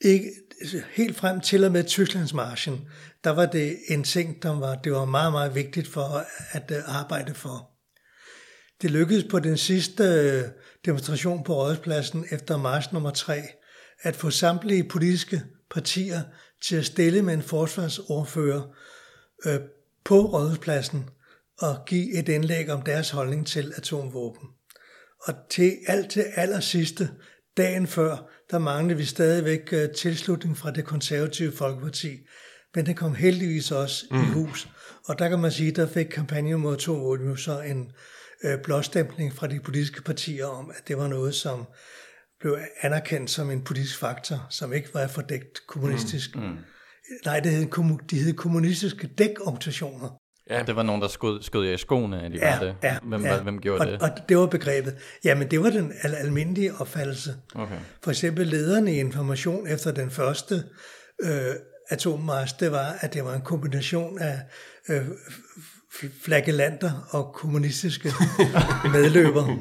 ikke, 0.00 0.30
helt 0.90 1.16
frem 1.16 1.40
til 1.40 1.64
og 1.64 1.72
med 1.72 1.84
Tysklandsmarschen, 1.84 2.88
der 3.24 3.30
var 3.30 3.46
det 3.46 3.78
en 3.88 4.04
ting, 4.04 4.42
der 4.42 4.58
var, 4.58 4.74
det 4.74 4.92
var 4.92 5.04
meget, 5.04 5.32
meget 5.32 5.54
vigtigt 5.54 5.88
for 5.88 6.24
at 6.50 6.70
øh, 6.70 6.98
arbejde 6.98 7.34
for. 7.34 7.70
Det 8.82 8.90
lykkedes 8.90 9.24
på 9.30 9.38
den 9.38 9.56
sidste 9.56 10.04
øh, 10.04 10.42
demonstration 10.84 11.44
på 11.44 11.54
Rådhuspladsen 11.54 12.26
efter 12.30 12.56
mars 12.56 12.92
nummer 12.92 13.10
3, 13.10 13.42
at 14.02 14.16
få 14.16 14.30
samtlige 14.30 14.88
politiske 14.88 15.42
partier 15.70 16.22
til 16.64 16.76
at 16.76 16.86
stille 16.86 17.22
med 17.22 17.34
en 17.34 17.42
forsvarsordfører 17.42 18.62
øh, 19.46 19.60
på 20.04 20.20
Rådhuspladsen 20.20 21.08
og 21.58 21.84
give 21.86 22.18
et 22.18 22.28
indlæg 22.28 22.70
om 22.70 22.82
deres 22.82 23.10
holdning 23.10 23.46
til 23.46 23.72
atomvåben. 23.76 24.48
Og 25.20 25.34
til 25.50 25.72
alt 25.86 26.10
til 26.10 26.24
allersidste, 26.34 27.10
dagen 27.56 27.86
før, 27.86 28.30
der 28.50 28.58
manglede 28.58 28.98
vi 28.98 29.04
stadigvæk 29.04 29.72
øh, 29.72 29.90
tilslutning 29.90 30.58
fra 30.58 30.70
det 30.70 30.84
konservative 30.84 31.52
Folkeparti, 31.52 32.18
men 32.74 32.86
det 32.86 32.96
kom 32.96 33.14
heldigvis 33.14 33.70
også 33.70 34.04
mm. 34.10 34.16
i 34.16 34.24
hus. 34.24 34.68
Og 35.08 35.18
der 35.18 35.28
kan 35.28 35.38
man 35.38 35.52
sige, 35.52 35.70
der 35.70 35.86
fik 35.86 36.06
kampagnen 36.06 36.60
mod 36.60 36.74
atomvåben 36.74 37.28
jo 37.28 37.36
så 37.36 37.60
en 37.60 37.92
øh, 38.44 38.58
blåstempling 38.64 39.32
fra 39.32 39.46
de 39.46 39.60
politiske 39.60 40.02
partier 40.02 40.46
om, 40.46 40.70
at 40.76 40.88
det 40.88 40.96
var 40.96 41.08
noget, 41.08 41.34
som 41.34 41.64
blev 42.40 42.58
anerkendt 42.80 43.30
som 43.30 43.50
en 43.50 43.64
politisk 43.64 43.98
faktor, 43.98 44.46
som 44.50 44.72
ikke 44.72 44.88
var 44.94 45.06
fordækt 45.06 45.66
kommunistisk. 45.68 46.36
Mm. 46.36 46.42
Mm. 46.42 46.56
Nej, 47.24 47.40
det 47.40 47.52
hed, 47.52 47.98
de 48.10 48.18
hed 48.18 48.32
kommunistiske 48.32 49.06
dækorganisationer. 49.06 50.08
Ja. 50.50 50.62
Det 50.62 50.76
var 50.76 50.82
nogen, 50.82 51.02
der 51.02 51.08
skød, 51.08 51.42
skød 51.42 51.64
jer 51.64 51.74
i 51.74 51.78
skoene, 51.78 52.22
at 52.22 52.30
de 52.32 52.36
ja, 52.36 52.58
var 52.58 52.64
det. 52.64 52.76
Ja, 52.82 52.98
hvem, 53.02 53.24
ja. 53.24 53.42
hvem 53.42 53.60
gjorde 53.60 53.80
og, 53.80 53.86
det? 53.86 54.02
Og 54.02 54.10
det 54.28 54.36
var 54.38 54.46
begrebet. 54.46 54.96
Jamen, 55.24 55.50
det 55.50 55.60
var 55.62 55.70
den 55.70 55.92
al- 56.02 56.14
almindelige 56.14 56.74
opfattelse. 56.74 57.34
Okay. 57.54 57.78
For 58.02 58.10
eksempel 58.10 58.46
lederen 58.46 58.88
i 58.88 58.98
information 58.98 59.66
efter 59.66 59.92
den 59.92 60.10
første 60.10 60.64
øh, 61.22 61.54
atommars, 61.90 62.52
det 62.52 62.72
var, 62.72 62.94
at 63.00 63.14
det 63.14 63.24
var 63.24 63.34
en 63.34 63.42
kombination 63.42 64.18
af 64.18 64.40
øh, 64.88 65.02
flagellanter 66.24 67.08
og 67.10 67.32
kommunistiske 67.34 68.08
medløbere. 68.94 69.58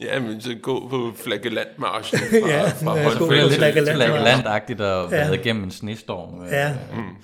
ja, 0.00 0.20
men 0.20 0.40
så 0.40 0.56
gå 0.62 0.88
på 0.88 1.12
flagellantmarschen 1.16 2.18
fra, 2.18 2.50
ja, 2.54 2.68
fra 2.68 2.96
ja, 2.96 3.02
Holfeldt. 3.02 3.54
Flagellantagtigt 3.54 4.80
og 4.80 5.10
ja. 5.10 5.16
været 5.16 5.34
igennem 5.34 5.64
en 5.64 5.70
snestorm. 5.70 6.46
Ja. 6.46 6.76
Mm. 6.94 7.16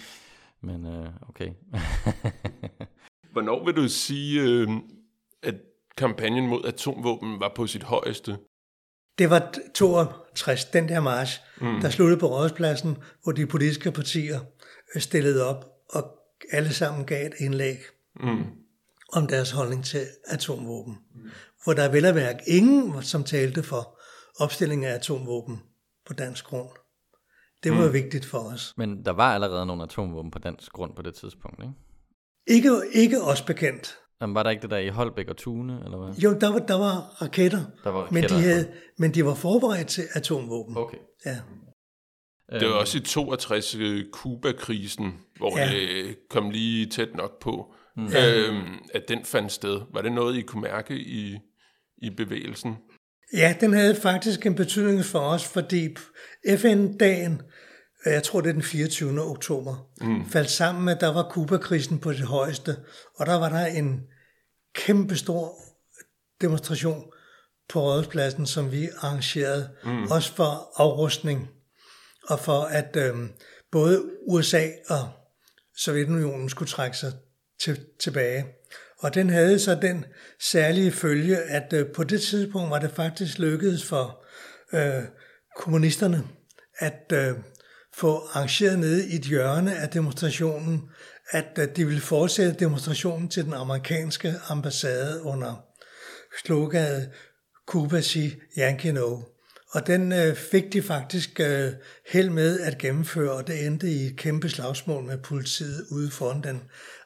Men 0.62 0.87
øh, 0.87 1.07
okay. 1.29 1.49
Hvornår 3.33 3.65
vil 3.65 3.75
du 3.75 3.89
sige, 3.89 4.43
øh, 4.43 4.69
at 5.43 5.55
kampagnen 5.97 6.47
mod 6.47 6.65
atomvåben 6.65 7.41
var 7.41 7.53
på 7.57 7.67
sit 7.67 7.83
højeste? 7.83 8.37
Det 9.19 9.31
var 9.31 9.55
62, 9.75 10.65
den 10.65 10.89
der 10.89 11.01
march, 11.01 11.41
mm. 11.61 11.81
der 11.81 11.91
sluttede 11.91 12.21
på 12.21 12.27
Rådspladsen, 12.27 12.97
hvor 13.23 13.33
de 13.33 13.47
politiske 13.47 13.93
partier 13.93 14.41
øh, 14.95 15.03
stillede 15.03 15.47
op, 15.47 15.65
og 15.91 16.11
alle 16.53 16.73
sammen 16.73 17.05
gav 17.05 17.27
et 17.27 17.33
indlæg 17.39 17.79
mm. 18.21 18.45
om 19.12 19.27
deres 19.27 19.51
holdning 19.51 19.85
til 19.85 20.07
atomvåben. 20.27 20.99
Mm. 21.15 21.31
Hvor 21.65 21.73
der 21.73 21.89
vel 21.89 22.05
at 22.05 22.15
mærke 22.15 22.39
ingen, 22.47 23.03
som 23.03 23.25
talte 23.25 23.62
for 23.62 24.01
opstilling 24.41 24.85
af 24.85 24.95
atomvåben 24.95 25.61
på 26.07 26.12
dansk 26.12 26.45
grund. 26.45 26.69
Det 27.65 27.73
var 27.73 27.87
mm. 27.87 27.93
vigtigt 27.93 28.25
for 28.25 28.39
os. 28.39 28.75
Men 28.77 29.05
der 29.05 29.11
var 29.12 29.35
allerede 29.35 29.67
nogle 29.67 29.83
atomvåben 29.83 30.31
på 30.31 30.39
dansk 30.39 30.73
grund 30.73 30.97
på 30.97 31.03
det 31.03 31.15
tidspunkt, 31.15 31.62
ikke? 31.62 31.75
Ikke, 32.47 32.71
ikke 32.93 33.23
os 33.23 33.43
bekendt. 33.43 33.99
Jamen, 34.21 34.35
var 34.35 34.43
der 34.43 34.51
ikke 34.51 34.62
det 34.62 34.71
der 34.71 34.79
i 34.79 34.89
Holbæk 34.89 35.29
og 35.29 35.37
Tune, 35.37 35.81
eller 35.85 36.05
hvad? 36.05 36.15
Jo, 36.17 36.39
der 36.41 36.53
var, 36.53 36.59
der 36.59 36.79
var 36.79 37.23
raketter, 37.23 37.65
der 37.85 37.91
var 37.91 38.01
raketter 38.01 38.35
men, 38.35 38.43
de 38.43 38.49
havde, 38.49 38.73
men 38.99 39.15
de 39.15 39.25
var 39.25 39.35
forberedt 39.35 39.89
til 39.89 40.05
atomvåben. 40.15 40.77
Okay. 40.77 40.99
Ja. 41.27 41.37
Det 42.61 42.69
var 42.69 42.75
også 42.75 42.99
i 42.99 43.01
62 43.01 43.75
øh, 43.75 44.05
Kuba-krisen, 44.12 45.12
hvor 45.37 45.59
ja. 45.59 45.69
det 45.69 46.17
kom 46.31 46.51
lige 46.51 46.87
tæt 46.87 47.15
nok 47.15 47.41
på, 47.41 47.75
mm. 47.97 48.07
øhm, 48.07 48.79
at 48.95 49.09
den 49.09 49.25
fandt 49.25 49.53
sted. 49.53 49.81
Var 49.95 50.03
det 50.03 50.12
noget, 50.12 50.37
I 50.37 50.41
kunne 50.41 50.62
mærke 50.62 50.97
i, 50.97 51.39
i 52.03 52.11
bevægelsen? 52.11 52.77
Ja, 53.33 53.55
den 53.61 53.73
havde 53.73 53.95
faktisk 53.95 54.47
en 54.47 54.55
betydning 54.55 55.05
for 55.05 55.19
os, 55.19 55.49
fordi 55.49 55.97
FN-dagen, 56.57 57.43
jeg 58.11 58.22
tror 58.22 58.40
det 58.40 58.48
er 58.48 58.52
den 58.52 58.62
24. 58.62 59.22
oktober, 59.22 59.88
mm. 60.00 60.30
faldt 60.30 60.50
sammen 60.50 60.84
med, 60.84 60.94
at 60.94 61.00
der 61.00 61.12
var 61.12 61.28
Kuba-krisen 61.30 61.98
på 61.98 62.12
det 62.12 62.20
højeste, 62.20 62.76
og 63.14 63.26
der 63.26 63.34
var 63.34 63.48
der 63.48 63.66
en 63.66 64.00
kæmpe 64.74 65.16
stor 65.16 65.55
demonstration 66.40 67.05
på 67.68 67.80
Rådhuspladsen, 67.80 68.46
som 68.46 68.72
vi 68.72 68.88
arrangerede, 68.98 69.70
mm. 69.84 70.11
også 70.11 70.32
for 70.32 70.72
afrustning, 70.76 71.50
og 72.28 72.40
for 72.40 72.62
at 72.62 72.96
øh, 72.96 73.14
både 73.72 74.02
USA 74.28 74.68
og 74.88 75.09
Sovjetunionen 75.76 76.48
skulle 76.48 76.68
trække 76.68 76.96
sig 76.96 77.12
til, 77.61 77.80
tilbage. 78.00 78.44
Og 78.98 79.14
den 79.14 79.30
havde 79.30 79.59
så 79.59 79.74
den 79.74 80.05
særlige 80.40 80.92
følge, 80.92 81.36
at 81.36 81.72
øh, 81.72 81.86
på 81.86 82.05
det 82.05 82.22
tidspunkt 82.22 82.70
var 82.70 82.78
det 82.78 82.90
faktisk 82.90 83.38
lykkedes 83.38 83.84
for 83.84 84.24
øh, 84.72 85.02
kommunisterne 85.57 86.24
at 86.78 87.12
øh, 87.12 87.34
få 87.97 88.28
arrangeret 88.32 88.78
nede 88.78 89.09
i 89.09 89.16
et 89.16 89.22
hjørne 89.22 89.76
af 89.76 89.88
demonstrationen 89.88 90.82
at 91.30 91.59
øh, 91.59 91.68
de 91.76 91.84
ville 91.86 92.01
fortsætte 92.01 92.53
demonstrationen 92.53 93.28
til 93.28 93.45
den 93.45 93.53
amerikanske 93.53 94.34
ambassade 94.49 95.22
under 95.22 95.64
sloganet 96.45 97.11
Cuba 97.66 98.01
si 98.01 98.34
Yankee 98.59 98.92
no. 98.92 99.20
Og 99.70 99.86
den 99.86 100.12
øh, 100.12 100.36
fik 100.36 100.72
de 100.72 100.82
faktisk 100.82 101.40
øh, 101.40 101.72
held 102.12 102.30
med 102.30 102.61
at 102.61 102.78
gennemføre, 102.78 103.32
og 103.32 103.47
det 103.47 103.66
endte 103.66 103.90
i 103.90 104.07
et 104.07 104.16
kæmpe 104.16 104.49
slagsmål 104.49 105.05
med 105.05 105.18
politiet 105.18 105.86
ude 105.90 106.11
foran 106.11 106.42
den 106.42 106.62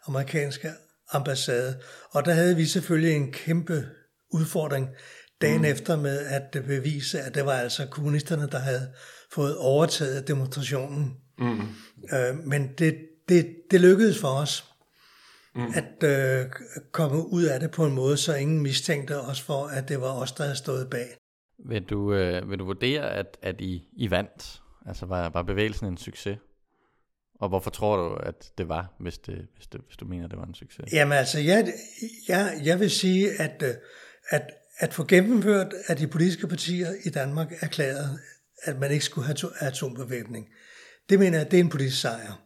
amerikanske 0.07 0.71
ambassade. 1.13 1.81
Og 2.11 2.25
der 2.25 2.33
havde 2.33 2.57
vi 2.57 2.67
selvfølgelig 2.67 3.17
en 3.17 3.33
kæmpe 3.33 3.89
udfordring 4.31 4.89
dagen 5.41 5.59
mm. 5.59 5.65
efter 5.65 5.97
med 5.97 6.19
at 6.19 6.65
bevise, 6.67 7.21
at 7.21 7.35
det 7.35 7.47
var 7.47 7.53
altså 7.53 7.87
kommunisterne, 7.87 8.49
der 8.53 8.59
havde 8.59 8.89
fået 9.33 9.57
overtaget 9.57 10.29
demonstrationen. 10.29 11.17
Mm. 11.39 11.61
Øh, 12.13 12.39
men 12.45 12.71
det, 12.79 12.99
det, 13.29 13.57
det 13.71 13.81
lykkedes 13.81 14.21
for 14.21 14.29
os 14.29 14.65
mm. 15.55 15.73
at 15.75 16.03
øh, 16.03 16.47
komme 16.93 17.33
ud 17.33 17.45
af 17.45 17.61
det 17.61 17.71
på 17.71 17.87
en 17.87 17.95
måde, 17.95 18.17
så 18.17 18.35
ingen 18.35 18.61
mistænkte 18.61 19.21
os 19.21 19.41
for, 19.41 19.67
at 19.67 19.89
det 19.89 20.01
var 20.01 20.13
os, 20.13 20.33
der 20.33 20.45
havde 20.45 20.57
stået 20.57 20.91
bag. 20.91 21.09
Vil 21.69 21.83
du, 21.83 22.15
øh, 22.15 22.51
vil 22.51 22.59
du 22.59 22.65
vurdere, 22.65 23.11
at, 23.11 23.39
at 23.43 23.61
I, 23.61 23.89
I 23.97 24.11
vandt? 24.11 24.63
Altså 24.87 25.07
var, 25.07 25.29
var 25.29 25.43
bevægelsen 25.43 25.87
en 25.87 25.97
succes? 25.97 26.39
Og 27.41 27.49
hvorfor 27.49 27.71
tror 27.71 27.97
du, 27.97 28.15
at 28.15 28.53
det 28.59 28.69
var, 28.69 28.95
hvis, 29.01 29.19
det, 29.19 29.47
hvis, 29.57 29.67
det, 29.67 29.81
hvis 29.87 29.97
du 29.97 30.05
mener, 30.05 30.29
det 30.29 30.39
var 30.39 30.45
en 30.45 30.55
succes? 30.55 30.93
Jamen 30.93 31.19
altså, 31.19 31.39
jeg, 31.39 31.73
jeg, 32.29 32.61
jeg 32.65 32.81
vil 32.81 32.91
sige, 32.91 33.41
at, 33.41 33.63
øh, 33.63 33.75
at, 34.29 34.51
at 34.79 34.95
få 34.95 35.05
gennemført, 35.05 35.75
at 35.87 35.99
de 35.99 36.07
politiske 36.07 36.47
partier 36.47 36.89
i 37.05 37.11
Danmark 37.11 37.53
erklærede, 37.61 38.19
at 38.63 38.79
man 38.79 38.91
ikke 38.91 39.05
skulle 39.05 39.27
have 39.27 39.37
atombevæbning, 39.61 40.47
det 41.09 41.19
mener 41.19 41.39
jeg, 41.39 41.51
det 41.51 41.57
er 41.57 41.65
en 41.65 41.71
politisk 41.71 42.01
sejr. 42.01 42.43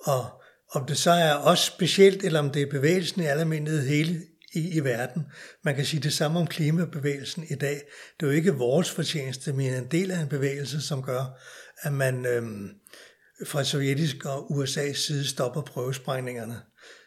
Og 0.00 0.42
om 0.70 0.86
det 0.86 0.98
så 0.98 1.10
er 1.10 1.32
også 1.32 1.64
specielt, 1.64 2.24
eller 2.24 2.40
om 2.40 2.50
det 2.50 2.62
er 2.62 2.70
bevægelsen 2.70 3.22
i 3.22 3.26
almindelighed 3.26 3.88
hele 3.88 4.22
i, 4.54 4.76
i 4.76 4.80
verden. 4.80 5.26
Man 5.64 5.74
kan 5.74 5.84
sige 5.84 6.02
det 6.02 6.12
samme 6.12 6.38
om 6.38 6.46
klimabevægelsen 6.46 7.44
i 7.50 7.54
dag. 7.54 7.82
Det 8.20 8.26
er 8.26 8.30
jo 8.30 8.36
ikke 8.36 8.54
vores 8.54 8.90
fortjeneste, 8.90 9.52
men 9.52 9.74
en 9.74 9.90
del 9.90 10.10
af 10.10 10.20
en 10.20 10.28
bevægelse, 10.28 10.80
som 10.80 11.02
gør, 11.02 11.38
at 11.80 11.92
man 11.92 12.26
øhm, 12.26 12.68
fra 13.46 13.64
sovjetisk 13.64 14.24
og 14.24 14.50
USA's 14.50 14.92
side 14.92 15.26
stopper 15.26 15.62
prøvesprængningerne. 15.62 16.60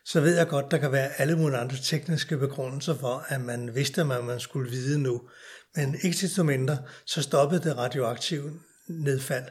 Så 0.05 0.21
ved 0.21 0.37
jeg 0.37 0.47
godt, 0.47 0.71
der 0.71 0.77
kan 0.77 0.91
være 0.91 1.21
alle 1.21 1.37
mulige 1.37 1.57
andre 1.57 1.77
tekniske 1.83 2.37
begrundelser 2.37 2.95
for, 2.95 3.25
at 3.27 3.41
man 3.41 3.75
vidste, 3.75 4.03
hvad 4.03 4.21
man 4.21 4.39
skulle 4.39 4.71
vide 4.71 4.99
nu. 4.99 5.21
Men 5.75 5.95
ikke 6.03 6.17
til 6.17 6.45
mindre, 6.45 6.77
så 7.05 7.21
stoppede 7.21 7.63
det 7.63 7.77
radioaktive 7.77 8.59
nedfald. 8.89 9.45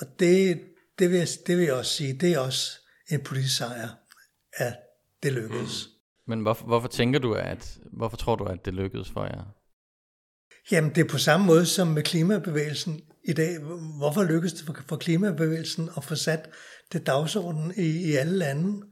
Og 0.00 0.06
det, 0.18 0.60
det, 0.98 1.10
vil, 1.10 1.18
jeg, 1.18 1.28
det 1.46 1.56
vil 1.56 1.64
jeg 1.64 1.74
også 1.74 1.92
sige, 1.92 2.12
det 2.12 2.32
er 2.32 2.38
også 2.38 2.80
en 3.10 3.20
politisk 3.20 3.56
sejr, 3.56 3.88
at 4.52 4.76
det 5.22 5.32
lykkedes. 5.32 5.86
Mm. 5.86 6.30
Men 6.30 6.40
hvorfor, 6.40 6.66
hvorfor 6.66 6.88
tænker 6.88 7.18
du, 7.18 7.34
at, 7.34 7.78
hvorfor 7.92 8.16
tror 8.16 8.36
du, 8.36 8.44
at 8.44 8.64
det 8.64 8.74
lykkedes 8.74 9.10
for 9.10 9.24
jer? 9.24 9.54
Jamen, 10.70 10.94
det 10.94 11.04
er 11.04 11.08
på 11.08 11.18
samme 11.18 11.46
måde 11.46 11.66
som 11.66 11.86
med 11.86 12.02
klimabevægelsen 12.02 13.00
i 13.24 13.32
dag. 13.32 13.58
Hvorfor 13.98 14.24
lykkedes 14.24 14.52
det 14.52 14.66
for, 14.66 14.76
for 14.88 14.96
klimabevægelsen 14.96 15.90
at 15.96 16.04
få 16.04 16.14
sat 16.14 16.50
det 16.92 17.06
dagsorden 17.06 17.72
i, 17.76 18.10
i 18.10 18.12
alle 18.12 18.36
lande? 18.36 18.82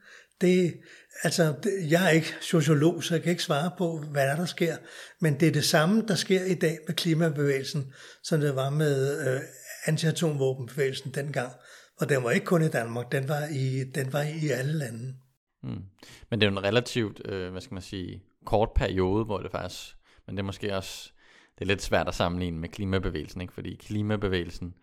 Det, 0.41 0.75
altså, 1.23 1.55
jeg 1.91 2.07
er 2.07 2.11
ikke 2.11 2.35
sociolog, 2.41 3.05
så 3.05 3.15
jeg 3.15 3.23
kan 3.23 3.31
ikke 3.31 3.43
svare 3.43 3.71
på, 3.79 3.99
hvad 3.99 4.27
der, 4.27 4.37
der 4.37 4.45
sker. 4.45 4.77
Men 5.21 5.41
det 5.41 5.49
er 5.49 5.53
det 5.53 5.65
samme, 5.65 6.05
der 6.09 6.15
sker 6.15 6.45
i 6.45 6.55
dag 6.55 6.79
med 6.87 6.95
klimabevægelsen, 6.95 7.93
som 8.23 8.41
det 8.41 8.57
var 8.57 8.71
med 8.71 9.27
øh, 9.29 9.41
antiatomvåbenbevægelsen 9.87 11.11
dengang. 11.11 11.53
Og 12.01 12.09
den 12.09 12.25
var 12.25 12.31
ikke 12.31 12.47
kun 12.47 12.63
i 12.63 12.69
Danmark, 12.69 13.13
den 13.13 13.29
var 13.29 13.47
i, 13.53 13.85
den 13.95 14.13
var 14.13 14.23
i 14.23 14.49
alle 14.49 14.73
lande. 14.73 15.15
Mm. 15.63 15.83
Men 16.31 16.41
det 16.41 16.47
er 16.47 16.51
jo 16.51 16.59
en 16.59 16.65
relativt, 16.65 17.23
øh, 17.25 17.51
hvad 17.51 17.61
skal 17.61 17.75
man 17.75 17.83
sige, 17.83 18.23
kort 18.45 18.69
periode, 18.77 19.25
hvor 19.25 19.39
det 19.39 19.51
faktisk, 19.51 19.97
men 20.27 20.37
det 20.37 20.43
er 20.43 20.47
måske 20.47 20.77
også, 20.77 21.13
det 21.59 21.65
er 21.65 21.67
lidt 21.67 21.83
svært 21.83 22.09
at 22.09 22.15
sammenligne 22.15 22.59
med 22.59 22.69
klimabevægelsen, 22.69 23.41
ikke? 23.41 23.53
fordi 23.53 23.75
klimabevægelsen, 23.75 24.75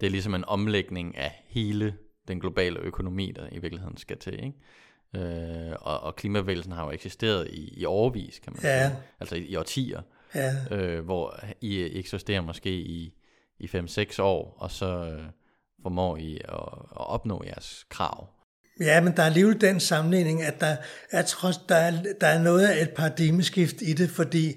det 0.00 0.06
er 0.06 0.10
ligesom 0.10 0.34
en 0.34 0.44
omlægning 0.44 1.16
af 1.16 1.44
hele 1.48 1.94
den 2.28 2.40
globale 2.40 2.78
økonomi, 2.78 3.32
der 3.36 3.48
i 3.52 3.58
virkeligheden 3.58 3.96
skal 3.96 4.18
til. 4.18 4.34
Ikke? 4.34 4.58
Øh, 5.16 5.72
og, 5.80 6.00
og 6.00 6.16
klimabevægelsen 6.16 6.72
har 6.72 6.84
jo 6.84 6.90
eksisteret 6.90 7.48
i, 7.50 7.80
i 7.80 7.84
overvis, 7.84 8.38
kan 8.38 8.52
man 8.52 8.62
ja. 8.62 8.88
sige. 8.88 8.98
Altså 9.20 9.34
i, 9.34 9.40
i 9.40 9.56
årtier. 9.56 10.02
Ja. 10.34 10.54
Øh, 10.70 11.04
hvor 11.04 11.40
I 11.60 11.98
eksisterer 11.98 12.40
måske 12.40 12.70
i, 12.70 13.14
i 13.60 13.66
5-6 13.66 14.22
år, 14.22 14.56
og 14.58 14.70
så, 14.70 14.86
øh, 14.86 15.22
formår 15.82 16.16
I 16.16 16.34
at, 16.36 16.54
at 16.90 17.06
opnå 17.06 17.42
jeres 17.46 17.86
krav? 17.90 18.28
Ja, 18.80 19.00
men 19.00 19.16
der 19.16 19.22
er 19.22 19.26
alligevel 19.26 19.60
den 19.60 19.80
sammenligning, 19.80 20.42
at 20.42 20.60
der 20.60 20.76
er, 21.10 21.22
trods, 21.22 21.56
der 21.68 21.74
er, 21.74 22.02
der 22.20 22.26
er 22.26 22.42
noget 22.42 22.66
af 22.66 22.82
et 22.82 22.90
paradigmeskift 22.90 23.82
i 23.82 23.92
det, 23.92 24.10
fordi 24.10 24.54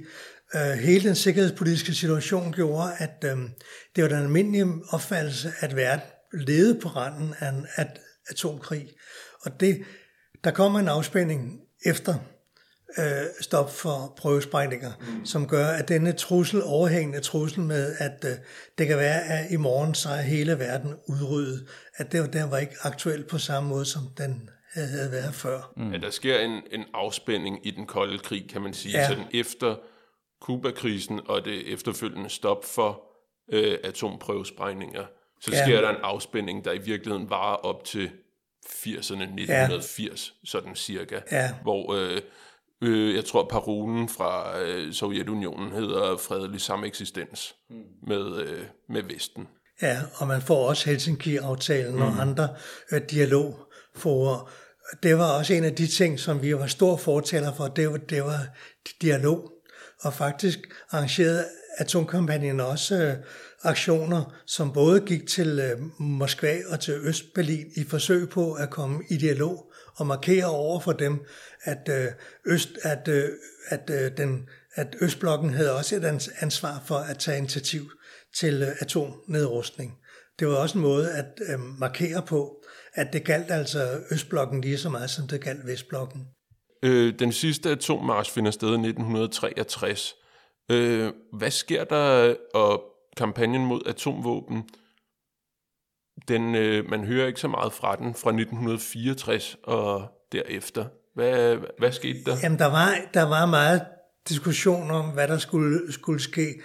øh, 0.56 0.72
hele 0.72 1.08
den 1.08 1.16
sikkerhedspolitiske 1.16 1.94
situation 1.94 2.52
gjorde, 2.52 2.92
at 2.98 3.26
øh, 3.26 3.38
det 3.96 4.04
var 4.04 4.10
den 4.10 4.24
almindelige 4.24 4.66
opfattelse, 4.90 5.52
at 5.60 5.76
verden 5.76 6.06
levede 6.34 6.80
på 6.80 6.90
randen 6.90 7.34
af 7.40 7.50
en 7.50 7.68
at, 7.76 8.00
atomkrig. 8.30 8.90
Og 9.42 9.60
det, 9.60 9.84
der 10.44 10.52
kommer 10.52 10.80
en 10.80 10.88
afspænding 10.88 11.62
efter 11.86 12.16
øh, 12.98 13.26
stop 13.42 13.74
for 13.74 14.14
prøvesprængninger, 14.18 14.92
mm. 15.00 15.26
som 15.26 15.48
gør, 15.48 15.66
at 15.66 15.90
denne 15.90 16.14
trussel, 16.14 16.64
overhængende 16.64 17.20
trussel 17.20 17.62
med, 17.62 17.96
at 18.00 18.26
øh, 18.26 18.32
det 18.78 18.88
kan 18.88 18.98
være, 18.98 19.22
at 19.24 19.52
i 19.52 19.56
morgen 19.56 19.96
så 19.96 20.10
er 20.10 20.22
hele 20.22 20.60
verden 20.60 20.94
udryddet, 21.08 21.68
at 21.96 22.12
det, 22.12 22.34
der 22.34 22.50
var 22.50 22.58
ikke 22.58 22.76
aktuelt 22.82 23.28
på 23.28 23.38
samme 23.38 23.70
måde, 23.70 23.86
som 23.86 24.02
den 24.18 24.50
havde 24.74 25.12
været 25.12 25.34
før. 25.34 25.74
Mm. 25.78 25.92
Ja, 25.92 25.98
der 25.98 26.10
sker 26.10 26.40
en, 26.40 26.62
en 26.72 26.86
afspænding 26.94 27.68
i 27.68 27.72
den 27.72 27.86
kolde 27.86 28.20
krig, 28.20 28.50
kan 28.50 28.62
man 28.62 28.74
sige, 28.74 28.98
ja. 28.98 29.08
sådan 29.08 29.26
efter 29.34 29.76
Kuba-krisen 30.42 31.20
og 31.26 31.46
det 31.46 31.74
efterfølgende 31.74 32.30
stop 32.30 32.66
for 32.66 33.04
øh, 33.54 33.78
atomprøvesprængninger, 33.84 35.06
så 35.42 35.52
ja. 35.52 35.66
sker 35.66 35.82
der 35.82 35.90
en 35.90 36.02
afspænding, 36.04 36.66
der 36.66 36.72
i 36.72 36.78
virkeligheden 36.78 37.30
varer 37.30 37.56
op 37.56 37.84
til 37.84 38.12
80'erne, 38.72 39.22
1980, 39.22 40.34
ja. 40.44 40.48
sådan 40.48 40.76
cirka, 40.76 41.20
ja. 41.32 41.54
hvor 41.64 41.94
øh, 41.94 42.22
Øh, 42.84 43.16
jeg 43.16 43.26
tror, 43.26 43.48
parolen 43.48 44.10
fra 44.10 44.60
øh, 44.62 44.94
Sovjetunionen 44.94 45.72
hedder 45.72 46.18
fredelig 46.18 46.62
sameksistens 46.62 47.56
mm. 47.70 47.76
med, 48.08 48.38
øh, 48.38 48.64
med 48.90 49.04
Vesten. 49.04 49.48
Ja, 49.82 49.98
og 50.16 50.28
man 50.28 50.42
får 50.42 50.70
også 50.70 50.90
Helsinki-aftalen 50.90 51.96
mm. 51.96 52.02
og 52.02 52.22
andre 52.22 52.50
øh, 52.92 53.02
dialogforer. 53.12 54.52
Det 55.04 55.18
var 55.18 55.38
også 55.38 55.54
en 55.54 55.64
af 55.64 55.76
de 55.76 55.88
ting, 55.88 56.20
som 56.20 56.42
vi 56.42 56.56
var 56.56 56.68
stor 56.68 56.98
fortaler 56.98 57.54
for, 57.54 57.68
det 57.68 57.92
var, 57.92 57.98
det 57.98 58.24
var 58.24 58.40
dialog. 59.02 59.52
Og 60.02 60.14
faktisk 60.14 60.60
arrangerede 60.92 61.46
atomkampagnen 61.78 62.60
også 62.60 62.96
øh, 62.96 63.14
aktioner, 63.64 64.34
som 64.46 64.74
både 64.74 65.00
gik 65.00 65.28
til 65.28 65.60
øh, 65.60 65.80
Moskva 66.00 66.58
og 66.70 66.80
til 66.80 66.94
Østberlin 66.94 67.66
i 67.76 67.84
forsøg 67.84 68.30
på 68.30 68.54
at 68.54 68.70
komme 68.70 69.04
i 69.10 69.18
dialog 69.18 69.72
og 69.96 70.08
markere 70.08 70.46
over 70.46 70.80
for 70.80 70.92
dem, 70.92 71.26
at, 71.64 71.90
øh, 71.90 72.08
øst, 72.46 72.70
at, 72.84 73.08
øh, 73.08 73.30
at, 73.68 74.18
den, 74.18 74.50
at 74.76 74.96
Østblokken 75.02 75.54
havde 75.54 75.76
også 75.78 75.96
et 75.96 76.32
ansvar 76.40 76.84
for 76.86 76.96
at 76.96 77.18
tage 77.18 77.38
initiativ 77.38 77.92
til 78.40 78.74
atomnedrustning. 78.80 79.98
Det 80.40 80.48
var 80.48 80.56
også 80.56 80.78
en 80.78 80.82
måde 80.82 81.12
at 81.12 81.60
markere 81.80 82.22
på, 82.22 82.64
at 82.94 83.14
det 83.14 83.24
galt 83.24 83.52
altså 83.52 84.00
Østblokken 84.12 84.62
lige 84.62 84.78
så 84.78 84.90
meget, 84.90 85.10
som 85.10 85.28
det 85.28 85.42
galt 85.42 85.68
Vestblokken. 85.68 86.28
Øh, 86.84 87.20
den 87.20 87.32
sidste 87.32 87.70
atommars 87.70 88.30
finder 88.30 88.52
sted 88.52 88.68
i 88.68 88.72
1963. 88.72 90.16
Øh, 90.72 91.12
hvad 91.34 91.52
sker 91.52 91.84
der, 91.84 92.36
og 92.54 92.84
kampagnen 93.22 93.66
mod 93.66 93.82
atomvåben, 93.86 94.64
den, 96.28 96.56
øh, 96.56 96.90
man 96.90 97.04
hører 97.04 97.28
ikke 97.28 97.40
så 97.40 97.48
meget 97.48 97.74
fra 97.74 97.96
den 97.96 98.14
fra 98.16 98.30
1964 98.30 99.58
og 99.64 100.08
derefter. 100.32 100.86
Hvad, 101.16 101.58
hvad 101.80 101.92
skete 101.92 102.24
der? 102.26 102.38
Jamen, 102.44 102.60
der 102.60 102.66
var, 102.66 102.90
der 103.14 103.24
var 103.24 103.46
meget 103.46 103.82
diskussion 104.30 104.92
om, 104.92 105.06
hvad 105.06 105.28
der 105.28 105.38
skulle, 105.38 105.94
skulle 105.94 106.22
ske. 106.22 106.62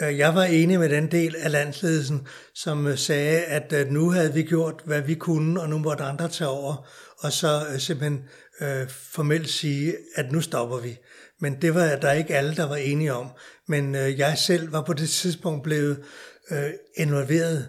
Jeg 0.00 0.34
var 0.34 0.44
enig 0.44 0.78
med 0.78 0.88
den 0.88 1.10
del 1.10 1.36
af 1.38 1.50
landsledelsen, 1.52 2.26
som 2.54 2.86
øh, 2.86 2.98
sagde, 2.98 3.44
at 3.44 3.72
øh, 3.72 3.86
nu 3.88 4.10
havde 4.10 4.34
vi 4.34 4.42
gjort, 4.42 4.82
hvad 4.84 5.02
vi 5.02 5.14
kunne, 5.14 5.60
og 5.60 5.68
nu 5.68 5.78
måtte 5.78 6.04
andre 6.04 6.28
tage 6.28 6.50
over, 6.50 6.88
og 7.18 7.32
så 7.32 7.66
øh, 7.72 7.78
simpelthen 7.78 8.28
øh, 8.60 8.88
formelt 8.88 9.48
sige, 9.48 9.94
at 10.16 10.32
nu 10.32 10.40
stopper 10.40 10.80
vi. 10.80 10.96
Men 11.40 11.62
det 11.62 11.74
var 11.74 11.96
der 11.96 12.12
ikke 12.12 12.34
alle, 12.36 12.56
der 12.56 12.68
var 12.68 12.76
enige 12.76 13.14
om. 13.14 13.28
Men 13.68 13.94
øh, 13.94 14.18
jeg 14.18 14.38
selv 14.38 14.72
var 14.72 14.82
på 14.82 14.92
det 14.92 15.08
tidspunkt 15.08 15.62
blevet 15.62 16.02
øh, 16.50 16.70
involveret 16.96 17.68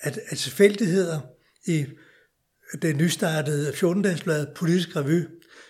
af, 0.00 0.18
af 0.30 0.36
tilfældigheder 0.36 1.20
i 1.66 1.86
det 2.82 2.96
nystartede 2.96 3.70
14-dagsblad 3.70 4.46
Politisk 4.54 4.96
Revy, 4.96 5.22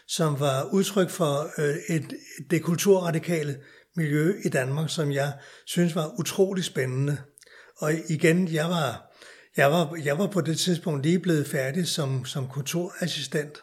som 0.09 0.41
var 0.41 0.63
udtryk 0.73 1.11
for 1.11 1.51
øh, 1.59 1.77
et, 1.89 2.15
det 2.51 2.63
kulturradikale 2.63 3.57
miljø 3.97 4.35
i 4.45 4.49
Danmark, 4.49 4.91
som 4.91 5.13
jeg 5.13 5.33
synes 5.67 5.95
var 5.95 6.15
utrolig 6.19 6.65
spændende. 6.65 7.19
Og 7.77 7.93
igen, 8.09 8.49
jeg 8.49 8.69
var, 8.69 9.17
jeg 9.57 9.71
var, 9.71 9.97
jeg 10.05 10.19
var 10.19 10.27
på 10.27 10.41
det 10.41 10.59
tidspunkt 10.59 11.03
lige 11.03 11.19
blevet 11.19 11.47
færdig 11.47 11.87
som, 11.87 12.25
som 12.25 12.49
kulturassistent, 12.49 13.63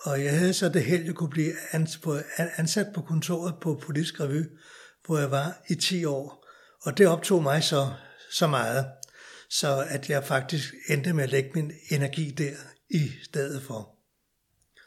og 0.00 0.24
jeg 0.24 0.38
havde 0.38 0.54
så 0.54 0.68
det 0.68 0.84
held, 0.84 1.00
at 1.00 1.06
jeg 1.06 1.14
kunne 1.14 1.30
blive 1.30 1.52
ansat 2.56 2.86
på 2.94 3.02
kontoret 3.02 3.54
på 3.60 3.80
Politisk 3.86 4.20
Revy, 4.20 4.44
hvor 5.06 5.18
jeg 5.18 5.30
var 5.30 5.62
i 5.68 5.74
10 5.74 6.04
år. 6.04 6.46
Og 6.82 6.98
det 6.98 7.06
optog 7.06 7.42
mig 7.42 7.64
så, 7.64 7.92
så 8.32 8.46
meget, 8.46 8.86
så 9.50 9.86
at 9.88 10.10
jeg 10.10 10.24
faktisk 10.24 10.74
endte 10.88 11.12
med 11.12 11.24
at 11.24 11.30
lægge 11.30 11.50
min 11.54 11.72
energi 11.90 12.30
der 12.30 12.54
i 12.90 13.10
stedet 13.22 13.62
for. 13.62 13.94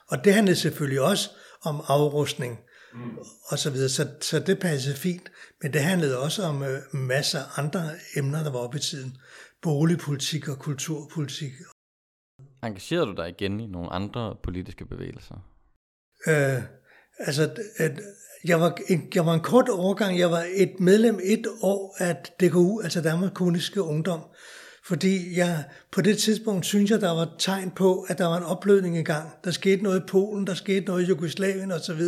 Og 0.08 0.24
det 0.26 0.34
handlede 0.34 0.56
selvfølgelig 0.56 1.02
også 1.02 1.30
om 1.62 1.82
afrustning 1.88 2.60
mm. 2.94 3.18
og 3.46 3.60
så 3.60 3.70
videre, 3.70 3.90
så, 3.90 4.08
så 4.22 4.40
det 4.40 4.60
passede 4.60 4.96
fint. 4.96 5.32
Men 5.62 5.74
det 5.74 5.82
handlede 5.82 6.20
også 6.20 6.44
om 6.44 6.64
øh, 6.64 6.82
masser 6.94 7.40
af 7.40 7.64
andre 7.64 7.90
emner, 8.16 8.44
der 8.44 8.52
var 8.52 8.60
oppe 8.60 8.78
i 8.78 8.82
tiden. 8.82 9.18
Boligpolitik 9.62 10.48
og 10.48 10.60
kulturpolitik. 10.60 11.52
Engagerede 12.64 13.06
du 13.06 13.14
dig 13.14 13.30
igen 13.30 13.60
i 13.60 13.68
nogle 13.68 13.90
andre 13.90 14.36
politiske 14.44 14.86
bevægelser? 14.86 15.36
Øh, 16.28 16.64
altså, 17.20 17.50
at 17.78 18.00
jeg 18.46 18.60
var, 18.60 18.78
en, 18.90 19.08
jeg 19.16 19.26
var 19.26 19.34
en 19.34 19.40
kort 19.40 19.70
overgang. 19.70 20.20
Jeg 20.20 20.32
var 20.32 20.46
et 20.56 20.80
medlem 20.80 21.20
et 21.24 21.48
år 21.62 21.96
af 22.00 22.16
DKU, 22.16 22.82
altså 22.82 23.02
Danmarks 23.02 23.34
Kommunistiske 23.36 23.82
Ungdom. 23.82 24.22
Fordi 24.86 25.38
jeg, 25.38 25.64
på 25.92 26.02
det 26.02 26.18
tidspunkt 26.18 26.66
synes 26.66 26.92
jeg, 26.92 27.02
der 27.02 27.12
var 27.12 27.36
tegn 27.40 27.72
på, 27.72 28.02
at 28.02 28.18
der 28.18 28.26
var 28.26 28.38
en 28.38 28.44
opløsning 28.44 28.98
i 28.98 29.04
gang. 29.04 29.30
Der 29.44 29.52
skete 29.52 29.84
noget 29.84 30.00
i 30.00 30.06
Polen, 30.08 30.48
der 30.48 30.54
skete 30.54 30.86
noget 30.86 31.04
i 31.04 31.06
Jugoslavien 31.06 31.72
osv. 31.72 32.02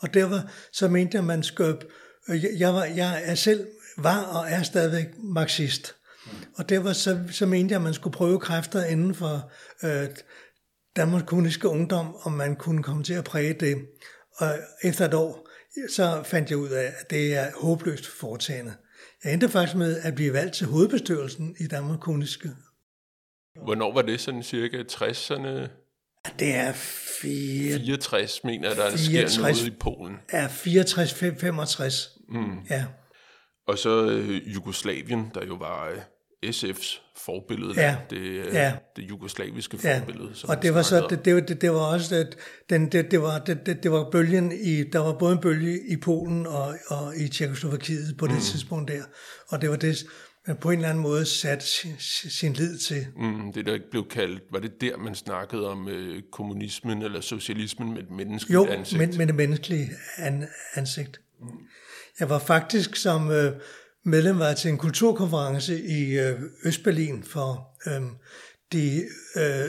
Og 0.00 0.14
derfor 0.14 0.40
så 0.72 0.88
mente 0.88 1.14
jeg, 1.14 1.20
at 1.20 1.26
man 1.26 1.42
skøb, 1.42 1.84
øh, 2.28 2.60
Jeg, 2.60 2.74
var, 2.74 2.84
jeg 2.84 3.22
er 3.24 3.34
selv 3.34 3.66
var 3.98 4.22
og 4.22 4.50
er 4.50 4.62
stadigvæk 4.62 5.06
marxist. 5.18 5.94
Og 6.56 6.68
derfor 6.68 6.92
så, 6.92 7.20
så 7.30 7.46
mente 7.46 7.72
jeg, 7.72 7.76
at 7.76 7.82
man 7.82 7.94
skulle 7.94 8.14
prøve 8.14 8.40
kræfter 8.40 8.84
inden 8.84 9.14
for 9.14 9.50
øh, 9.84 10.08
Danmarks 10.96 11.24
Kommunistiske 11.26 11.68
Ungdom, 11.68 12.16
om 12.22 12.32
man 12.32 12.56
kunne 12.56 12.82
komme 12.82 13.04
til 13.04 13.14
at 13.14 13.24
præge 13.24 13.54
det. 13.60 13.76
Og 14.36 14.58
efter 14.82 15.04
et 15.04 15.14
år, 15.14 15.48
så 15.90 16.22
fandt 16.24 16.50
jeg 16.50 16.58
ud 16.58 16.68
af, 16.68 16.92
at 17.00 17.10
det 17.10 17.34
er 17.34 17.50
håbløst 17.60 18.06
foretagende. 18.06 18.74
Jeg 19.24 19.32
endte 19.32 19.48
faktisk 19.48 19.76
med 19.76 20.00
at 20.00 20.14
blive 20.14 20.32
valgt 20.32 20.54
til 20.54 20.66
hovedbestyrelsen 20.66 21.56
i 21.60 21.66
Danmark 21.66 22.00
Kommunistiske. 22.00 22.50
Hvornår 23.64 23.94
var 23.94 24.02
det 24.02 24.20
sådan 24.20 24.42
cirka 24.42 24.82
60'erne? 24.92 25.68
Det 26.38 26.54
er 26.54 26.72
fire, 27.22 27.78
64, 27.78 28.44
mener 28.44 28.68
jeg, 28.68 28.76
der 28.76 28.90
64, 28.90 29.32
sker 29.32 29.42
noget 29.42 29.66
i 29.66 29.70
Polen. 29.70 30.16
Ja, 30.32 30.46
64-65. 30.46 32.24
Mm. 32.28 32.58
Ja. 32.70 32.84
Og 33.66 33.78
så 33.78 34.06
øh, 34.06 34.54
Jugoslavien, 34.54 35.30
der 35.34 35.46
jo 35.46 35.54
var 35.54 35.88
øh, 35.88 35.98
SF's 36.48 37.00
forbillede, 37.16 37.80
ja. 37.80 37.96
det, 38.10 38.16
øh, 38.16 38.54
ja. 38.54 38.72
det 38.96 39.02
jugoslaviske 39.02 39.78
forbillede. 39.78 40.30
Ja. 40.42 40.48
og 40.48 40.62
det 40.62 40.74
var 40.74 40.82
så 40.82 41.06
det, 41.10 41.24
det, 41.24 41.48
det, 41.48 41.60
det 41.60 41.70
var 41.70 41.92
også 41.92 42.14
det, 42.14 42.36
den 42.70 42.92
det, 42.92 43.10
det 43.10 43.22
var 43.22 43.38
det, 43.38 43.66
det, 43.66 43.82
det 43.82 43.90
var 43.90 44.10
bølgen 44.10 44.52
i 44.52 44.82
der 44.82 44.98
var 44.98 45.18
både 45.18 45.32
en 45.32 45.40
bølge 45.40 45.78
i 45.88 45.96
Polen 45.96 46.46
og, 46.46 46.74
og 46.86 47.16
i 47.16 47.28
Tjekkoslovakiet 47.28 48.16
på 48.18 48.26
det 48.26 48.34
mm. 48.34 48.40
tidspunkt 48.40 48.90
der, 48.90 49.02
og 49.48 49.62
det 49.62 49.70
var 49.70 49.76
det 49.76 50.06
man 50.46 50.56
på 50.56 50.70
en 50.70 50.78
eller 50.78 50.88
anden 50.88 51.02
måde 51.02 51.26
satte 51.26 51.66
sin, 51.66 51.92
sin 52.30 52.52
lid 52.52 52.78
til. 52.78 53.06
Mm, 53.16 53.52
det 53.52 53.66
der 53.66 53.78
blev 53.90 54.08
kaldt, 54.08 54.42
var 54.52 54.58
det 54.58 54.80
der, 54.80 54.96
man 54.96 55.14
snakkede 55.14 55.68
om 55.68 55.88
øh, 55.88 56.22
kommunismen 56.32 57.02
eller 57.02 57.20
socialismen 57.20 57.94
med 57.94 58.02
et 58.02 58.10
menneskeligt 58.10 58.54
jo, 58.54 58.66
ansigt? 58.66 59.02
Jo, 59.02 59.06
med, 59.06 59.16
med 59.16 59.26
det 59.26 59.34
menneskelige 59.34 59.90
an, 60.16 60.48
ansigt. 60.74 61.20
Mm. 61.40 61.46
Jeg 62.20 62.30
var 62.30 62.38
faktisk 62.38 62.96
som 62.96 63.30
øh, 63.30 63.52
medlem 64.04 64.38
var 64.38 64.52
til 64.52 64.70
en 64.70 64.78
kulturkonference 64.78 65.82
i 65.82 66.18
øh, 66.18 66.40
Østberlin 66.64 67.24
for 67.24 67.68
øh, 67.86 68.02
de, 68.72 69.04
øh, 69.36 69.68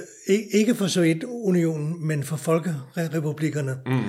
ikke 0.53 0.75
for 0.75 0.87
Sovjetunionen, 0.87 2.07
men 2.07 2.23
for 2.23 2.35
folkerepublikkerne. 2.35 3.77
Mm. 3.85 4.03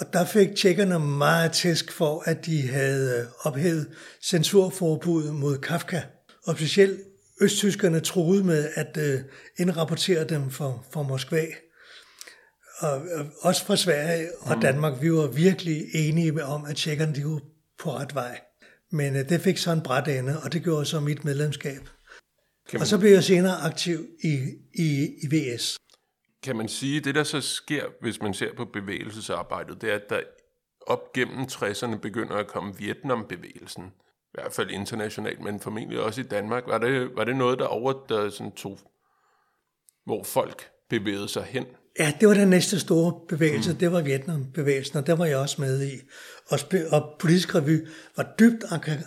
Og 0.00 0.12
der 0.12 0.24
fik 0.24 0.48
tjekkerne 0.56 0.98
meget 0.98 1.52
tæsk 1.52 1.92
for, 1.92 2.22
at 2.26 2.46
de 2.46 2.68
havde 2.68 3.20
øh, 3.20 3.26
ophævet 3.40 3.86
censurforbuddet 4.22 5.34
mod 5.34 5.58
Kafka. 5.58 6.02
Og 6.46 6.56
specielt 6.56 7.00
østtyskerne 7.40 8.00
troede 8.00 8.44
med 8.44 8.68
at 8.74 8.96
øh, 8.96 9.20
indrapportere 9.58 10.24
dem 10.24 10.50
for, 10.50 10.86
for 10.92 11.02
Moskva. 11.02 11.46
Og, 12.78 12.92
og 12.92 13.26
også 13.40 13.64
fra 13.64 13.76
Sverige 13.76 14.28
og 14.40 14.54
mm. 14.56 14.60
Danmark, 14.60 15.02
vi 15.02 15.12
var 15.12 15.26
virkelig 15.26 15.84
enige 15.94 16.44
om, 16.44 16.64
at 16.64 16.76
tjekkerne 16.76 17.14
de 17.14 17.24
var 17.24 17.40
på 17.78 17.96
ret 17.96 18.14
vej. 18.14 18.40
Men 18.94 19.16
øh, 19.16 19.28
det 19.28 19.40
fik 19.40 19.58
så 19.58 19.72
en 19.72 19.82
bræt 19.82 20.08
ende, 20.08 20.42
og 20.44 20.52
det 20.52 20.62
gjorde 20.62 20.86
så 20.86 21.00
mit 21.00 21.24
medlemskab. 21.24 21.88
man... 22.72 22.80
Og 22.80 22.86
så 22.86 22.98
blev 22.98 23.10
jeg 23.10 23.24
senere 23.24 23.56
aktiv 23.56 23.98
i, 24.24 24.34
i, 24.74 25.06
i 25.22 25.26
VS. 25.34 25.76
Kan 26.42 26.56
man 26.56 26.68
sige, 26.68 27.00
det 27.00 27.14
der 27.14 27.24
så 27.24 27.40
sker, 27.40 27.84
hvis 28.00 28.22
man 28.22 28.34
ser 28.34 28.54
på 28.56 28.64
bevægelsesarbejdet, 28.64 29.80
det 29.80 29.90
er, 29.90 29.94
at 29.94 30.10
der 30.10 30.20
op 30.86 31.12
gennem 31.12 31.40
60'erne 31.40 31.96
begynder 31.96 32.36
at 32.36 32.46
komme 32.46 32.76
Vietnam-bevægelsen. 32.78 33.84
I 33.84 34.34
hvert 34.34 34.52
fald 34.52 34.70
internationalt, 34.70 35.40
men 35.40 35.60
formentlig 35.60 36.00
også 36.00 36.20
i 36.20 36.24
Danmark. 36.24 36.66
Var 36.66 36.78
det, 36.78 37.16
var 37.16 37.24
det 37.24 37.36
noget, 37.36 37.58
der 37.58 37.66
over 37.66 37.92
der 38.08 38.30
sådan 38.30 38.52
tog, 38.52 38.78
hvor 40.04 40.22
folk 40.22 40.70
bevægede 40.88 41.28
sig 41.28 41.42
hen? 41.42 41.66
Ja, 41.98 42.12
det 42.20 42.28
var 42.28 42.34
den 42.34 42.48
næste 42.48 42.80
store 42.80 43.14
bevægelse, 43.28 43.72
mm. 43.72 43.78
det 43.78 43.92
var 43.92 44.02
Vietnam-bevægelsen, 44.02 44.96
og 44.96 45.06
der 45.06 45.12
var 45.12 45.24
jeg 45.24 45.36
også 45.36 45.60
med 45.60 45.86
i. 45.86 46.00
Og, 46.48 46.58
og 46.90 47.16
Politisk 47.20 47.54
Revy 47.54 47.86
var 48.16 48.34
dybt 48.38 48.64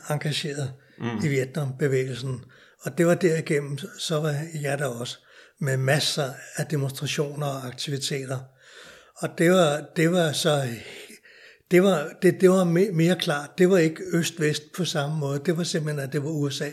engageret 0.09 0.73
mm. 0.99 1.25
i 1.25 1.27
Vietnam-bevægelsen, 1.27 2.43
og 2.81 2.97
det 2.97 3.07
var 3.07 3.15
derigennem, 3.15 3.77
så 3.97 4.19
var 4.19 4.35
jeg 4.61 4.79
der 4.79 4.85
også, 4.85 5.17
med 5.59 5.77
masser 5.77 6.33
af 6.55 6.65
demonstrationer 6.65 7.47
og 7.47 7.67
aktiviteter. 7.67 8.39
Og 9.15 9.29
det 9.37 9.51
var, 9.51 9.85
det 9.95 10.11
var 10.11 10.31
så 10.31 10.67
det 11.71 11.83
var, 11.83 12.09
det, 12.21 12.41
det 12.41 12.49
var 12.49 12.63
mere 12.93 13.15
klart. 13.19 13.49
Det 13.57 13.69
var 13.69 13.77
ikke 13.77 14.03
øst-vest 14.13 14.63
på 14.77 14.85
samme 14.85 15.17
måde. 15.17 15.41
Det 15.45 15.57
var 15.57 15.63
simpelthen, 15.63 15.99
at 15.99 16.13
det 16.13 16.23
var 16.23 16.29
USA, 16.29 16.69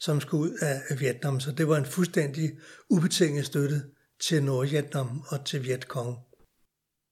som 0.00 0.20
skulle 0.20 0.42
ud 0.42 0.58
af 0.60 1.00
Vietnam. 1.00 1.40
Så 1.40 1.52
det 1.52 1.68
var 1.68 1.76
en 1.76 1.86
fuldstændig 1.86 2.52
ubetinget 2.90 3.46
støtte 3.46 3.82
til 4.20 4.42
Nordvietnam 4.42 5.22
og 5.28 5.44
til 5.44 5.64
Vietcong. 5.64 6.18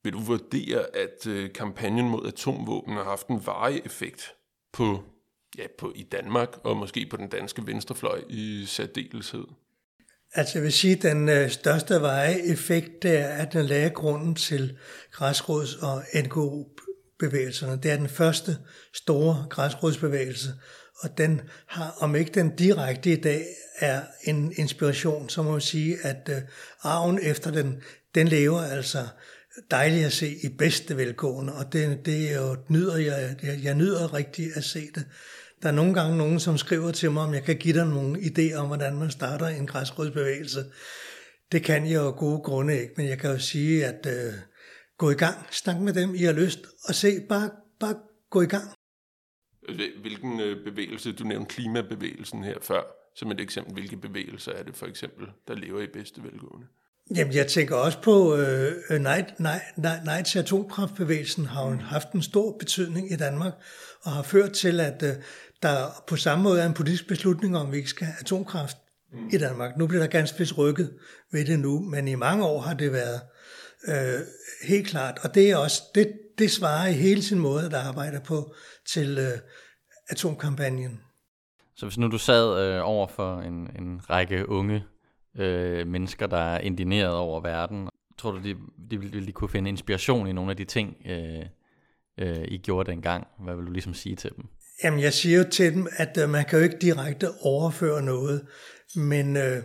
Vil 0.04 0.12
du 0.12 0.20
vurdere, 0.20 0.96
at 0.96 1.26
øh, 1.26 1.52
kampagnen 1.52 2.09
mod 2.09 2.26
atomvåben 2.26 2.94
har 2.94 3.04
haft 3.04 3.26
en 3.26 3.46
varig 3.46 3.82
effekt 3.84 4.34
på, 4.72 5.02
ja, 5.59 5.66
på 5.78 5.92
i 5.94 6.02
Danmark 6.02 6.48
og 6.64 6.76
måske 6.76 7.07
på 7.11 7.16
den 7.16 7.28
danske 7.28 7.66
venstrefløj 7.66 8.22
i 8.28 8.64
særdeleshed? 8.66 9.44
Altså 10.34 10.59
jeg 10.59 10.62
vil 10.64 10.72
sige, 10.72 10.96
at 10.96 11.02
den 11.02 11.28
øh, 11.28 11.50
største 11.50 12.00
veje 12.00 12.38
effekt 12.52 13.02
det 13.02 13.18
er, 13.18 13.28
at 13.28 13.52
den 13.52 13.64
lagde 13.64 13.90
grunden 13.90 14.34
til 14.34 14.78
græsrods- 15.12 15.82
og 15.82 16.02
NGO-bevægelserne. 16.24 17.82
Det 17.82 17.90
er 17.90 17.96
den 17.96 18.09
første 18.09 18.59
store 18.94 19.46
græsrodsbevægelse, 19.50 20.48
og 21.00 21.18
den 21.18 21.40
har, 21.66 21.96
om 22.00 22.16
ikke 22.16 22.30
den 22.30 22.57
direkte 22.57 23.12
i 23.12 23.20
dag 23.20 23.44
er 23.79 24.03
en 24.22 24.53
inspiration, 24.57 25.29
så 25.29 25.43
må 25.43 25.53
man 25.53 25.61
sige, 25.61 25.97
at 26.03 26.31
øh, 26.33 26.43
arven 26.83 27.18
efter 27.22 27.51
den, 27.51 27.83
den 28.14 28.29
lever 28.29 28.61
altså 28.61 29.07
dejligt 29.70 30.07
at 30.07 30.12
se 30.12 30.37
i 30.43 30.49
bedste 30.59 30.97
velgående, 30.97 31.55
og 31.55 31.72
det, 31.72 32.07
det 32.07 32.33
er 32.33 32.41
jo, 32.41 32.57
nyder 32.68 32.97
jeg, 32.97 33.37
jeg, 33.43 33.59
jeg 33.62 33.74
nyder 33.74 34.14
rigtig 34.14 34.47
at 34.55 34.64
se 34.64 34.81
det. 34.95 35.07
Der 35.62 35.68
er 35.68 35.72
nogle 35.72 35.95
gange 35.95 36.16
nogen, 36.16 36.41
som 36.41 36.59
skriver 36.59 36.91
til 36.91 37.11
mig, 37.11 37.22
om 37.22 37.35
jeg 37.35 37.43
kan 37.43 37.57
give 37.57 37.74
dig 37.74 37.87
nogle 37.87 38.18
idéer 38.18 38.57
om, 38.57 38.66
hvordan 38.66 38.97
man 38.97 39.11
starter 39.11 39.47
en 39.47 39.66
græsrodsbevægelse. 39.66 40.64
Det 41.53 41.64
kan 41.64 41.87
jeg 41.87 41.95
jo 41.95 42.14
gode 42.18 42.41
grunde 42.41 42.81
ikke, 42.81 42.95
men 42.97 43.09
jeg 43.09 43.18
kan 43.18 43.31
jo 43.31 43.39
sige, 43.39 43.87
at 43.87 44.07
øh, 44.07 44.33
gå 44.99 45.11
i 45.11 45.14
gang, 45.14 45.37
snak 45.51 45.81
med 45.81 45.93
dem, 45.93 46.14
I 46.14 46.22
har 46.22 46.33
lyst, 46.33 46.59
og 46.85 46.95
se, 46.95 47.20
bare, 47.29 47.51
bare 47.81 47.95
gå 48.31 48.43
i 48.43 48.47
gang. 48.47 48.70
Øh, 49.69 50.01
hvilken 50.01 50.41
øh, 50.41 50.64
bevægelse, 50.64 51.12
du 51.12 51.25
nævnte 51.25 51.55
klimabevægelsen 51.55 52.45
her 52.45 52.55
før, 52.62 52.83
som 53.14 53.31
et 53.31 53.41
eksempel, 53.41 53.75
hvilke 53.75 53.97
bevægelser 53.97 54.53
er 54.53 54.62
det 54.62 54.77
for 54.77 54.87
eksempel, 54.87 55.27
der 55.49 55.55
lever 55.55 55.81
i 55.81 55.87
bedste 55.87 56.23
velgående? 56.23 56.67
Jamen, 57.17 57.35
jeg 57.35 57.47
tænker 57.47 57.77
også 57.77 58.01
på, 58.01 58.37
øh, 58.37 58.73
nej, 59.01 59.31
nej, 59.39 59.61
nej, 59.77 60.01
nej 60.05 60.23
til 60.23 60.39
atomkraftbevægelsen 60.39 61.47
har 61.47 61.71
jo 61.71 61.77
haft 61.77 62.12
en 62.12 62.23
stor 62.23 62.57
betydning 62.59 63.12
i 63.12 63.17
Danmark, 63.17 63.53
og 64.03 64.12
har 64.12 64.23
ført 64.23 64.53
til, 64.53 64.81
at 64.81 65.03
øh, 65.03 65.14
der 65.62 66.05
på 66.07 66.17
samme 66.17 66.45
måde 66.45 66.61
er 66.62 66.67
en 66.67 66.75
politisk 66.75 67.09
beslutning 67.09 67.57
om, 67.57 67.67
at 67.67 67.73
vi 67.73 67.77
ikke 67.77 67.91
skal 67.91 68.07
have 68.07 68.17
atomkraft 68.21 68.77
mm. 69.12 69.29
i 69.33 69.39
Danmark. 69.39 69.77
Nu 69.77 69.87
bliver 69.87 70.03
der 70.03 70.11
ganske 70.11 70.39
vist 70.39 70.59
rykket 70.59 70.93
ved 71.33 71.45
det 71.45 71.59
nu, 71.59 71.81
men 71.81 72.09
i 72.09 72.14
mange 72.14 72.45
år 72.45 72.61
har 72.61 72.75
det 72.75 72.93
været 72.93 73.21
øh, 73.89 74.20
helt 74.68 74.87
klart, 74.87 75.18
og 75.22 75.34
det 75.34 75.51
er 75.51 75.57
også, 75.57 75.82
det, 75.95 76.12
det 76.39 76.51
svarer 76.51 76.89
i 76.89 76.93
hele 76.93 77.22
sin 77.22 77.39
måde, 77.39 77.70
der 77.70 77.78
arbejder 77.78 78.20
på 78.20 78.55
til 78.87 79.18
øh, 79.18 79.39
atomkampagnen. 80.09 81.01
Så 81.76 81.87
hvis 81.87 81.99
nu 81.99 82.09
du 82.09 82.18
sad 82.18 82.61
øh, 82.61 82.80
over 82.84 83.07
for 83.07 83.41
en, 83.41 83.70
en 83.78 84.01
række 84.11 84.49
unge 84.49 84.84
øh, 85.39 85.87
mennesker, 85.87 86.26
der 86.26 86.37
er 86.37 86.59
indineret 86.59 87.14
over 87.14 87.41
verden, 87.41 87.89
tror 88.18 88.30
du, 88.30 88.43
de, 88.43 88.57
de, 88.91 89.01
ville 89.01 89.26
de 89.26 89.32
kunne 89.32 89.51
finde 89.51 89.70
inspiration 89.70 90.26
i 90.26 90.32
nogle 90.32 90.51
af 90.51 90.57
de 90.57 90.64
ting, 90.64 90.97
øh, 91.07 91.45
øh, 92.18 92.45
I 92.49 92.59
gjorde 92.59 92.91
dengang? 92.91 93.26
Hvad 93.45 93.57
vil 93.57 93.66
du 93.66 93.72
ligesom 93.72 93.95
sige 93.95 94.16
til 94.16 94.30
dem? 94.37 94.45
Jamen, 94.84 95.01
jeg 95.01 95.12
siger 95.12 95.39
jo 95.39 95.45
til 95.51 95.74
dem, 95.74 95.87
at 95.97 96.18
øh, 96.22 96.28
man 96.28 96.45
kan 96.45 96.59
jo 96.59 96.64
ikke 96.64 96.78
direkte 96.80 97.28
overføre 97.41 98.03
noget, 98.03 98.47
men 98.97 99.37
øh, 99.37 99.62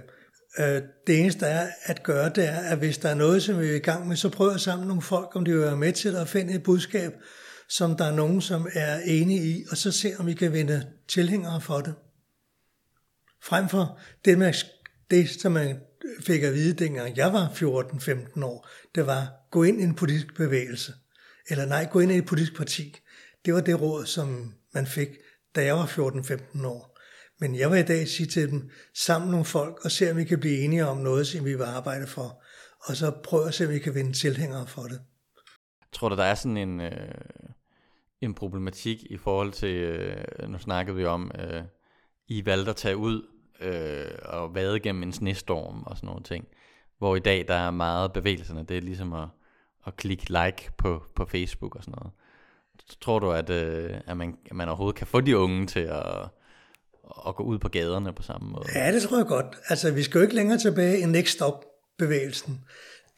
Øh, 0.60 0.82
det 1.08 1.20
eneste 1.20 1.46
er 1.46 1.68
at 1.84 2.04
gøre, 2.04 2.30
det 2.30 2.50
er, 2.50 2.60
at 2.60 2.78
hvis 2.78 2.98
der 2.98 3.10
er 3.10 3.16
noget, 3.16 3.44
som 3.44 3.60
vi 3.60 3.68
er 3.68 3.76
i 3.76 3.80
gang 3.80 4.08
med, 4.08 4.16
så 4.16 4.30
prøv 4.30 4.50
at 4.50 4.62
samle 4.62 4.88
nogle 4.88 5.02
folk, 5.02 5.36
om 5.36 5.46
de 5.46 5.52
vil 5.52 5.62
være 5.62 5.78
med 5.78 5.94
til 5.94 6.16
at 6.16 6.28
finde 6.28 6.54
et 6.54 6.64
budskab, 6.64 7.14
som 7.70 7.98
der 7.98 8.06
er 8.06 8.16
nogen, 8.16 8.42
som 8.42 8.68
er 8.74 9.00
enige 9.00 9.44
i, 9.44 9.66
og 9.72 9.78
så 9.78 9.92
se, 9.92 10.14
om 10.20 10.26
vi 10.26 10.34
kan 10.34 10.54
vinde 10.54 10.88
tilhængere 11.08 11.62
for 11.62 11.80
det. 11.80 11.94
Frem 13.44 13.70
for 13.70 14.00
det, 14.26 14.38
man, 14.38 14.54
det 15.12 15.30
som 15.30 15.52
man 15.52 15.80
fik 16.26 16.44
at 16.44 16.54
vide, 16.54 16.74
dengang 16.74 17.18
jeg 17.18 17.34
var 17.34 17.48
14-15 17.48 18.44
år, 18.46 18.70
det 18.96 19.08
var, 19.08 19.28
gå 19.52 19.64
ind 19.64 19.82
i 19.82 19.84
en 19.84 19.96
politisk 19.96 20.36
bevægelse. 20.36 20.94
Eller 21.50 21.66
nej, 21.66 21.88
gå 21.92 22.00
ind 22.00 22.12
i 22.12 22.18
et 22.18 22.26
politisk 22.26 22.58
parti. 22.58 22.96
Det 23.46 23.54
var 23.54 23.62
det 23.62 23.82
råd, 23.82 24.06
som 24.06 24.54
man 24.74 24.88
fik, 24.88 25.08
da 25.56 25.64
jeg 25.64 25.76
var 25.76 25.86
14-15 25.86 26.66
år. 26.66 26.91
Men 27.42 27.56
jeg 27.56 27.72
vil 27.72 27.80
i 27.80 27.84
dag 27.84 28.08
sige 28.08 28.28
til 28.28 28.52
dem, 28.52 28.70
sammen 28.94 29.32
nogle 29.32 29.46
folk, 29.46 29.86
og 29.86 29.92
se 29.92 30.12
om 30.12 30.18
vi 30.18 30.24
kan 30.24 30.40
blive 30.40 30.64
enige 30.64 30.88
om 30.88 30.98
noget, 30.98 31.28
som 31.28 31.46
vi 31.46 31.56
vil 31.56 31.64
arbejde 31.64 32.08
for. 32.08 32.44
Og 32.86 32.96
så 32.96 33.12
prøve 33.24 33.48
at 33.48 33.54
se, 33.54 33.66
om 33.66 33.72
vi 33.72 33.80
kan 33.80 33.96
vinde 33.96 34.14
tilhængere 34.14 34.68
for 34.68 34.82
det. 34.82 35.02
Tror 35.92 36.10
du, 36.10 36.16
der 36.16 36.24
er 36.24 36.36
sådan 36.36 36.58
en, 36.58 36.82
øh, 36.82 36.92
en 38.22 38.34
problematik 38.34 39.04
i 39.04 39.18
forhold 39.18 39.52
til, 39.52 39.76
øh, 39.76 40.50
nu 40.50 40.58
snakkede 40.58 40.98
vi 40.98 41.06
om, 41.06 41.32
øh, 41.40 41.62
I 42.28 42.46
valgte 42.46 42.70
at 42.70 42.76
tage 42.76 42.98
ud 42.98 43.28
øh, 43.62 44.12
og 44.24 44.56
vade 44.56 44.80
gennem 44.80 45.04
en 45.04 45.14
snestorm 45.14 45.84
og 45.84 45.98
sådan 45.98 46.08
nogle 46.08 46.24
ting. 46.24 46.48
Hvor 46.98 47.16
i 47.16 47.20
dag 47.20 47.46
der 47.48 47.56
er 47.56 47.72
meget 47.72 48.14
bevægelserne, 48.14 48.64
det 48.64 48.78
er 48.78 48.82
ligesom 48.82 49.14
at, 49.14 49.28
at 49.88 49.96
klikke 49.96 50.26
like 50.30 50.72
på, 50.78 51.04
på 51.16 51.26
Facebook 51.26 51.76
og 51.76 51.84
sådan 51.84 51.98
noget. 52.00 52.14
Tror 53.02 53.20
du, 53.20 53.32
at, 53.32 53.50
øh, 53.50 54.02
at, 54.08 54.18
man, 54.18 54.38
at 54.46 54.56
man 54.56 54.68
overhovedet 54.68 54.98
kan 54.98 55.08
få 55.08 55.22
de 55.22 55.38
unge 55.38 55.68
til 55.68 55.80
at, 55.80 56.30
at 57.28 57.36
gå 57.36 57.44
ud 57.44 57.60
på 57.60 57.70
gaderne 57.70 58.14
på 58.14 58.24
samme 58.24 58.50
måde? 58.52 58.66
Ja, 58.76 58.92
det 58.92 59.02
tror 59.02 59.18
jeg 59.18 59.26
godt. 59.26 59.46
Altså, 59.70 59.92
vi 59.92 60.04
skal 60.04 60.18
jo 60.18 60.22
ikke 60.22 60.36
længere 60.36 60.58
tilbage 60.58 61.00
i 61.00 61.06
Next 61.06 61.34
Stop-bevægelsen. 61.34 62.60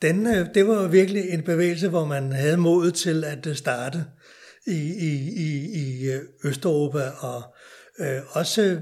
Den, 0.02 0.28
øh, 0.28 0.48
det 0.54 0.68
var 0.68 0.88
virkelig 0.88 1.30
en 1.30 1.44
bevægelse, 1.44 1.90
hvor 1.90 2.06
man 2.06 2.32
havde 2.32 2.58
modet 2.58 2.94
til 2.94 3.24
at 3.24 3.48
øh, 3.48 3.56
starte 3.56 4.06
i, 4.68 4.94
i, 5.00 5.14
i, 5.36 5.70
i 5.84 6.12
øh, 6.12 6.22
Østeuropa, 6.44 7.10
og 7.20 7.56
øh, 8.00 8.22
også 8.32 8.80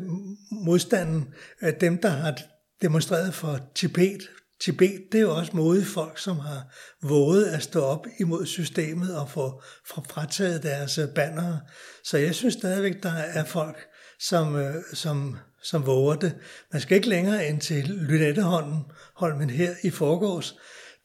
modstanden 0.52 1.34
af 1.62 1.74
dem, 1.74 1.98
der 1.98 2.10
har 2.10 2.38
demonstreret 2.82 3.34
for 3.34 3.60
Tibet. 3.76 4.22
Tibet, 4.62 5.02
det 5.12 5.18
er 5.18 5.22
jo 5.22 5.36
også 5.36 5.52
modige 5.56 5.86
folk, 5.86 6.20
som 6.20 6.40
har 6.40 6.64
våget 7.02 7.46
at 7.46 7.64
stå 7.64 7.82
op 7.82 8.06
imod 8.20 8.46
systemet 8.46 9.16
og 9.16 9.30
få, 9.30 9.62
få 9.88 10.04
frataget 10.10 10.64
deres 10.64 11.00
banner. 11.16 11.58
Så 12.04 12.18
jeg 12.18 12.36
synes 12.36 12.54
stadigvæk, 12.54 13.04
der 13.04 13.14
er 13.14 13.44
folk, 13.44 13.88
som, 14.22 14.56
øh, 14.56 14.76
som, 14.94 15.38
som 15.64 15.86
våger 15.86 16.16
det. 16.16 16.36
Man 16.72 16.82
skal 16.82 16.96
ikke 16.96 17.10
længere 17.10 17.48
end 17.48 17.62
til 17.62 17.84
Lynetteholmen 17.88 19.50
her 19.50 19.74
i 19.84 19.90
forgårs. 19.90 20.56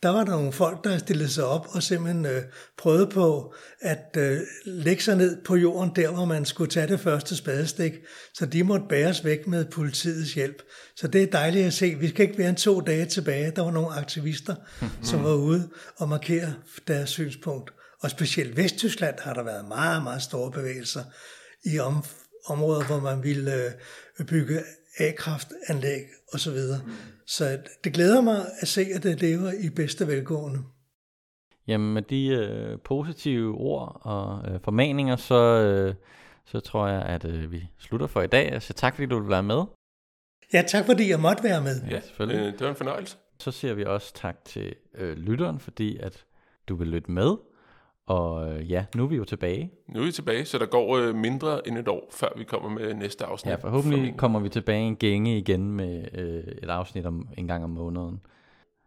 Der 0.02 0.08
var 0.08 0.24
der 0.24 0.30
nogle 0.30 0.52
folk, 0.52 0.84
der 0.84 0.98
stillede 0.98 1.28
sig 1.28 1.44
op 1.44 1.66
og 1.68 1.82
simpelthen 1.82 2.26
øh, 2.26 2.42
prøvede 2.78 3.06
på 3.06 3.54
at 3.80 4.16
øh, 4.16 4.38
lægge 4.64 5.02
sig 5.02 5.16
ned 5.16 5.44
på 5.44 5.56
jorden 5.56 5.92
der, 5.96 6.10
hvor 6.10 6.24
man 6.24 6.44
skulle 6.44 6.70
tage 6.70 6.86
det 6.86 7.00
første 7.00 7.36
spadestik. 7.36 7.92
Så 8.34 8.46
de 8.46 8.64
måtte 8.64 8.86
bæres 8.88 9.24
væk 9.24 9.46
med 9.46 9.64
politiets 9.64 10.34
hjælp. 10.34 10.62
Så 10.96 11.08
det 11.08 11.22
er 11.22 11.26
dejligt 11.26 11.66
at 11.66 11.72
se. 11.72 11.96
Vi 12.00 12.08
skal 12.08 12.26
ikke 12.26 12.38
være 12.38 12.48
en 12.48 12.56
to 12.56 12.80
dage 12.80 13.06
tilbage. 13.06 13.52
Der 13.56 13.62
var 13.62 13.70
nogle 13.70 13.94
aktivister, 13.94 14.54
som 15.02 15.24
var 15.24 15.34
ude 15.34 15.68
og 15.96 16.08
markere 16.08 16.54
deres 16.88 17.10
synspunkt. 17.10 17.70
Og 18.00 18.10
specielt 18.10 18.56
Vesttyskland 18.56 19.14
har 19.18 19.34
der 19.34 19.42
været 19.42 19.68
meget, 19.68 20.02
meget 20.02 20.22
store 20.22 20.50
bevægelser 20.50 21.04
i 21.64 21.78
om, 21.78 22.04
områder, 22.46 22.86
hvor 22.86 23.00
man 23.00 23.22
ville 23.22 23.54
øh, 24.20 24.26
bygge 24.26 24.60
A-kraftanlæg 24.98 26.02
osv. 26.32 26.52
Så, 26.56 26.78
så 27.26 27.58
det 27.84 27.92
glæder 27.92 28.20
mig 28.20 28.46
at 28.60 28.68
se, 28.68 28.86
at 28.94 29.02
det 29.02 29.20
lever 29.20 29.52
i 29.52 29.70
bedste 29.70 30.06
velgående. 30.06 30.58
Jamen 31.66 31.94
med 31.94 32.02
de 32.02 32.26
øh, 32.26 32.78
positive 32.84 33.54
ord 33.54 34.00
og 34.02 34.50
øh, 34.50 34.60
formaninger, 34.60 35.16
så, 35.16 35.34
øh, 35.34 35.94
så 36.44 36.60
tror 36.60 36.88
jeg, 36.88 37.02
at 37.02 37.24
øh, 37.24 37.52
vi 37.52 37.68
slutter 37.78 38.06
for 38.06 38.22
i 38.22 38.26
dag. 38.26 38.62
Så 38.62 38.72
tak 38.72 38.94
fordi 38.94 39.06
du 39.06 39.20
vil 39.20 39.28
være 39.28 39.42
med. 39.42 39.62
Ja, 40.52 40.62
tak 40.62 40.86
fordi 40.86 41.10
jeg 41.10 41.20
måtte 41.20 41.44
være 41.44 41.62
med. 41.62 41.82
Ja, 41.90 42.00
selvfølgelig. 42.00 42.40
Øh, 42.40 42.52
det 42.52 42.60
var 42.60 42.68
en 42.68 42.76
fornøjelse. 42.76 43.16
Så 43.38 43.50
siger 43.50 43.74
vi 43.74 43.84
også 43.84 44.14
tak 44.14 44.44
til 44.44 44.74
øh, 44.94 45.16
lytteren, 45.16 45.60
fordi 45.60 45.98
at 45.98 46.24
du 46.68 46.76
vil 46.76 46.88
lytte 46.88 47.10
med. 47.10 47.36
Og 48.06 48.52
øh, 48.52 48.70
ja, 48.70 48.84
nu 48.96 49.04
er 49.04 49.08
vi 49.08 49.16
jo 49.16 49.24
tilbage. 49.24 49.70
Nu 49.88 50.00
er 50.00 50.04
vi 50.04 50.12
tilbage, 50.12 50.44
så 50.44 50.58
der 50.58 50.66
går 50.66 50.96
øh, 50.96 51.14
mindre 51.14 51.68
end 51.68 51.78
et 51.78 51.88
år, 51.88 52.08
før 52.12 52.28
vi 52.36 52.44
kommer 52.44 52.68
med 52.68 52.94
næste 52.94 53.24
afsnit. 53.24 53.50
Ja, 53.50 53.56
forhåbentlig 53.56 54.12
for 54.12 54.18
kommer 54.18 54.40
vi 54.40 54.48
tilbage 54.48 54.82
en 54.82 54.96
gænge 54.96 55.38
igen 55.38 55.72
med 55.72 56.04
øh, 56.14 56.44
et 56.62 56.70
afsnit 56.70 57.06
om 57.06 57.28
en 57.38 57.46
gang 57.46 57.64
om 57.64 57.70
måneden. 57.70 58.20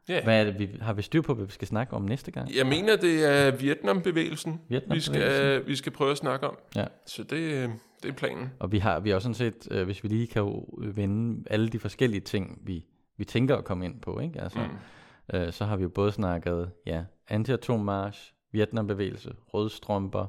Ja. 0.09 0.23
Hvad 0.23 0.39
er 0.39 0.43
det, 0.43 0.59
vi, 0.59 0.69
har 0.81 0.93
vi 0.93 1.01
styr 1.01 1.21
på, 1.21 1.33
hvad 1.33 1.45
vi 1.45 1.51
skal 1.51 1.67
snakke 1.67 1.93
om 1.93 2.01
næste 2.01 2.31
gang? 2.31 2.55
Jeg 2.55 2.65
mener, 2.65 2.95
det 2.95 3.25
er 3.25 3.51
Vietnam-bevægelsen, 3.51 4.61
Vietnam 4.69 4.95
vi, 4.95 5.01
skal, 5.01 5.67
vi 5.67 5.75
skal 5.75 5.91
prøve 5.91 6.11
at 6.11 6.17
snakke 6.17 6.47
om. 6.47 6.57
Ja. 6.75 6.85
Så 7.05 7.23
det, 7.23 7.37
øh, 7.37 7.69
det 8.03 8.09
er 8.09 8.13
planen. 8.13 8.49
Og 8.59 8.71
vi 8.71 8.79
har, 8.79 8.99
vi 8.99 9.09
har 9.09 9.15
også 9.15 9.33
sådan 9.33 9.53
set, 9.53 9.67
øh, 9.71 9.85
hvis 9.85 10.03
vi 10.03 10.09
lige 10.09 10.27
kan 10.27 10.63
vende 10.77 11.43
alle 11.49 11.69
de 11.69 11.79
forskellige 11.79 12.21
ting, 12.21 12.59
vi, 12.63 12.85
vi 13.17 13.25
tænker 13.25 13.57
at 13.57 13.65
komme 13.65 13.85
ind 13.85 14.01
på, 14.01 14.19
ikke? 14.19 14.41
Altså, 14.41 14.59
mm. 14.59 15.37
øh, 15.37 15.53
så 15.53 15.65
har 15.65 15.77
vi 15.77 15.83
jo 15.83 15.89
både 15.89 16.11
snakket 16.11 16.71
ja, 16.85 17.03
anti-atommarsch, 17.31 18.33
Vietnambevægelse, 18.51 19.33
rødstrømper, 19.53 20.25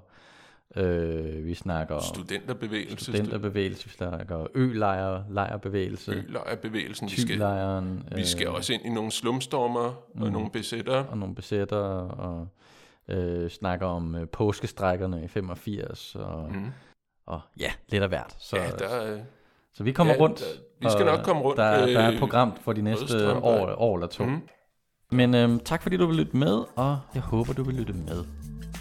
øh, 0.76 1.46
vi 1.46 1.54
snakker 1.54 2.00
studenterbevægelse, 2.00 3.04
studenterbevægelse, 3.04 3.84
vi 3.84 3.90
snakker 3.90 4.46
ø-lejr, 4.54 5.22
lejrbevægelse, 5.30 6.12
ø-lejrbevægelsen, 6.12 7.08
vi 7.10 7.20
skal, 7.20 7.38
vi 8.16 8.24
skal 8.24 8.46
øh, 8.46 8.54
også 8.54 8.72
ind 8.72 8.84
i 8.84 8.88
nogle 8.88 9.10
slumstormer 9.10 9.94
mm, 10.14 10.22
og 10.22 10.32
nogle 10.32 10.50
besætter. 10.50 11.04
Og 11.04 11.18
nogle 11.18 11.34
besætter, 11.34 11.76
og 11.76 12.48
øh, 13.08 13.50
snakker 13.50 13.86
om 13.86 14.14
øh, 14.14 14.28
påskestrækkerne 14.28 15.24
i 15.24 15.28
85, 15.28 16.14
og, 16.14 16.52
mm. 16.52 16.66
og 17.26 17.40
ja, 17.60 17.72
lidt 17.88 18.02
af 18.02 18.08
hvert. 18.08 18.36
Så, 18.38 18.56
ja, 18.56 18.70
der, 18.70 19.12
øh, 19.12 19.20
så 19.72 19.84
vi 19.84 19.92
kommer 19.92 20.14
ja, 20.14 20.20
rundt. 20.20 20.38
Der, 20.38 20.88
vi 20.88 20.92
skal 20.92 21.06
nok 21.06 21.24
komme 21.24 21.42
rundt. 21.42 21.56
Der, 21.56 21.86
der 21.86 22.00
er 22.00 22.08
et 22.08 22.18
program 22.18 22.56
for 22.56 22.72
de 22.72 22.82
næste 22.82 23.32
år, 23.32 23.74
år 23.78 23.94
eller 23.96 24.06
to. 24.06 24.24
Mm. 24.24 24.48
Men 25.12 25.34
øhm, 25.34 25.60
tak 25.60 25.82
fordi 25.82 25.96
du 25.96 26.06
vil 26.06 26.16
lytte 26.16 26.36
med, 26.36 26.64
og 26.76 26.98
jeg 27.14 27.22
håber 27.22 27.52
du 27.52 27.62
vil 27.62 27.74
lytte 27.74 27.92
med 27.92 28.24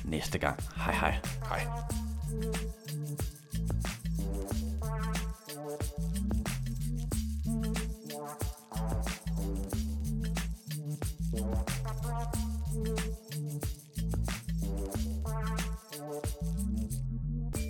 næste 0.06 0.38
gang. 0.38 0.60
Hej 0.76 0.94
hej. 0.94 1.16
Hej. 1.50 1.68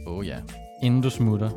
Oh 0.08 0.28
ja. 0.28 0.38
Inden 0.84 1.02
du 1.02 1.10
smutter, 1.10 1.50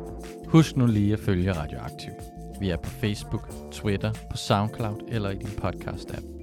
husk 0.47 0.77
nu 0.77 0.85
lige 0.85 1.13
at 1.13 1.19
følge 1.19 1.53
Radioaktiv. 1.53 2.11
Vi 2.59 2.69
er 2.69 2.77
på 2.77 2.89
Facebook, 2.89 3.49
Twitter, 3.71 4.11
på 4.31 4.37
SoundCloud 4.37 4.99
eller 5.07 5.29
i 5.29 5.35
din 5.35 5.47
podcast-app. 5.47 6.42